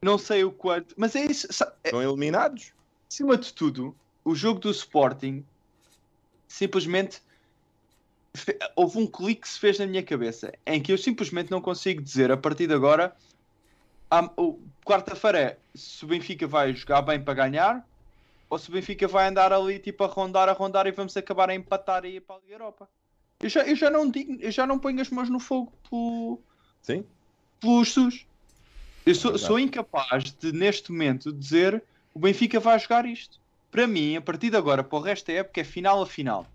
[0.02, 0.94] não sei o quanto.
[0.98, 1.48] Mas é isso.
[1.48, 2.74] é- Estão eliminados.
[3.10, 5.46] acima de tudo, o jogo do Sporting
[6.48, 7.22] simplesmente
[8.36, 11.62] fe- houve um clique que se fez na minha cabeça em que eu simplesmente não
[11.62, 13.16] consigo dizer a partir de agora
[14.84, 17.86] quarta-feira é se o Benfica vai jogar bem para ganhar
[18.50, 21.50] ou se o Benfica vai andar ali tipo a rondar, a rondar e vamos acabar
[21.50, 22.90] a empatar e ir para a Liga Europa.
[23.40, 26.40] Eu já, eu já não digo, eu já não ponho as mãos no fogo pelo,
[26.82, 27.06] Sim?
[27.60, 28.26] pelo Jesus.
[29.06, 33.40] Eu sou, sou incapaz de, neste momento, dizer o Benfica vai jogar isto.
[33.70, 36.48] Para mim, a partir de agora, para o resto da época, é final a final.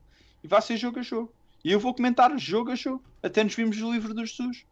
[0.42, 1.30] E vai ser jogo a jogo.
[1.62, 3.04] E eu vou comentar jogo a jogo.
[3.22, 4.64] Até nos vimos o livro do Jesus.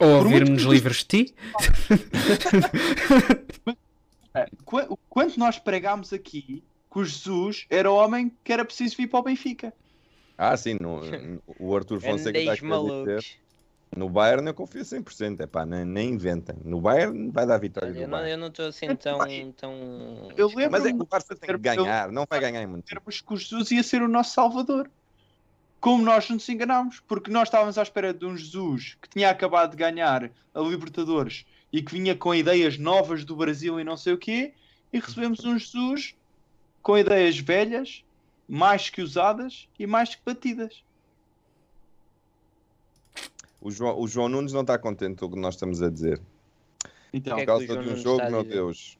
[0.00, 1.34] Ou ouvirmos livros de ti.
[5.12, 8.96] Qu- o quanto nós pregámos aqui que o Jesus era o homem que era preciso
[8.96, 9.72] vir para o Benfica.
[10.38, 10.76] Ah, sim.
[10.80, 11.00] No,
[11.58, 13.24] o Arthur Fonseca está a dizer.
[13.94, 15.40] No Bayern eu confio 100%.
[15.40, 16.56] É pá, nem, nem inventem.
[16.64, 19.18] No Bayern vai dar vitória Olha, do eu não- eu não estou assim tão.
[19.52, 20.28] tão...
[20.34, 22.10] Eu lembro Mas é que o Barça tem que ganhar.
[22.10, 22.90] Não vai ganhar em muito.
[22.90, 24.90] Éramos que o Jesus ia ser o nosso salvador.
[25.78, 29.72] Como nós nos enganámos, porque nós estávamos à espera de um Jesus que tinha acabado
[29.72, 34.12] de ganhar a Libertadores e que vinha com ideias novas do Brasil e não sei
[34.14, 34.54] o quê,
[34.92, 36.14] e recebemos um Jesus
[36.82, 38.04] com ideias velhas,
[38.48, 40.82] mais que usadas e mais que batidas.
[43.60, 46.20] O João, o João Nunes não está contente com o que nós estamos a dizer.
[47.12, 48.42] Então, que Por é causa João de um jogo, meu?
[48.44, 48.98] Deus.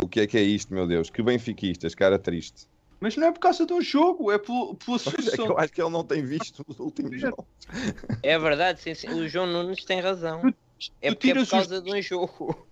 [0.00, 1.08] O que é que é isto, meu Deus?
[1.10, 2.66] Que benfiquistas, cara triste.
[3.00, 5.46] mas não é por causa de um jogo, é pelo- pela Mas é que solução.
[5.46, 7.44] eu acho que ele não tem visto os últimos jogos.
[8.22, 9.08] É verdade, sim, sim.
[9.08, 10.40] O João Nunes tem razão.
[11.00, 12.66] É Tu porque é tiras por os- causa de um jogo.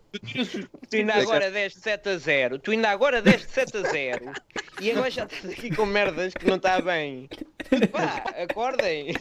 [0.91, 2.59] Tu ainda agora deste 7 a 0.
[2.59, 4.32] Tu ainda agora deste 7 a 0.
[4.81, 7.28] E agora já estás aqui com merdas que não está bem.
[7.93, 9.15] Pá, acordem.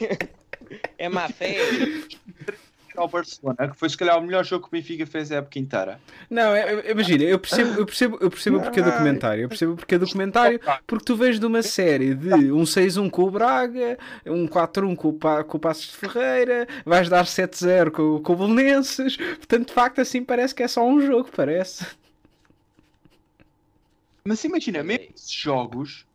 [0.97, 1.57] É má fé.
[2.99, 5.57] Ao Barcelona, que foi se calhar o melhor jogo que o Benfica fez a época
[5.59, 5.99] inteira.
[6.29, 9.43] Não, é- é- imagina, eu percebo, eu percebo, eu percebo o porquê do comentário.
[9.43, 13.09] Eu percebo o porquê do comentário, porque tu vês de uma série de um 6-1
[13.09, 17.91] com o Braga, um 4-1 com o, com o Passos de Ferreira, vais dar 7-0
[17.91, 21.85] com, com o Belenenses, portanto, de facto, assim parece que é só um jogo, parece.
[24.23, 26.05] Mas imagina, mesmo esses jogos,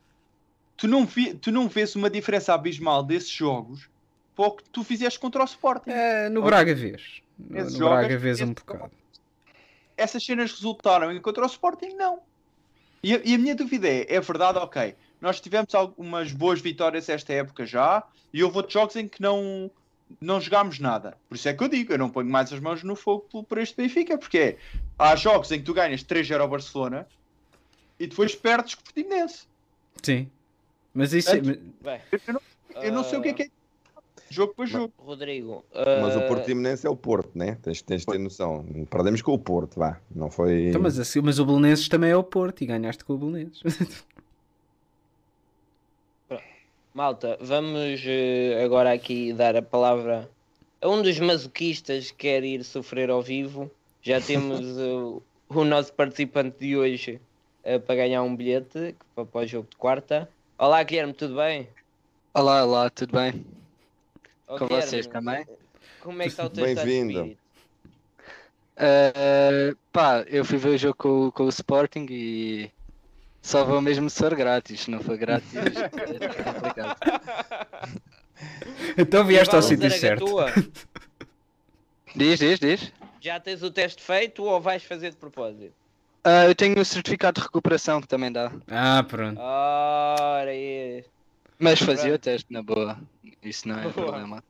[0.76, 3.88] tu não, vi, tu não vês uma diferença abismal desses jogos
[4.34, 5.90] para o que tu fizeste contra o Sporting.
[5.90, 7.22] É, no Braga vês.
[7.38, 8.90] No, no jogos- Braga vês um bocado.
[9.96, 11.94] Essas cenas resultaram em contra o Sporting?
[11.94, 12.20] Não.
[13.02, 17.08] E, a- e a minha dúvida é, é verdade, ok, nós tivemos algumas boas vitórias
[17.08, 18.02] esta época já,
[18.32, 19.70] e houve outros jogos em que não,
[20.20, 21.16] não jogámos nada.
[21.28, 23.44] Por isso é que eu digo, eu não ponho mais as mãos no fogo por,
[23.44, 24.56] por este Benfica, porque é,
[24.98, 27.06] há jogos em que tu ganhas 3-0 ao Barcelona,
[28.00, 29.46] e depois perdes com o Portimonense.
[30.02, 30.28] Sim.
[30.92, 31.30] Mas isso.
[31.30, 32.40] é- Portanto, Bem, Eu não,
[32.82, 33.48] eu não sei o que é que é
[34.30, 34.92] jogo para jogo.
[34.98, 35.64] Rodrigo.
[35.74, 37.58] Mas o ah, Portimonense é o Porto, né?
[37.62, 38.64] Tens, tens de ter noção.
[38.90, 40.00] Perdemos com o Porto, vá.
[40.14, 40.68] Não foi.
[40.68, 43.62] Então, mas, assim, mas o Belenenses também é o Porto e ganhaste com o Belenenses.
[46.94, 50.30] Malta, vamos eh, agora aqui dar a palavra
[50.80, 53.68] a um dos masoquistas que quer ir sofrer ao vivo.
[54.00, 57.20] Já temos eh, o nosso participante de hoje
[57.64, 60.28] eh, para ganhar um bilhete para, para o jogo de quarta.
[60.56, 61.68] Olá, Guilherme, tudo bem?
[62.32, 63.44] Olá, olá, tudo bem?
[64.46, 65.46] Com Guilherme, vocês também?
[66.00, 67.36] Como é que está o teu Bem-vindo.
[68.76, 72.70] Eh, pá, eu fui ver o jogo com, o- com o Sporting e
[73.40, 74.80] só vou mesmo se for grátis.
[74.82, 76.96] Se não for grátis, é complicado.
[78.98, 80.26] então vieste ao sítio certo.
[82.16, 82.92] Diz, diz, diz.
[83.20, 85.72] Já tens o teste feito ou vais fazer de propósito?
[86.22, 88.50] Ah, eu tenho o certificado de recuperação que também dá.
[88.68, 89.38] Ah, pronto.
[89.40, 91.04] Ora, é.
[91.64, 92.98] Mas fazia o teste na boa.
[93.42, 93.94] Isso não é Boa.
[93.94, 94.44] problema.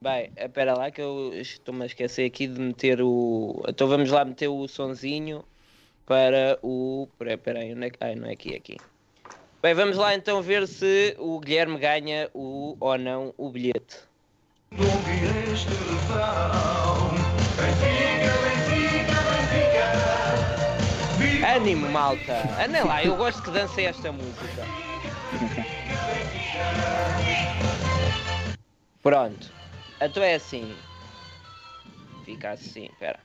[0.00, 3.62] Bem, espera lá que eu estou-me a esquecer aqui de meter o.
[3.68, 5.44] Então vamos lá meter o sonzinho
[6.06, 7.06] para o.
[7.12, 7.98] Espera espera aí, onde é que.
[8.00, 8.76] Ai, não é aqui, é aqui.
[9.62, 13.98] Bem, vamos lá então ver se o Guilherme ganha o ou não o bilhete.
[21.54, 22.42] Ânimo, malta!
[22.64, 24.64] Andem lá, eu gosto que dancem esta música.
[29.02, 29.52] Pronto.
[30.00, 30.74] Então é assim.
[32.24, 33.20] Fica assim, espera.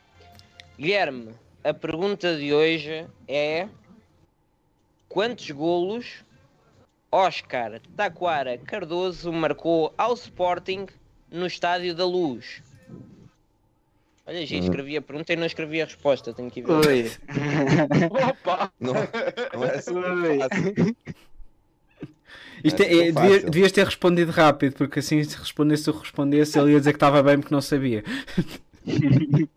[0.77, 1.33] Guilherme,
[1.63, 3.67] a pergunta de hoje é
[5.09, 6.23] quantos golos
[7.11, 10.85] Oscar Taquara Cardoso marcou ao Sporting
[11.29, 12.61] no Estádio da Luz?
[14.25, 16.71] Olha, já escrevi a pergunta e não escrevi a resposta, tenho que ver.
[16.71, 17.11] Oi.
[18.29, 18.71] Opa!
[18.79, 18.93] Não,
[19.53, 20.95] não é assim.
[22.63, 23.49] Isto É é- é- devia- fácil.
[23.51, 27.21] devias ter respondido rápido, porque assim se respondesse eu respondesse, ele ia dizer que estava
[27.23, 28.03] bem porque não sabia.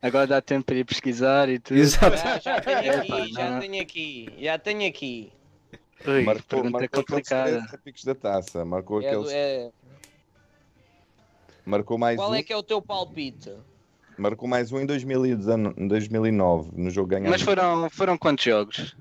[0.00, 1.78] Agora dá tempo para ir pesquisar e tudo.
[1.78, 2.16] Exato.
[2.24, 5.32] Ah, já tenho aqui, já tenho aqui, já tenho aqui.
[6.06, 7.66] Ui, Marcou, marcou aqueles complicada.
[7.74, 8.64] épicos da taça.
[8.64, 9.70] Marcou, É aqueles, é-
[11.66, 12.34] marcou mais Qual um.
[12.34, 13.52] é que é o teu palpite?
[14.16, 17.30] Marcou mais um em 2019, em 2009, no jogo ganhado.
[17.30, 18.96] Mas foram, foram quantos jogos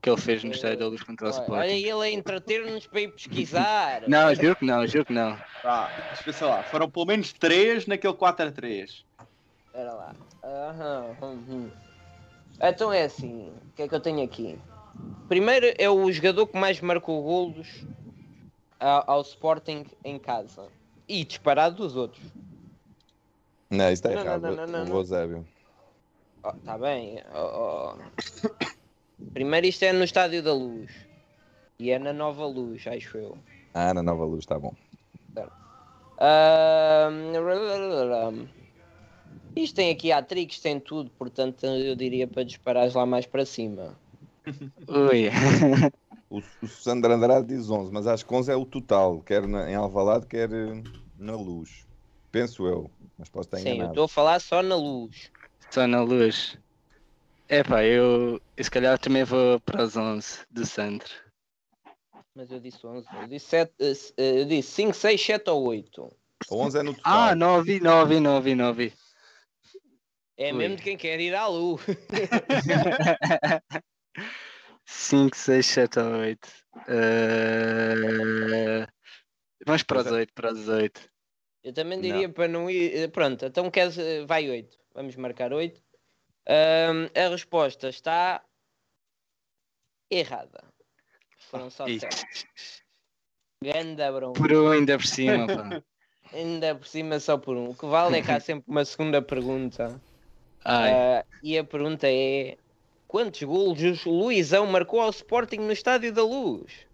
[0.00, 1.72] que ele fez no Estádio da Luz contra o Olha Sporting?
[1.74, 4.02] ele a entreter-nos para ir pesquisar.
[4.06, 5.36] Não, juro que não, juro que não.
[5.62, 5.90] Tá,
[6.24, 6.62] deixa lá.
[6.62, 9.04] Foram pelo menos 3 naquele 4 a 3.
[9.66, 10.14] Espera lá.
[10.44, 11.70] Aham, hum, hum.
[12.60, 14.58] Então é assim, o que é que eu tenho aqui?
[15.28, 17.84] Primeiro é o jogador que mais marcou golos
[18.80, 20.66] ao, ao Sporting em casa.
[21.08, 22.22] E disparado dos outros.
[23.70, 24.42] Não, isso está Não, não, errado.
[24.42, 24.98] não, não, não, o.
[24.98, 25.46] Eusébio.
[26.42, 27.22] Oh, tá bem.
[27.34, 28.77] oh, oh.
[29.32, 30.90] Primeiro isto é no Estádio da Luz.
[31.78, 33.38] E é na Nova Luz, acho eu.
[33.74, 34.74] Ah, na Nova Luz, está bom.
[39.54, 43.96] Isto tem aqui atrix, tem tudo, portanto eu diria para disparares lá mais para cima.
[44.88, 45.28] Ui.
[46.30, 49.70] O, o Sandro Andrade diz 11, mas acho que 11 é o total, quer na-
[49.70, 50.82] em Alvalade, quer eh,
[51.18, 51.86] na Luz.
[52.30, 53.92] Penso eu, mas posso estar Sim, eu enganado.
[53.92, 55.30] estou a falar só na luz.
[55.70, 56.58] Só na luz.
[57.48, 61.08] Epá, eu, eu se calhar também vou para os 11 do Sandro.
[62.34, 63.06] Mas eu disse 11.
[63.22, 63.72] Eu disse, 7,
[64.16, 66.16] eu disse 5, 6, 7 ou 8.
[66.50, 67.12] 11 é no total.
[67.30, 68.92] Ah, 9, 9, 9, 9.
[70.36, 70.58] É Ui.
[70.58, 71.80] mesmo de quem quer ir à luz.
[74.84, 76.48] 5, 6, 7 ou 8.
[76.86, 78.86] Eh,
[79.66, 81.00] Vamos para é- 8, para os 8.
[81.64, 82.02] Eu também Não.
[82.02, 82.94] diria para não ir.
[82.96, 83.98] eh, Pronto, então queres.
[83.98, 84.78] eh, Vai 8.
[84.94, 85.82] Vamos marcar 8.
[86.48, 88.42] Ahm, a resposta está
[90.10, 90.64] errada.
[91.50, 92.08] Foram só 7.
[93.62, 94.40] Ganda bronca.
[94.40, 95.82] Por um ainda por cima, pá.
[96.30, 97.70] Ainda por cima só por um.
[97.70, 99.98] O que vale é que há sempre uma segunda pergunta.
[100.62, 102.58] Ah, e a pergunta é:
[103.06, 106.86] quantos golos o Luizão marcou ao Sporting no Estádio da Luz?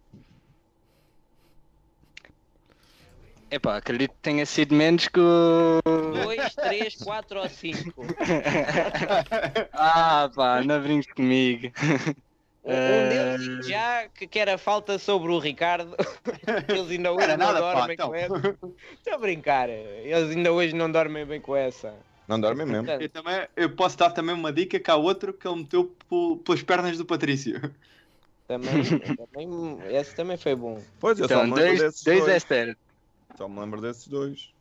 [3.55, 5.81] Epá, acredito que tenha sido menos que o.
[6.25, 8.07] 2, 3, 4 ou 5?
[9.73, 11.71] ah, pá, não brinques comigo.
[12.67, 15.95] Um, um deles digo já que, que era falta sobre o Ricardo.
[16.69, 18.09] Eles ainda hoje Era não nada, pá, dormem então.
[18.09, 18.57] com essa.
[18.95, 19.69] Estou a brincar.
[19.69, 21.95] Eles ainda hoje não dormem bem com essa.
[22.27, 22.91] Não dormem mesmo.
[22.91, 26.43] Eu, também, eu posso dar também uma dica que há outro que ele meteu pe-
[26.43, 27.61] pelas pernas do Patrício.
[28.49, 28.71] também,
[29.35, 30.81] também, esse também foi bom.
[30.99, 32.33] Pois, eu só Então, 2 desses 2 dois.
[32.33, 32.77] é zero.
[33.37, 34.53] Só me lembro desses dois.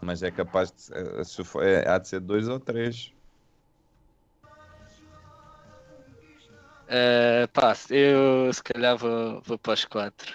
[0.00, 3.12] Mas é capaz de ser, se for, é, há de ser dois ou três.
[6.88, 10.34] Uh, pá, eu se calhar vou, vou para os 4.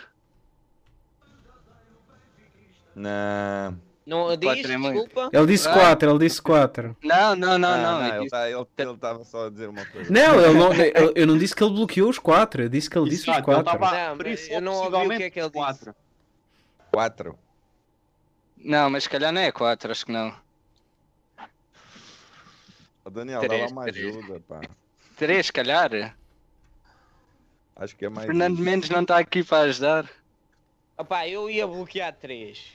[2.95, 3.73] Na...
[4.05, 5.29] Não, diz, Quatro é desculpa.
[5.33, 5.73] Ele disse Ah.
[5.73, 6.97] 4, ele disse 4.
[7.03, 8.01] Não, não, não, Ah, não.
[8.07, 8.29] eu ele disse-
[8.75, 10.11] tá- estava só a dizer uma coisa.
[10.11, 12.97] Não, ele não- eu, eu não disse que ele bloqueou os 4, eu disse que
[12.97, 13.73] ele disse os Exato, ele 4.
[13.85, 15.91] estava- Não, por isso, eu não ouvi o que é que ele disse.
[16.97, 17.31] Quatro.
[17.33, 17.39] Quatro.
[18.57, 20.35] Não, mas se calhar não é 4, acho que não.
[23.05, 24.17] Ô, Daniel, dá lá Três, uma três.
[24.17, 24.61] ajuda, pá.
[25.15, 26.15] 3, se calhar.
[27.75, 28.25] Acho que é mais.
[28.25, 28.63] Fernando isso.
[28.63, 30.09] Mendes não está aqui para ajudar.
[30.97, 32.73] Opá, eu ia bloquear três.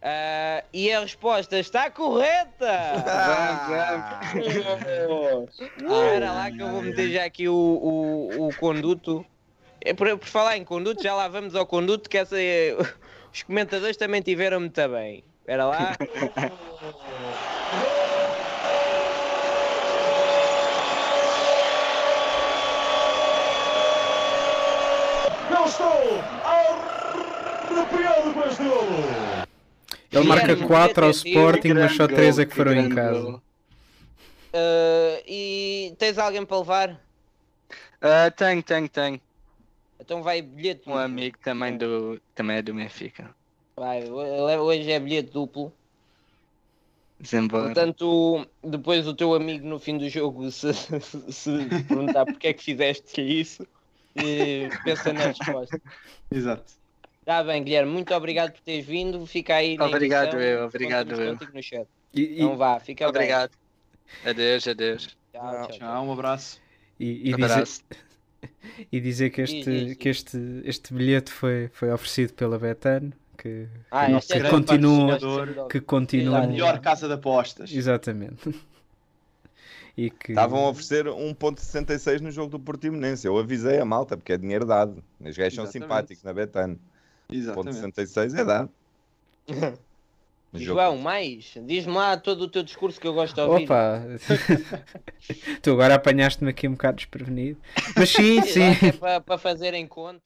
[0.00, 2.70] Ah, e a resposta está correta!
[3.06, 4.30] Ah,
[5.58, 9.24] Espera lá que eu vou meter já aqui o, o, o conduto.
[9.80, 12.74] É por, por falar em conduto, já lá vamos ao conduto, que essa é-
[13.36, 15.22] os comentadores também tiveram muito bem.
[15.40, 15.94] Espera lá.
[25.50, 25.86] Eu estou
[27.76, 29.46] arrepiado com este golo.
[30.10, 32.72] Ele marca Guilherme, 4 ao detetive, Sporting, mas só grande 3 gol, é que foram
[32.72, 33.42] em casa.
[34.54, 37.00] Ah, e tens alguém para levar?
[38.00, 39.20] Ah, tenho, tenho, tenho.
[40.00, 41.02] Então vai bilhete Um duplo.
[41.04, 43.34] amigo também, do, também é do Benfica.
[43.78, 45.72] Vai, ho- hoje é bilhete duplo.
[47.20, 47.74] Desembora.
[47.74, 50.72] Portanto, depois o teu amigo no fim do jogo se,
[51.32, 51.50] se
[51.88, 53.66] perguntar porque é que fizeste isso,
[54.14, 55.80] eh, pensa na resposta.
[56.30, 56.72] Exato.
[57.20, 59.26] Está bem, Guilherme, muito obrigado por teres vindo.
[59.26, 61.34] Fica aí na Obrigado edição, eu, obrigado eu.
[61.34, 61.88] contigo no chat.
[62.14, 63.12] E, e- Então vá, fica bem.
[63.18, 63.56] Obrigado.
[64.24, 65.18] Adeus, adeus.
[65.32, 65.80] Tchau, tchau, tchau.
[65.80, 66.60] Tchau, um abraço.
[66.98, 67.82] e- e dizer, Abraço.
[68.92, 69.96] e dizer que este, diz, diz.
[69.96, 75.18] que este, este bilhete foi, foi oferecido pela Betano, que, Ah, que, é que continua,
[75.70, 76.38] que A continua.
[76.38, 76.52] Exato.
[76.52, 77.72] melhor casa de apostas.
[77.72, 78.54] Exatamente.
[79.98, 80.32] E que...
[80.32, 83.26] Estavam a oferecer 1.66 no jogo do Portimonense.
[83.26, 85.02] Eu avisei a malta, porque é dinheiro dado.
[85.18, 86.78] Os gajos são simpáticos na Betano.
[87.32, 87.78] Exatamente.
[87.78, 88.70] 1.66 é dado.
[90.64, 91.54] João, mais?
[91.64, 93.64] Diz-me lá todo o teu discurso que eu gosto de ouvir.
[93.64, 94.02] Opa!
[95.62, 97.58] tu agora apanhaste-me aqui um bocado desprevenido.
[97.96, 98.76] Mas sim, sim.
[98.82, 100.20] É para, para fazer em conta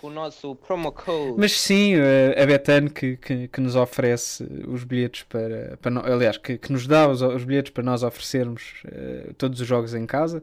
[0.00, 1.34] com o nosso promo code.
[1.38, 5.76] Mas sim, eh, a Betano que, que, que nos oferece os bilhetes para.
[5.80, 9.60] para no- aliás, que, que nos dá os, os bilhetes para nós oferecermos eh, todos
[9.60, 10.42] os jogos em casa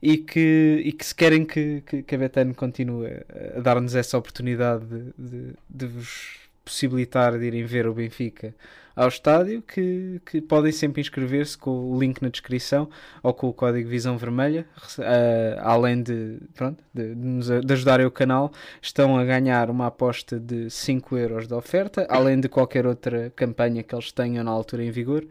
[0.00, 3.94] e que, e que se querem que, que, que a Betano continue a, a dar-nos
[3.94, 8.54] essa oportunidade de, de, de vos possibilitar de irem ver o Benfica
[8.96, 12.88] ao estádio, que, que podem sempre inscrever-se com o link na descrição
[13.22, 14.66] ou com o código Visão Vermelha,
[14.98, 20.40] eh, além de, pronto, de, de nos ajudarem o canal estão a ganhar uma aposta
[20.40, 24.82] de 5 euros de oferta, além de qualquer outra campanha que eles tenham na altura
[24.84, 25.24] em vigor,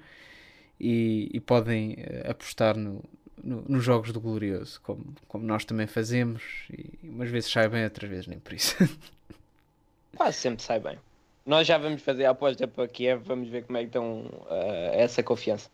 [0.79, 3.03] e, e podem eh, apostar no,
[3.43, 6.41] no- nos jogos do Glorioso, como, como nós também fazemos,
[6.71, 8.75] e umas vezes sai bem, outras vezes nem por isso.
[10.15, 10.99] Quase sempre sai bem.
[11.47, 14.91] Nós já vamos fazer a aposta para Kiev, vamos ver como é que estão ah,
[14.91, 15.69] essa confiança.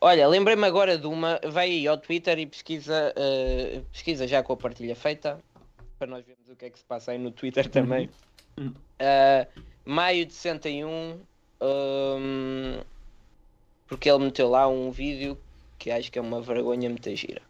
[0.00, 1.38] Olha, lembrei-me agora de uma.
[1.48, 5.38] Vai aí ao Twitter e pesquisa, ah, pesquisa já com a partilha feita,
[5.96, 8.10] para nós vermos o que é que se passa aí no Twitter também.
[8.98, 9.46] Ah,
[9.86, 11.20] maio de 61,
[11.60, 12.80] hum,
[13.86, 15.38] porque ele meteu lá um vídeo
[15.78, 17.42] que acho que é uma vergonha muita gira.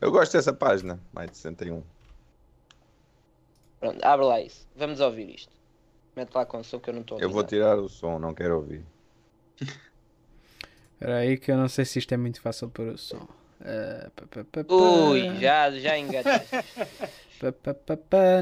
[0.00, 1.82] Eu gosto dessa página, mais de 61.
[3.78, 4.66] Pronto, abre lá isso.
[4.74, 5.61] Vamos ouvir isto.
[6.14, 8.18] Mete lá com o som que eu não estou a Eu vou tirar o som,
[8.18, 8.84] não quero ouvir.
[10.94, 13.26] Espera aí que eu não sei se isto é muito fácil para o som.
[13.64, 14.74] Ah, pá, pá, pá, pá.
[14.74, 16.48] Ui, já, já engataste.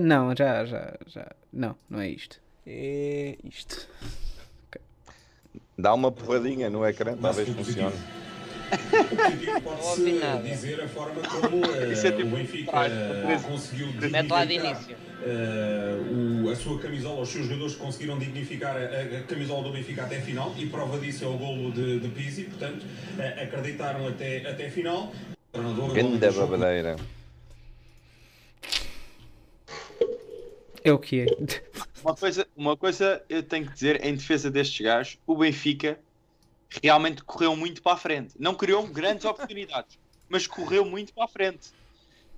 [0.03, 1.27] Não, já, já, já.
[1.51, 2.39] Não, não é isto.
[2.67, 3.89] É isto.
[5.79, 7.97] Dá uma porradinha no ecrã, talvez funcione.
[9.65, 10.43] Não ouvi nada.
[10.43, 14.55] dizer a forma como eh, Isso é tipo o Benfica eh, conseguiu Mete lá de
[14.55, 14.97] início.
[15.23, 15.97] Eh,
[16.45, 20.19] o- a sua camisola, os seus jogadores conseguiram dignificar a, a camisola do Benfica até
[20.19, 22.85] a final e prova disso é o golo de, de Pizzi, portanto
[23.19, 25.13] eh, acreditaram até, até a final.
[25.55, 26.97] Jogo, babadeira.
[30.83, 31.27] É o que é.
[32.03, 36.01] Uma coisa, uma coisa eu tenho que dizer em defesa destes gajos: o Benfica
[36.83, 38.35] realmente correu muito para a frente.
[38.39, 39.99] Não criou grandes oportunidades,
[40.29, 41.69] mas correu muito para a frente.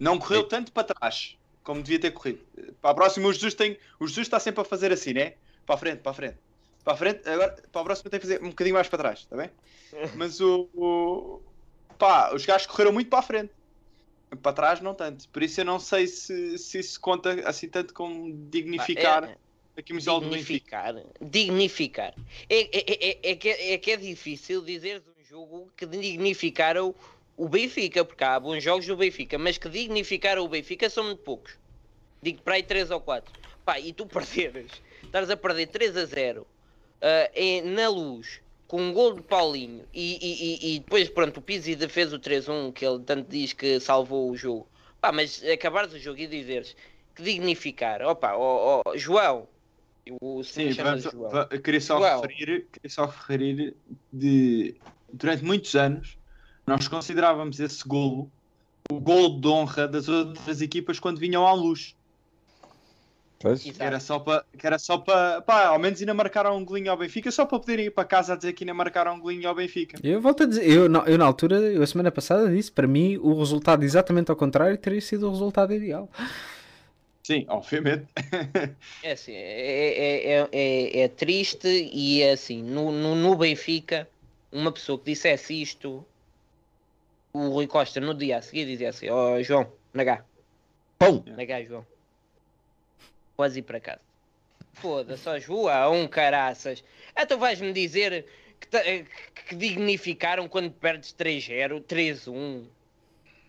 [0.00, 2.40] Não correu tanto para trás como devia ter corrido.
[2.80, 5.34] Para a próxima, o Jesus, tem, o Jesus está sempre a fazer assim, né?
[5.64, 6.38] Para a frente, para a frente.
[6.84, 9.20] Para a frente, agora para a próxima tem que fazer um bocadinho mais para trás,
[9.20, 9.50] está bem?
[10.16, 11.40] Mas o, o-
[11.98, 13.52] Pá, os gajos correram muito para a frente.
[14.42, 15.28] Para trás, não tanto.
[15.28, 19.36] Por isso eu não sei se, se isso conta assim tanto como dignificar É,
[19.76, 20.82] a camisola do Benfica.
[20.92, 21.20] dignificar.
[21.20, 22.14] Dignificar.
[22.48, 26.94] É, é, é, é, que, é que é difícil dizeres um jogo que dignificaram
[27.42, 31.22] o Benfica, porque há bons jogos do Benfica, mas que dignificaram o Benfica são muito
[31.22, 31.58] poucos.
[32.22, 33.34] Digo para aí 3 ou 4.
[33.64, 34.06] Pá, e tu
[34.46, 34.70] perderes,
[35.02, 36.46] estás a perder 3 a 0
[37.00, 41.38] ah, em- na luz, com um gol de Paulinho, e, e, e, e depois, pronto,
[41.38, 44.68] o Pizzi fez o 3-1, que ele tanto diz que salvou o jogo.
[45.00, 46.76] Pá, mas acabares o jogo e dizeres
[47.12, 49.48] que dignificar, opa, ó, ó, João,
[50.20, 51.48] o Sim, vamos- João.
[51.60, 52.20] queria só, João.
[52.20, 53.76] referir, queria só referir
[54.12, 54.76] de
[55.12, 56.16] durante muitos anos
[56.66, 58.30] nós considerávamos esse golo
[58.90, 61.94] o golo de honra das outras equipas quando vinham à luz.
[63.38, 63.62] Pois?
[63.62, 66.90] Que era só para, que era só para, pá, ao menos ainda marcaram um golinho
[66.90, 69.48] ao Benfica, só para poderem ir para casa a dizer que ainda marcaram um golinho
[69.48, 69.98] ao Benfica.
[70.02, 72.86] Eu volto a dizer, eu, na- eu na altura, eu a semana passada disse, para
[72.86, 76.08] mim o resultado exatamente ao contrário teria sido o resultado ideal.
[77.24, 78.06] Sim, obviamente.
[79.02, 84.08] É assim, é, é, é, é, é triste e é assim, no, no, no Benfica,
[84.52, 86.04] uma pessoa que dissesse isto,
[87.32, 90.24] o Rui Costa no dia a seguir dizia assim, ó João, Nagá,
[90.98, 91.24] Pão!
[91.26, 91.86] Nagá João,
[93.36, 94.00] podes ir para casa.
[94.74, 96.82] Foda-se, ó João, caraças.
[97.18, 98.26] Então vais-me dizer
[98.60, 98.68] que,
[99.46, 102.64] que- dignificaram quando perdes 3-0, 3-1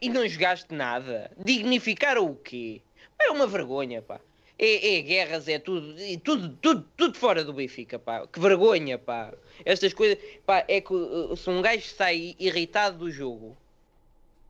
[0.01, 1.31] e não jogaste nada.
[1.38, 2.81] Dignificaram o quê?
[3.19, 4.19] É uma vergonha, pá.
[4.60, 8.27] É, é guerras, é tudo, e tudo, tudo, tudo fora do Benfica, pá.
[8.27, 9.34] Que vergonha, pá.
[9.65, 13.57] Estas coisas, pá, é que uh, se um gajo sai irritado do jogo,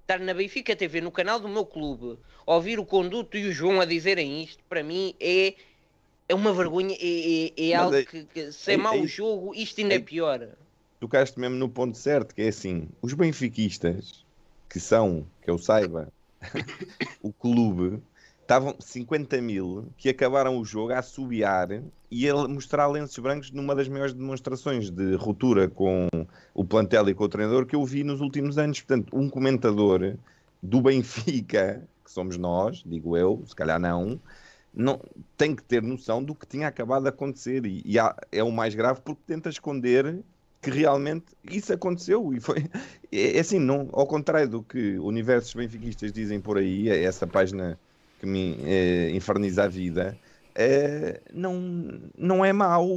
[0.04, 3.80] estar na Benfica TV, no canal do meu clube, ouvir o Conduto e o João
[3.82, 5.56] a dizerem isto, para mim é,
[6.28, 9.08] é uma vergonha, é, é, é algo é- que, que se é é- mau o
[9.08, 10.48] jogo, isto ainda é, é- pior.
[11.00, 14.26] tocaste mesmo no ponto certo, que é assim, os benfiquistas,
[14.70, 16.12] que são, que eu saiba,
[17.22, 18.02] o clube,
[18.44, 23.74] estavam 50 mil que acabaram o jogo a assobiar e a mostrar lenços brancos numa
[23.74, 26.08] das maiores demonstrações de ruptura com
[26.54, 28.80] o plantel e com o treinador que eu vi nos últimos anos.
[28.82, 30.16] Portanto, um comentador
[30.62, 34.20] do Benfica, que somos nós, digo eu, se calhar não,
[34.74, 35.00] não
[35.38, 38.52] tem que ter noção do que tinha acabado de acontecer e, e há- é o
[38.52, 40.20] mais grave porque tenta esconder
[40.62, 42.70] que realmente isso aconteceu e foi
[43.12, 47.26] é, é assim, não, ao contrário do que universos benfiquistas dizem por aí, é essa
[47.28, 47.80] página
[48.24, 50.18] que me eh, inferniza a vida,
[50.56, 51.60] eh, não,
[52.18, 52.88] não é mau,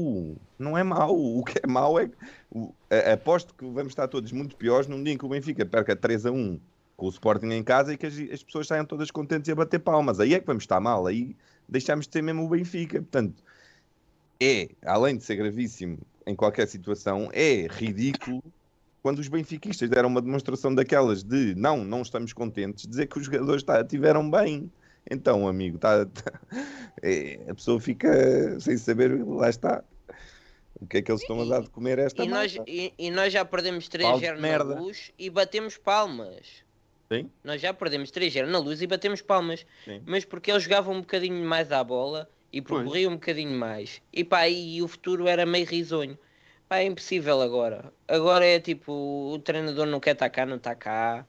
[0.57, 1.17] não é mau.
[1.19, 2.09] O que é mau é
[2.49, 2.73] o-
[3.13, 6.25] aposto que vamos estar todos muito piores num dia em que o Benfica perca 3
[6.27, 6.61] a 1
[6.97, 9.57] com o Sporting em casa e que as, as pessoas saiam todas contentes e a
[9.57, 10.21] bater palmas.
[10.21, 11.37] Aí é que vamos estar mal, aí
[11.69, 13.01] deixamos de ter mesmo o Benfica.
[13.03, 13.43] Portanto,
[14.41, 18.43] é, além de ser gravíssimo em qualquer situação, é ridículo
[19.03, 23.25] quando os benfiquistas deram uma demonstração daquelas de não, não estamos contentes, dizer que os
[23.27, 24.71] jogadores tá, tiveram bem.
[25.11, 26.41] Então, amigo, tá, tá-
[27.03, 29.85] é, a pessoa fica sem saber, lá está.
[30.81, 33.11] O que é que eles estão a dar de comer esta E nós, e, e
[33.11, 36.65] nós já perdemos Pau de 3-0 na luz e batemos palmas.
[37.11, 37.31] Sim?
[37.43, 39.65] Nós já perdemos 3-0 na luz e batemos palmas.
[39.85, 40.03] Sim.
[40.05, 44.03] Mas porque eles jogavam um bocadinho mais à bola e percorriam um bocadinho mais.
[44.13, 46.19] E pá, e o futuro era meio risonho.
[46.69, 47.93] Pá, é impossível agora.
[48.09, 48.93] Agora é tipo,
[49.33, 51.25] o treinador não quer estar cá, não está cá.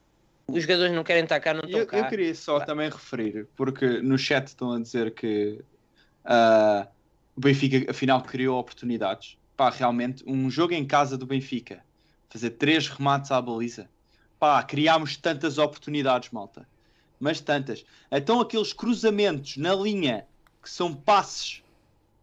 [0.49, 1.98] Os jogadores não querem estar cá, não estão Eu, cá.
[1.98, 5.61] eu queria só também referir, porque no chat estão a dizer que
[6.24, 6.88] ah,
[7.36, 9.38] o Benfica afinal criou oportunidades.
[9.57, 11.84] Pá, realmente, um jogo em casa do Benfica,
[12.30, 13.90] fazer três remates à baliza.
[14.40, 16.68] Pá, criámos tantas oportunidades, malta.
[17.19, 17.84] Mas tantas.
[18.10, 20.26] Então aqueles cruzamentos na linha,
[20.64, 21.61] que são passes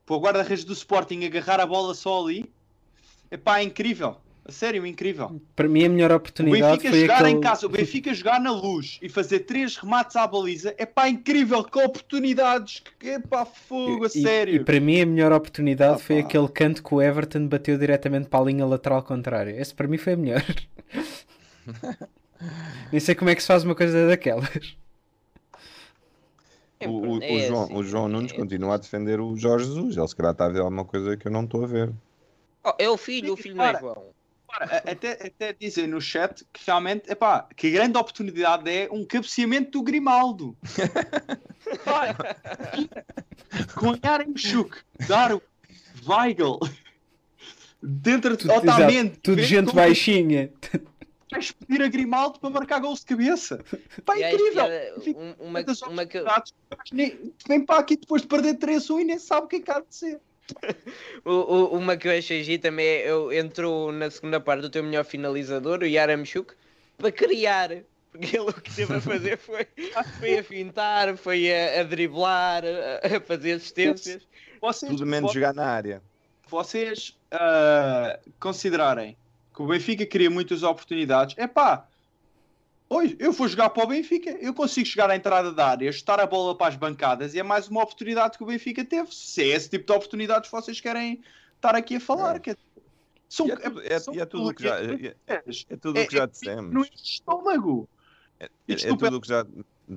[0.07, 2.51] para o guarda-redes do Sporting agarrar a bola só ali,
[3.31, 4.24] é pá, é incrível.
[4.47, 5.41] A sério, incrível.
[5.57, 7.31] Para mim a melhor O oportunidade Benfica foi jogar aquele...
[7.31, 11.09] em casa, o Benfica jogar na luz e fazer três remates à baliza é pá
[11.09, 14.57] incrível, que oportunidades, que é pá fogo, a E- sério.
[14.57, 16.29] E, para mim a melhor oportunidade Ah, foi pá.
[16.29, 19.59] aquele canto que o Everton bateu diretamente para a linha lateral contrária.
[19.59, 20.45] Esse para mim foi a melhor.
[22.93, 24.77] Nem sei como é que se faz uma coisa daquelas.
[26.81, 29.35] É, O, o- é o João, assim, o João Nunes é- continua a defender o
[29.37, 29.97] Jorge Jesus.
[29.97, 31.93] Ele se calhar está a ver alguma coisa que eu não estou a ver.
[32.62, 33.81] Oh, é o filho, o filho não é Para.
[33.81, 34.14] João.
[34.60, 39.72] Até, até dizem no chat que realmente, epá, que a grande oportunidade é um cabeceamento
[39.72, 40.56] do Grimaldo.
[41.85, 42.14] Pá,
[43.74, 44.76] com Yaremchuk,
[45.09, 45.40] Darwin,
[46.06, 46.59] Weigl,
[47.82, 49.18] dentro de Otamendi.
[49.22, 50.52] tudo gente como- baixinha.
[51.31, 53.64] vais pedir a Grimaldo para marcar gols de cabeça.
[54.05, 54.64] Pá, é incrível.
[55.16, 55.70] um- uma, uma que,
[56.18, 56.55] oportunidades,
[56.93, 59.70] nem- Vem para aqui depois de perder 3-1 e nem sabe o que é que
[59.70, 60.20] há de ser.
[61.25, 64.71] o- o- uma que eu achei giro também é, eu, entrou na segunda parte do
[64.71, 66.55] teu melhor finalizador, o Yaramchuk,
[66.99, 67.71] para criar.
[68.12, 69.66] Porque ele o que teve a fazer foi,
[70.21, 74.23] foi a fintar, foi a, a driblar, a, a fazer assistências.
[74.61, 76.01] Vocês, Tudo menos jogar na área.
[76.49, 79.16] vocês ah, considerarem
[79.55, 81.87] que o Benfica cria muitas oportunidades, é pá,
[82.95, 86.21] oi, eu vou jogar para o Benfica, eu consigo chegar à entrada da área, chutar
[86.21, 89.15] a bola para as bancadas e é mais uma oportunidade que o Benfica teve.
[89.15, 91.21] Se é esse tipo de oportunidades que vocês querem
[91.57, 92.57] estar aqui a falar, É.
[93.29, 96.07] são, é tudo- é- são é tudo o que já- é- é, É tudo o
[96.07, 96.73] que já dissemos.
[96.73, 97.89] no estômago.
[98.39, 99.45] É, é tudo o que já.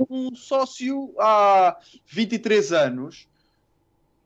[0.10, 3.28] um sócio há 23 anos,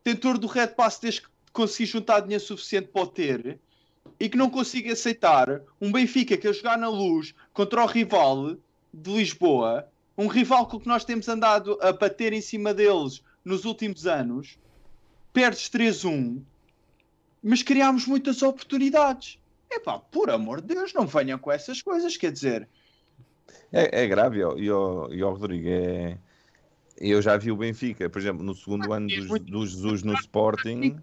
[0.04, 3.60] tentor do Red Pass desde que consegui juntar dinheiro suficiente para o ter,
[4.20, 8.56] e que não consiga aceitar um Benfica que a jogar na luz contra o rival
[8.94, 9.88] de Lisboa,
[10.18, 14.06] um rival com o que nós temos andado a bater em cima deles nos últimos
[14.06, 14.60] anos,
[15.34, 16.42] perdes 3-1,
[17.42, 19.40] mas criámos muitas oportunidades.
[19.72, 22.68] Epá, por amor de Deus, não venham com essas coisas, quer dizer,
[23.72, 26.18] É, é grave, e e e ó, Rodrigo, é...
[26.98, 31.00] eu já vi o Benfica, por exemplo, no segundo ano dos, do Jesus no Sporting,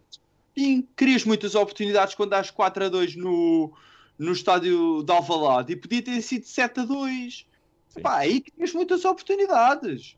[0.57, 3.73] Sim, crias muitas oportunidades quando dás 4 a 2 no,
[4.19, 7.47] no estádio de Alvalade e podia ter sido 7 a 2.
[7.91, 8.01] Sim.
[8.03, 10.17] Pá, aí crias muitas oportunidades.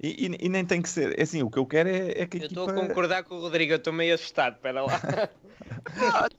[0.00, 2.26] e, e- e nem tem que ser, é assim, o que eu quero é, é
[2.26, 2.82] que a Eu estou equipa...
[2.82, 5.00] a concordar com o Rodrigo, eu estou meio assustado, espera lá.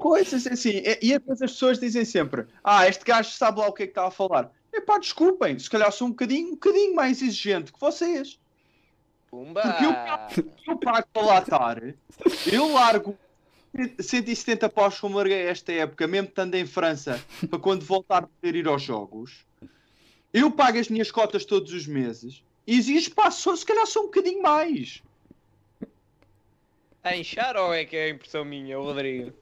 [0.00, 0.80] Coisas assim.
[0.84, 3.86] E, e depois as pessoas dizem sempre: Ah, este gajo sabe lá o que é
[3.86, 4.50] que está a falar.
[4.72, 8.38] Epá, desculpem, se calhar sou um bocadinho, um bocadinho mais exigente que vocês.
[9.30, 9.60] Pumba!
[9.62, 11.82] Porque eu- Eu pago para lá estar,
[12.52, 13.16] eu largo
[14.00, 18.56] 170 paus como larguei esta época, mesmo estando em França, para quando voltar a poder
[18.56, 19.44] ir aos jogos.
[20.32, 24.06] Eu pago as minhas cotas todos os meses e exijo, só, se calhar sou um
[24.06, 25.02] bocadinho mais.
[26.96, 29.32] Está a inchar ou é que é a impressão minha, o Rodrigo?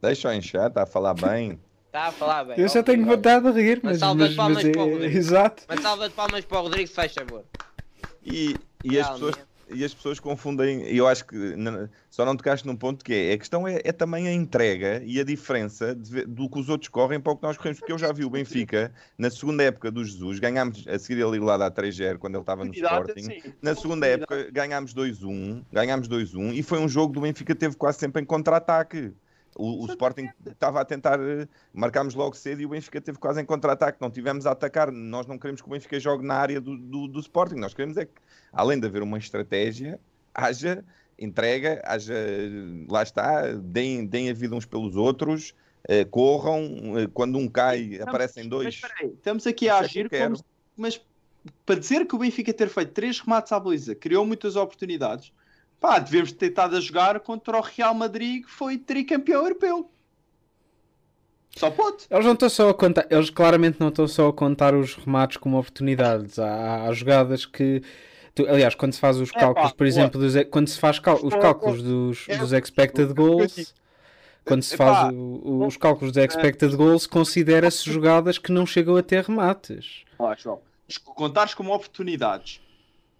[0.00, 1.60] Deixa eu encher, está a falar bem.
[1.86, 2.58] Está a falar bem.
[2.58, 4.82] Eu só ok, tenho vontade de rir, Uma mas, salva de mas, palmas mas para
[4.84, 5.16] o é, Rodrigo.
[5.18, 5.64] exato.
[5.68, 7.44] Uma salva de palmas para o Rodrigo, se faz favor.
[8.24, 9.34] E, e, as pessoas,
[9.70, 11.36] e as pessoas confundem, e eu acho que
[12.10, 15.20] só não tocaste num ponto que é, a questão é, é também a entrega e
[15.20, 17.98] a diferença de do que os outros correm para o que nós corremos, porque eu
[17.98, 21.70] já vi o Benfica, na segunda época do Jesus, ganhámos a seguir ele lá da
[21.70, 23.52] 3-0 quando ele estava no Sporting, Sim.
[23.60, 27.76] na segunda época ganhámos 2-1, ganhámos 2-1 e foi um jogo do Benfica que teve
[27.76, 29.12] quase sempre em contra-ataque.
[29.58, 33.40] O, o Sporting estava a tentar, eh, marcámos logo cedo e o Benfica teve quase
[33.42, 33.98] em contra-ataque.
[34.00, 34.90] Não tivemos a atacar.
[34.92, 37.56] Nós não queremos que o Benfica jogue na área do, do, do Sporting.
[37.56, 38.12] Nós queremos é que,
[38.52, 39.98] além de haver uma estratégia,
[40.32, 40.84] haja
[41.18, 42.14] entrega, haja,
[42.88, 45.52] lá está, deem, deem a vida uns pelos outros,
[45.88, 46.96] eh, corram.
[46.96, 48.74] eh, quando um cai, Estamos- aparecem Mas dois.
[48.76, 50.32] espera aí, estamos aqui a é que agir quero.
[50.34, 50.44] como...
[50.76, 51.00] Mas
[51.66, 55.32] para dizer que o Benfica ter feito três remates à baliza criou muitas oportunidades,
[55.80, 59.90] pá, devemos ter estado a jogar contra o Real Madrid que foi tricampeão europeu.
[61.56, 62.04] Só pode.
[62.10, 65.36] Eles não estão só a contar, eles claramente não estão só a contar os remates
[65.38, 66.38] como oportunidades.
[66.38, 67.82] Há, há jogadas que.
[68.34, 70.98] tu- aliás, quando se faz os É, cálculos, pá, por exemplo, dos, quando se faz
[71.00, 73.74] cal- os cálculos dos, é dos expected goals,
[74.44, 78.64] quando se É, faz pá, o- os cálculos dos expected goals, considera-se jogadas que não
[78.64, 80.04] chegam a ter remates.
[80.36, 80.60] João,
[81.16, 82.60] contares como oportunidades,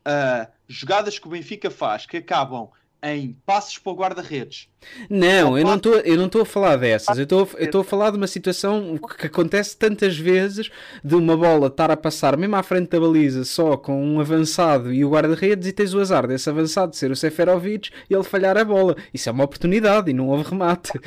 [0.05, 2.71] ah, jogadas que o Benfica faz que acabam
[3.03, 4.69] em passos para o guarda-redes.
[5.09, 7.17] Não, eu não estou, eu não estou a falar dessas.
[7.17, 10.71] Eu estou, a falar de uma situação que acontece tantas vezes
[11.03, 14.93] de uma bola estar a passar mesmo à frente da baliza só com um avançado
[14.93, 18.57] e o guarda-redes e tens o azar desse avançado ser o Seferovic e ele falhar
[18.57, 18.97] a bola.
[19.15, 20.93] Isso é uma oportunidade e não houve remate.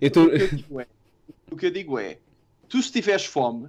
[0.00, 0.24] Eu estou...
[0.24, 0.86] O que eu digo é,
[1.50, 2.18] o que eu digo é,
[2.66, 3.68] tu se tiveres fome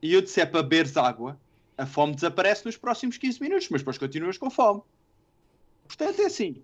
[0.00, 1.36] e eu disser para beberes água,
[1.82, 4.82] a fome desaparece nos próximos 15 minutos, mas depois continuas com fome.
[5.88, 6.62] Portanto, é assim.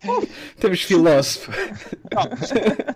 [0.58, 1.52] Temos filósofo.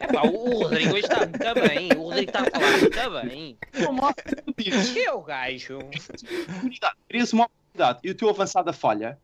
[0.01, 1.93] Epá, o o Rodrigo hoje está muito bem.
[1.99, 3.59] O Rodrigo está a falar muito bem.
[4.95, 5.79] Que é o gajo?
[7.07, 9.19] querias uma oportunidade e o teu avançado falha,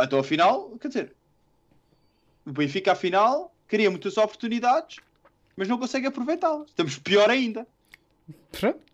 [0.00, 1.14] então afinal, quer dizer,
[2.46, 4.96] o Benfica afinal cria muitas oportunidades,
[5.54, 6.70] mas não consegue aproveitá-las.
[6.70, 7.66] Estamos pior ainda.
[8.50, 8.91] Pronto.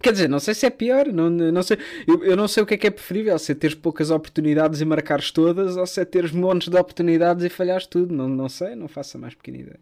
[0.00, 1.76] Quer dizer, não sei se é pior, não, não sei,
[2.06, 4.80] eu, eu não sei o que é que é preferível, se é teres poucas oportunidades
[4.80, 8.48] e marcares todas, ou se é teres montes de oportunidades e falhares tudo, não, não
[8.48, 9.80] sei, não faço a mais pequena ideia.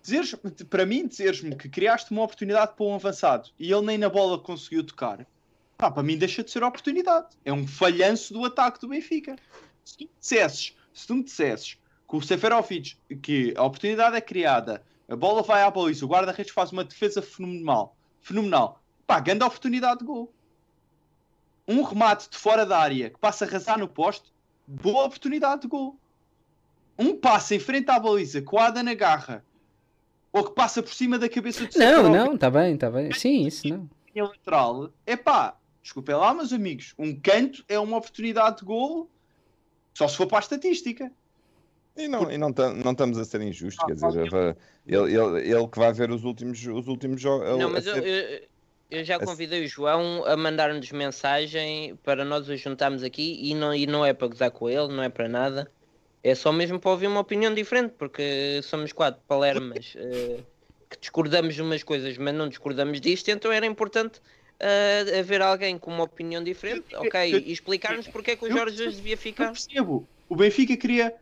[0.00, 0.36] Dizeres,
[0.70, 4.38] para mim, dizeres-me que criaste uma oportunidade para um avançado e ele nem na bola
[4.38, 5.26] conseguiu tocar,
[5.76, 7.26] pá, para mim deixa de ser oportunidade.
[7.44, 9.34] É um falhanço do ataque do Benfica.
[9.84, 11.78] Se tu me dissesses, se tu me dissesses
[12.08, 16.52] que o Seferovic, que a oportunidade é criada A bola vai à baliza, o guarda-redes
[16.52, 17.95] faz uma defesa fenomenal.
[18.26, 18.82] Fenomenal.
[19.06, 20.34] Pá, grande oportunidade de gol.
[21.68, 24.32] Um remate de fora da área que passa a arrasar no poste,
[24.66, 25.96] boa oportunidade de gol.
[26.98, 29.44] Um passe em frente à baliza, coada na garra,
[30.32, 33.12] ou que passa por cima da cabeça do Não, não, está bem, está bem.
[33.12, 33.88] Sim, isso não.
[34.12, 39.08] linha lateral, é pá, desculpem lá, meus amigos, um canto é uma oportunidade de gol,
[39.94, 41.12] só se for para a estatística.
[41.96, 44.28] E não, e não, não estamos a ser injustos, quer dizer,
[44.86, 47.58] ele, ele, ele que vai ver os últimos, os últimos jogos.
[47.58, 48.48] Não, mas eu, eu,
[48.90, 53.54] eu já a- convidei o João a mandar-nos mensagem para nós o juntarmos aqui e
[53.54, 55.72] não, e não é para gozar com ele, não é para nada.
[56.22, 60.44] É só mesmo para ouvir uma opinião diferente, porque somos quatro palermas eh,
[60.90, 64.20] que discordamos de umas coisas, mas não discordamos disto, então era importante
[64.58, 68.76] eh, haver alguém com uma opinião diferente, ok, e explicar-nos porque é que o Jorge
[68.76, 69.52] Jesus devia Eu ficar.
[69.52, 71.14] percebo, o Benfica cria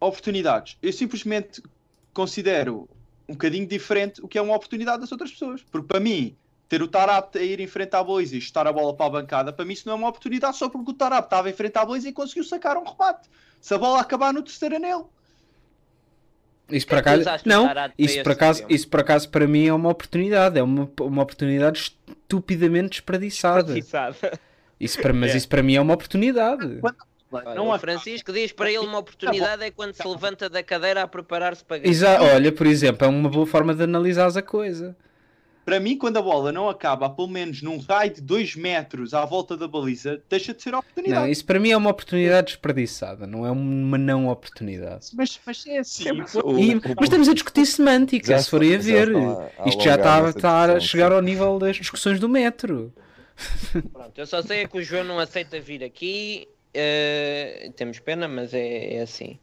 [0.00, 0.76] oportunidades.
[0.82, 1.62] Eu simplesmente
[2.12, 2.88] considero
[3.28, 5.62] um bocadinho diferente o que é uma oportunidade das outras pessoas.
[5.62, 6.34] Porque para mim,
[6.68, 9.10] ter o Tarap a ir em frente à baliza e estar a bola para a
[9.10, 11.76] bancada, para mim isso não é uma oportunidade só porque o Tarap estava em frente
[11.76, 13.28] à baliza e conseguiu sacar um remate.
[13.60, 15.10] Se a bola acabar no terceiro anel.
[16.68, 19.46] Isso por que é acaso, não, para isso por esse acaso, isso por acaso para
[19.46, 23.74] mim é uma oportunidade, é uma, uma oportunidade estupidamente desperdiçada.
[23.74, 24.38] Desperdiçada.
[24.78, 26.78] Isso para, mas isso para mim é uma oportunidade.
[26.82, 26.96] Olha,
[27.54, 31.08] Não o Francisco diz para ele uma oportunidade é quando se levanta da cadeira a
[31.08, 31.90] preparar-se para ganhar.
[31.90, 34.96] Exa olha, por exemplo, é uma boa forma de analisares a coisa.
[35.64, 39.24] Para mim, quando a bola não acaba, pelo menos num raio de 2 metros à
[39.24, 41.20] volta da baliza, deixa de ser oportunidade.
[41.26, 45.06] Não, isso para mim é uma oportunidade desperdiçada, não é uma não oportunidade.
[45.12, 46.10] Mas, mas é assim.
[46.10, 49.08] O- E- o- mas estamos a discutir semântica, Já se forem a ver.
[49.08, 51.14] estão a- a Isto já está, está a chegar sim.
[51.14, 52.92] ao nível das discussões do metro.
[53.92, 56.48] Pronto, eu só sei é que o João não aceita vir aqui.
[56.74, 59.38] Eh, temos pena, mas é, é assim.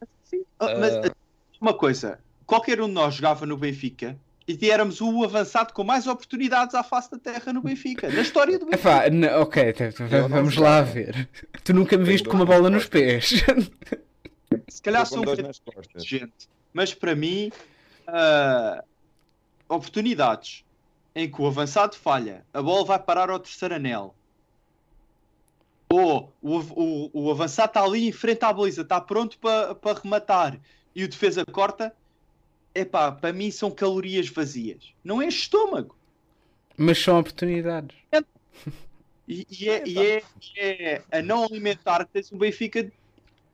[0.58, 1.02] Ah, mas, Ah.
[1.06, 1.14] ah,
[1.60, 6.06] uma coisa, qualquer um de nós jogava no Benfica e éramos o avançado com mais
[6.06, 9.06] oportunidades à face da terra no Benfica, na história do Benfica.
[9.06, 9.74] Epá, ok,
[10.28, 10.62] vamos sei.
[10.62, 11.28] lá ver.
[11.62, 13.44] Tu nunca me viste com uma bola nos pés.
[14.68, 17.52] Se calhar sou um gente, mas para mim,
[18.06, 18.82] ah,
[19.68, 20.64] oportunidades
[21.14, 24.14] em que o avançado falha, a bola vai parar ao terceiro anel.
[25.90, 30.00] Ou o, o, o avançado está ali em frente à baliza, está pronto para para
[30.00, 30.60] rematar
[30.94, 31.94] e o defesa corta.
[32.74, 34.92] Epá, para mim são calorias vazias.
[35.02, 35.96] Não é estômago.
[36.76, 37.96] Mas são oportunidades.
[39.26, 40.22] E, e é, e é-
[40.56, 42.90] e é a não alimentar que tens um Benfica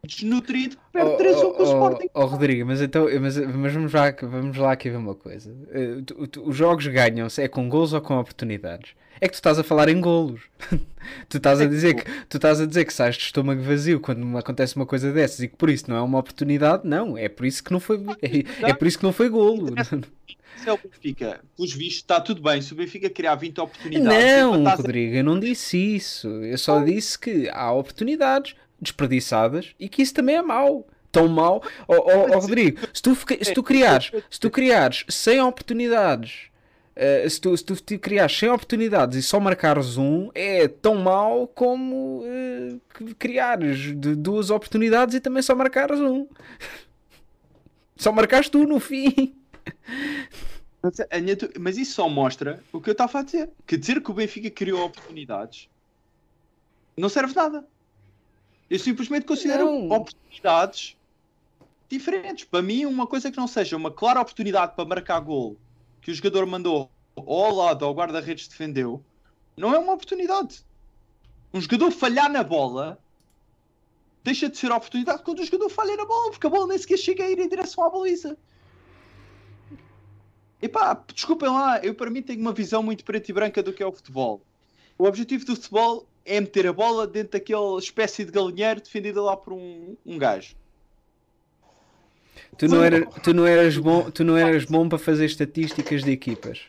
[0.06, 2.06] desnutrido que perde Oh, 3 1 oh, com o Sporting.
[2.14, 5.55] oh, oh, Rodrigo, mas então, mas, mas vamos, lá, vamos lá aqui ver uma coisa.
[5.72, 8.90] Eh, tu- tu- os jogos ganham-se é com golos ou com oportunidades?
[9.20, 10.43] É que tu estás a falar em golos.
[11.28, 14.36] tu estás a dizer que tu estás a dizer que sais de estômago vazio quando
[14.36, 17.47] acontece uma coisa dessas e que por isso não é uma oportunidade, não, é por
[17.47, 19.68] isso que não foi é, é por isso que não foi golo.
[20.56, 22.60] Se é o Benfica, pelos vistos, está tudo bem.
[22.60, 26.28] Se o Benfica criar 20 oportunidades, Não, Rodrigo, eu não disse isso.
[26.28, 28.55] Eu só disse que há oportunidades
[28.85, 30.86] desperdiçadas e que isso também é mau.
[31.11, 31.62] Tão mau.
[31.89, 36.48] Ó ó, ó, Rodrigo, se tu, se tu criares, se tu criares 100 oportunidades,
[36.97, 40.97] eh, se, tu, se tu te criares 100 oportunidades e só marcares um, é tão
[40.97, 42.23] mau como
[42.94, 46.27] que criares duas oportunidades e também só marcares um.
[47.97, 49.36] Só marcaste tu no fim.
[50.82, 50.97] Mas,
[51.39, 53.48] tu- mas isso só mostra o que eu estava a dizer.
[53.65, 55.69] Que dizer que o Benfica criou oportunidades
[56.97, 57.65] não serve nada.
[58.69, 59.91] Eu simplesmente considero Não.
[59.91, 60.97] oportunidades
[61.89, 62.45] diferentes.
[62.45, 65.57] Para mim, uma coisa que não seja uma clara oportunidade para marcar gol
[66.01, 69.03] que o jogador mandou ou ao lado ou o guarda-redes defendeu,
[69.57, 70.65] não é uma oportunidade.
[71.53, 72.99] Um jogador falhar na bola
[74.24, 76.97] deixa de ser oportunidade quando o jogador falha na bola, porque a bola nem sequer
[76.97, 78.36] chega a ir em direção à baliza.
[80.61, 83.82] Epá, desculpem lá, eu para mim tenho uma visão muito preta e branca do que
[83.82, 84.41] é o futebol.
[84.97, 89.36] O objetivo do futebol é meter a bola dentro daquela espécie de galinheiro defendida lá
[89.36, 90.55] por um, um gajo.
[92.56, 96.12] Tu não, era, tu, não eras bom, tu não eras bom para fazer estatísticas de
[96.12, 96.60] equipas.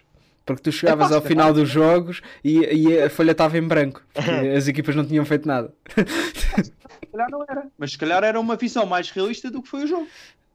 [0.46, 4.04] Porque tu chegavas ao final dos jogos e, e a folha estava em branco.
[4.14, 5.74] Porque as equipas não tinham feito nada.
[5.88, 7.68] Se calhar não era.
[7.78, 10.08] Mas se calhar era uma visão mais realista do que foi o jogo.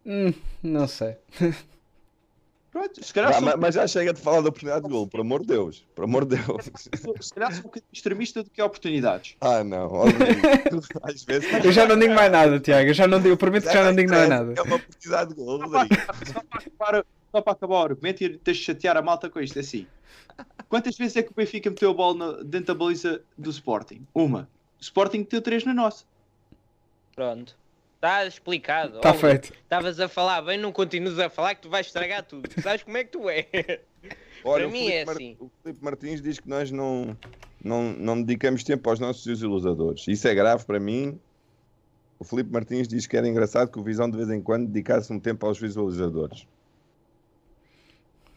[0.06, 0.32] Hum,
[0.62, 1.16] não sei.
[2.70, 5.20] Pronto, se calhar, sou, mas, mas já chega de falar da oportunidade de gol, por
[5.20, 5.84] amor de Deus.
[5.94, 6.70] Por amor de Deus.
[7.20, 9.34] se calhar sou um bocadinho extremista do que oportunidades.
[9.40, 9.90] Ah, não.
[11.02, 11.48] Às vezes.
[11.64, 12.88] Eu já não digo mais nada, Tiago.
[12.90, 14.54] Eu, já não, digo- eu prometo que já não digo mais nada.
[14.56, 16.02] É uma oportunidade de gol, Só para, Rodrigo.
[16.32, 19.40] só para acabar, só para acabar o argumento e tens de chatear a malta com
[19.40, 19.56] isto.
[19.56, 19.86] É assim.
[20.68, 24.06] Quantas vezes é que o Benfica meteu a bola dentro da baliza do Sporting?
[24.14, 24.48] Uma.
[24.78, 26.04] O Sporting meteu três na nossa.
[27.16, 27.56] Pronto.
[28.00, 28.96] Está explicado.
[28.96, 29.52] Está feito.
[29.52, 32.48] Estavas a falar bem, não continues a falar que tu vais estragar tudo.
[32.62, 33.46] Sabes como é que tu é?
[34.42, 35.36] Olha, Para mim Filipe é Mar- assim.
[35.38, 37.14] O Filipe Martins diz que nós não,
[37.62, 40.08] não, não dedicamos tempo aos nossos desilusadores.
[40.08, 41.20] Isso é grave para mim.
[42.18, 45.12] O Filipe Martins diz que era engraçado que o Visão de vez em quando dedicasse
[45.12, 46.46] um tempo aos visualizadores.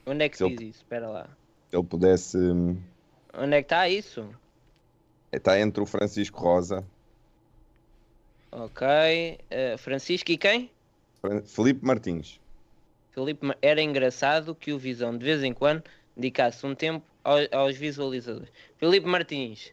[0.06, 0.80] Onde é que Se diz isso?
[0.84, 1.30] Espera lá.
[1.70, 2.38] Se ele pudesse.
[2.38, 2.78] hum,
[3.34, 4.28] Onde é que está isso?
[5.32, 6.84] Está entre o Francisco Rosa,
[8.56, 8.86] Ok.
[9.50, 10.70] eh, Francisco e quem?
[11.46, 12.40] Filipe Martins.
[13.12, 15.84] Filipe, Ma- era engraçado que o Visão de vez em quando
[16.16, 18.50] dedicasse um tempo ao- aos visualizadores.
[18.78, 19.72] Filipe Martins,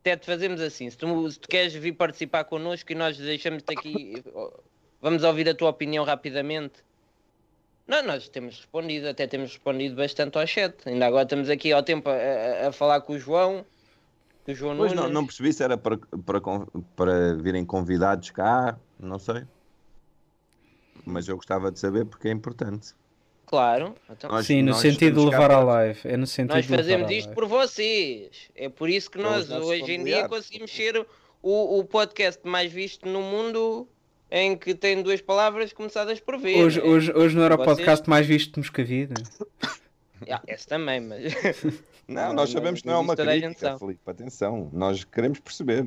[0.00, 3.72] até te fazemos assim, se tu, se tu queres vir participar connosco e nós deixamos-te
[3.72, 4.14] aqui,
[5.00, 6.82] vamos ouvir a tua opinião rapidamente.
[7.86, 10.74] Não, nós temos respondido, até temos respondido bastante ao chat.
[10.86, 13.66] Ainda agora estamos aqui ao tempo a, a- a falar com o João,
[14.44, 15.04] com o João Pois Nunes.
[15.06, 16.40] não, não percebi se era para, para,
[16.96, 19.44] para virem convidados cá, não sei.
[21.04, 22.94] Mas eu gostava de saber porque é importante.
[23.46, 26.00] Claro, então, Nós- Sim, no sentido de levar à live.
[26.04, 28.50] É no sentido Nós fazemos isto por vocês.
[28.54, 31.06] É por isso que nós hoje em dia conseguimos ser
[31.42, 33.86] o, o podcast mais visto no mundo
[34.30, 36.64] em que tem duas palavras começadas por V.
[36.64, 36.88] Hoje, não é?
[36.90, 39.12] hoje, hoje não era o Vocês- podcast mais visto de Moscavide.
[40.30, 41.22] Ah, esse também, mas
[42.08, 43.78] Não, Não, nós sabemos que não é uma crítica.
[43.78, 44.00] Filipe.
[44.06, 45.86] Atenção, nós queremos perceber.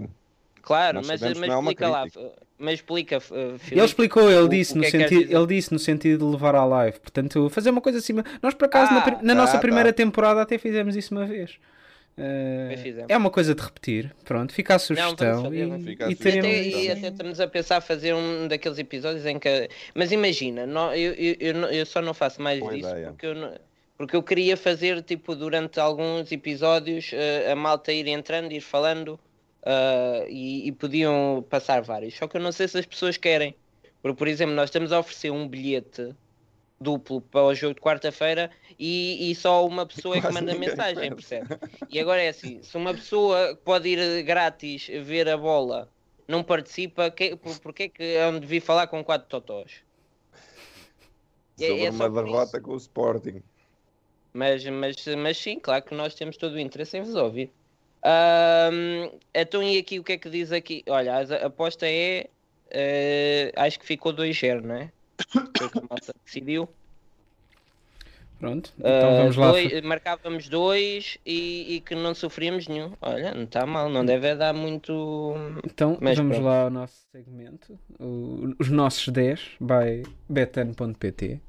[0.62, 2.06] claro, Nós mas, mas não é uma explica lá,
[2.58, 5.48] mas explica, uh, Ele explicou, ele o- disse, o no que é que sentido, ele
[5.48, 7.00] disse no sentido de levar à live.
[7.00, 8.14] Portanto, fazer uma coisa assim.
[8.42, 9.60] Nós, por acaso, na, Ah, pri- na tá, nossa tá.
[9.60, 11.60] primeira temporada até fizemos isso uma vez.
[12.82, 13.10] Fizemos.
[13.10, 14.16] é uma coisa de repetir.
[14.24, 15.44] Pronto, fica a sugestão.
[15.44, 16.40] fazer, e, Fica a e sugestão.
[16.40, 16.84] até, teremos.
[16.86, 19.70] e até estamos a pensar fazer um daqueles episódios em que.
[19.94, 23.08] Mas imagina, nó- eu, eu, eu, não- eu só não faço mais Boa disso ideia.
[23.10, 23.54] porque eu, não-
[23.98, 29.20] porque eu queria fazer, tipo, durante alguns episódios, eh, a malta ir entrando, ir falando
[29.64, 32.16] ah, e, e podiam passar vários.
[32.16, 33.56] Só que eu não sei se as pessoas querem.
[34.02, 36.14] Porque, por exemplo, nós estamos a oferecer um bilhete
[36.80, 41.10] duplo para o jogo de quarta-feira e, e só uma pessoa é que manda mensagem,
[41.10, 41.48] percebe?
[41.90, 45.90] E agora é assim, se uma pessoa pode ir grátis ver a bola
[46.28, 49.84] não participa, que, por, porque é que é onde devia falar com quatro totós?
[51.60, 53.42] É- Sobre é só uma derrota com o Sporting.
[54.36, 57.50] Mas, mas, mas sim, claro que nós temos todo o interesse em vos ouvir.
[58.04, 60.84] Ahm, então e aqui o que é que diz aqui?
[60.90, 62.28] Olha, a aposta é
[62.70, 64.92] eh, acho que ficou 2-0, não é?
[65.58, 66.68] Foi o que a malta decidiu.
[68.38, 69.52] Pronto, então Ah, vamos lá.
[69.52, 72.92] dois- marcávamos dois e, e que não sofríamos nenhum.
[73.02, 75.34] Olha, não está mal, não deve dar muito.
[75.66, 76.46] Então Mas vamos pronto.
[76.46, 77.80] lá ao nosso segmento.
[77.98, 81.40] o- os nossos 10 by betano.pt.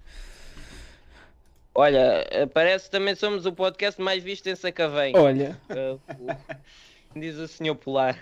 [1.78, 5.14] Olha, eh, parece que também somos o podcast mais visto em Sacavém.
[5.16, 8.18] Olha, o- diz o senhor Polar.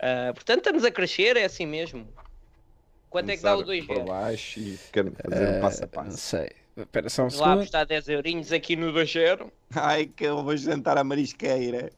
[0.00, 2.06] Ah, portanto, estamos a crescer, é assim mesmo.
[3.10, 5.80] Quanto é que dá o Começar 2 por baixo e ficar- fazer um passo a
[5.82, 6.16] não passo.
[6.18, 6.50] sei.
[6.76, 7.58] Espera só um Vamos lá segundo.
[7.60, 11.90] apostar 10 eurinhos aqui no 2 0 Ai, que eu vou jantar à marisqueira.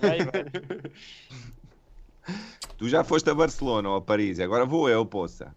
[0.00, 0.44] Vai, vai.
[2.78, 5.54] Tu já foste a Barcelona ou a Paris, agora vou eu, poça.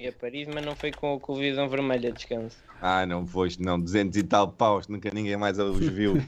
[0.00, 2.56] E a Paris, mas não foi com, com o visão vermelha, descanso.
[2.80, 6.14] Ah, não foste, não, 200 e tal paus, nunca ninguém mais os viu.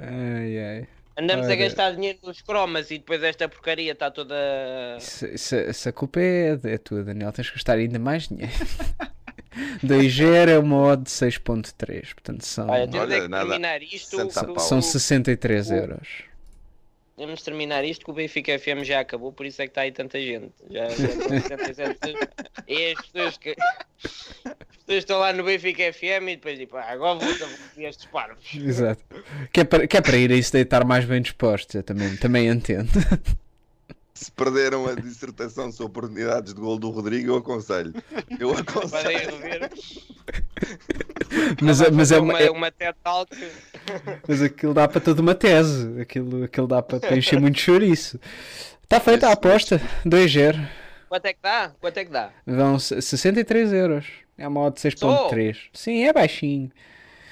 [0.00, 0.88] Ai, ai.
[1.18, 1.56] Andamos a Ora.
[1.56, 4.36] gastar dinheiro nos cromas e depois esta porcaria está toda.
[4.98, 7.32] Isso, isso, essa culpa é, é tua, Daniel.
[7.32, 8.52] Tens que gastar ainda mais dinheiro.
[9.84, 12.14] 2G é uma odd de 6.3.
[12.14, 13.48] Portanto, são, Olha, Olha, é que nada.
[13.48, 14.10] terminar isto.
[14.16, 14.62] 60 que o- pau.
[14.64, 16.08] são 63 o- euros.
[17.26, 19.90] De terminar isto que o Benfica FM já acabou, por isso é que está aí
[19.90, 20.52] tanta gente.
[20.70, 22.28] Já, já estão 67 pessoas.
[22.68, 23.56] E as pessoas que.
[23.58, 27.88] As pessoas estão lá no Benfica FM e depois tipo, ah, agora vou vou ver
[27.88, 28.44] estes parvos.
[28.54, 29.02] Exato.
[29.52, 31.74] Que é, para, que é para ir a isso deitar mais bem dispostos.
[31.74, 32.88] Eu também, também entendo.
[34.20, 37.94] Se perderam a dissertação sobre oportunidades de gol do Rodrigo, eu aconselho.
[38.40, 39.38] Eu aconselho.
[41.62, 43.36] Mas, é- mas, é uma, uma, é- uma TED Talk.
[44.26, 46.00] mas aquilo dá para toda uma tese.
[46.00, 48.18] Aquilo, aquilo dá para, para encher muito chouriço.
[48.82, 49.80] Está feita a aposta.
[50.04, 50.68] 2-0.
[51.08, 51.72] Quanto é que dá?
[51.80, 52.30] Quanto é que dá?
[52.44, 54.04] Vão se- 63 euros.
[54.36, 55.56] É uma odd de 6.3.
[55.72, 56.72] Sim, é baixinho.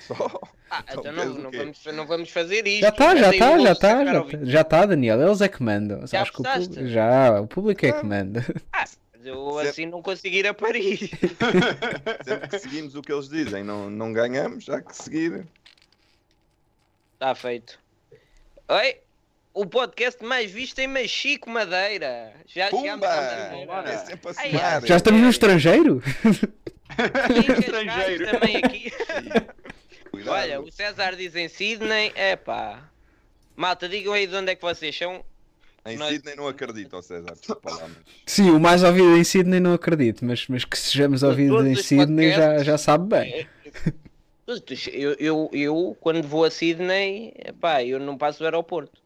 [0.06, 0.40] Só.
[0.70, 2.80] Ah, Então então não, não, vamos, não vamos fazer isto.
[2.82, 4.34] Já está, já está, já está, de já Seferovic.
[4.36, 5.22] está, já está, Daniel.
[5.22, 6.06] Eles é que mandam.
[6.06, 8.44] Já Acho que o já, o público é que manda.
[8.72, 11.00] Mas eu Sempre- assim não consigo ir a Paris.
[12.24, 15.46] Sempre que seguimos o que eles dizem, não, não ganhamos, já que seguir.
[17.14, 17.78] Está feito.
[18.68, 18.96] Oi?
[19.54, 22.34] O podcast mais visto em Machico Madeira.
[22.46, 23.06] Já Pumba!
[23.86, 24.74] É sempre a Ai, somar.
[24.82, 24.86] ai.
[24.86, 26.02] Já estamos no estrangeiro?
[27.30, 28.30] E Estrangeiro.
[28.32, 28.92] também aqui.
[30.26, 30.42] Cuidado.
[30.44, 32.90] Olha, o César diz em Sydney, é pá.
[33.54, 35.24] Malta, digam aí de onde é que vocês são.
[35.86, 37.34] Em Nós- Sydney não acredito, ó César.
[37.34, 37.96] Desculpa lá, mas...
[38.26, 42.32] Sim, o mais ouvido em Sydney não acredito, mas, mas que sejamos ouvidos em Sydney
[42.32, 43.46] já, já sabe bem.
[44.92, 48.96] Eu, eu, eu, quando vou a Sydney, pá, eu não passo do aeroporto.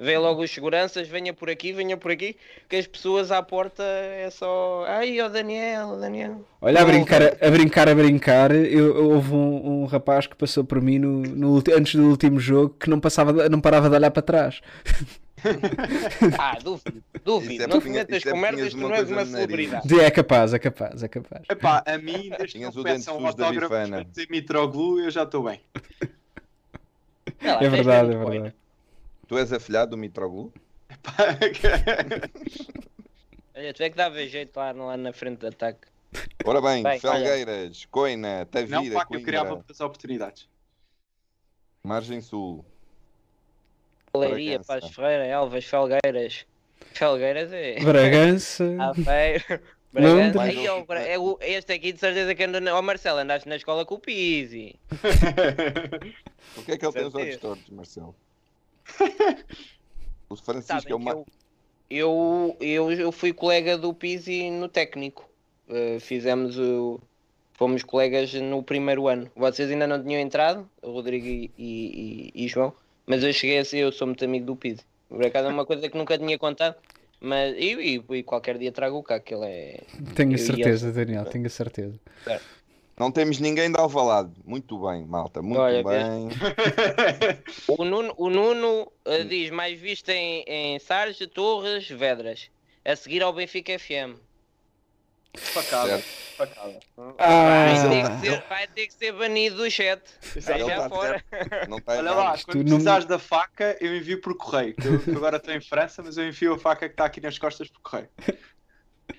[0.00, 2.36] Vem logo os seguranças, venha por aqui, venha por aqui,
[2.68, 4.84] que as pessoas à porta é só.
[4.86, 6.44] Ai, ó Daniel, ó Daniel.
[6.60, 10.62] Olha, a brincar, a brincar, a brincar, eu, eu- houve um, um rapaz que passou
[10.62, 13.96] por mim no, no antes do último jogo que não, passava, de- não parava de
[13.96, 14.60] olhar para trás.
[16.36, 17.62] Ah, duvido, duvido.
[17.62, 20.00] É não te metas é com merdas, tu uma não és uma celebridade.
[20.00, 21.42] É capaz, é capaz, é capaz.
[21.48, 23.78] Epá, a mim, desde que peçam autógrafos
[24.10, 25.60] dizer Mitroglou, eu já estou bem.
[27.40, 28.54] Sei lá, É tens verdade, é verdade.
[29.28, 30.52] Tu és afilhado do Mitroglou?
[33.54, 35.80] Olha, tu é que dava jeito lá, lá na frente do ataque.
[36.44, 40.48] Ora bem, Bem, Felgueiras, Coina, não, Tavira, pá, que eu criava muitas oportunidades.
[41.84, 42.64] Margem Sul.
[44.16, 44.80] Leiria, Bragança.
[44.80, 46.46] Paz Ferreira, Elvas, Felgueiras.
[46.94, 47.78] Felgueiras é.
[47.80, 48.64] Bragança.
[48.80, 49.44] Aveiro.
[49.92, 50.32] Londres.
[50.32, 50.40] Bragança.
[50.40, 52.74] Ai, ó, Bra- é o- este aqui de certeza que anda.
[52.74, 54.74] Ó Marcelo, andaste na escola com o Pizzi.
[56.56, 58.14] O que é que ele tem os olhos tortos, Marcelo?
[60.30, 61.16] O Francisco Sabem é mais.
[61.88, 65.28] eu, eu, eu, eu fui colega do Pizzi no técnico.
[65.66, 67.00] Uh, fizemos o.
[67.54, 69.30] Fomos colegas no primeiro ano.
[69.34, 72.72] Vocês ainda não tinham entrado, Rodrigo e, e, e- João,
[73.06, 74.84] mas eu cheguei a ser, eu sou muito amigo do Pizzi.
[75.08, 76.76] Por acaso é uma coisa que nunca tinha contado,
[77.20, 79.80] mas e, e- e qualquer dia trago o cá, que ele é.
[80.14, 81.98] Tenho Eu certeza, Daniel, tenho a certeza.
[82.98, 84.32] Não temos ninguém de Alvalade.
[84.44, 85.40] Muito bem, malta.
[85.40, 86.28] Muito Olha, bem.
[87.68, 92.50] O Nuno, o Nuno uh, diz mais visto em, em Sarge, Torres, Vedras.
[92.84, 94.16] A seguir ao Benfica FM.
[95.36, 95.98] Facada,
[96.36, 96.80] facada.
[97.18, 100.00] Ah, Vai ter, que ser, vai ter que ser banido do chat.
[100.40, 101.24] Vai já tá fora.
[101.68, 104.74] Não está Olha lá, quando não- precisares da faca, eu envio por correio.
[105.06, 107.68] Eu agora estou em França, mas eu envio a faca que está aqui nas costas
[107.68, 108.08] por correio.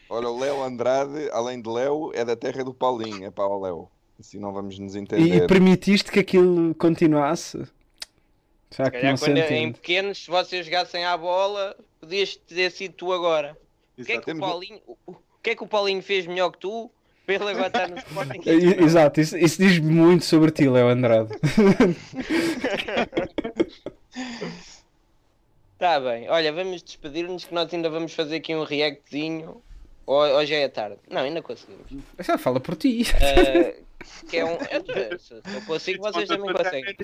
[0.09, 3.25] Olha, o Léo Andrade, além de Léo, é da terra do Paulinho.
[3.25, 3.87] É para o Léo.
[4.19, 5.43] Assim não vamos nos entender.
[5.43, 7.63] e permitiste que aquilo continuasse?
[8.75, 12.93] Já que não se quando em pequenos, se vocês jogassem à bola, podias ter sido
[12.93, 13.57] tu agora.
[13.97, 16.59] O que é que o Paulinho, o, que é que o Paulinho fez melhor que
[16.59, 16.91] tu?
[17.25, 18.41] Para ele agora estar no Sporting.
[18.49, 21.29] É, Exato, isso, isso diz muito sobre ti, Léo Andrade.
[25.79, 29.63] Tá bem, olha, vamos despedir-nos que nós ainda vamos fazer aqui um reactzinho.
[30.09, 30.97] Ou, ou já é tarde?
[31.07, 31.85] Não, ainda conseguimos.
[32.19, 33.03] Já fala por ti.
[33.13, 34.53] Ah, que é um.
[34.53, 36.95] eu- Se eu consigo, vocês também conseguem.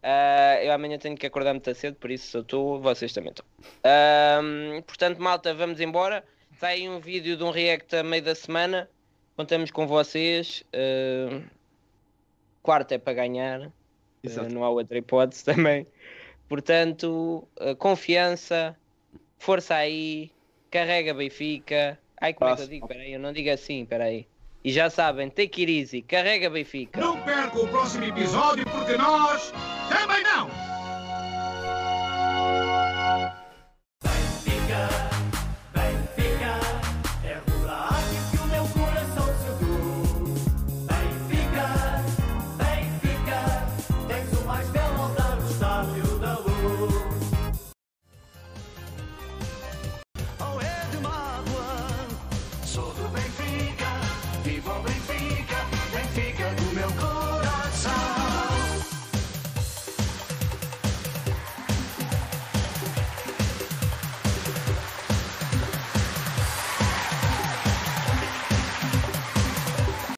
[0.00, 3.30] Ah, eu amanhã tenho que acordar muito cedo, por isso se eu estou, vocês também
[3.30, 3.44] estão.
[3.82, 6.22] Ahm, portanto, malta, vamos embora.
[6.58, 8.88] Sai aí um vídeo de um react a meio da semana.
[9.36, 10.62] Contamos com vocês.
[10.72, 11.42] Ahm,
[12.62, 13.72] quarto é para ganhar.
[14.24, 15.84] Ah, não há outra hipótese também.
[16.48, 17.48] Portanto,
[17.78, 18.76] confiança,
[19.38, 20.30] força aí,
[20.72, 21.98] carrega Benfica.
[22.18, 22.88] Ai, como é que eu digo?
[22.88, 24.26] Peraí, eu não digo assim, peraí.
[24.64, 26.98] E já sabem, take it easy, carrega Benfica.
[26.98, 29.52] Não perca o próximo episódio porque nós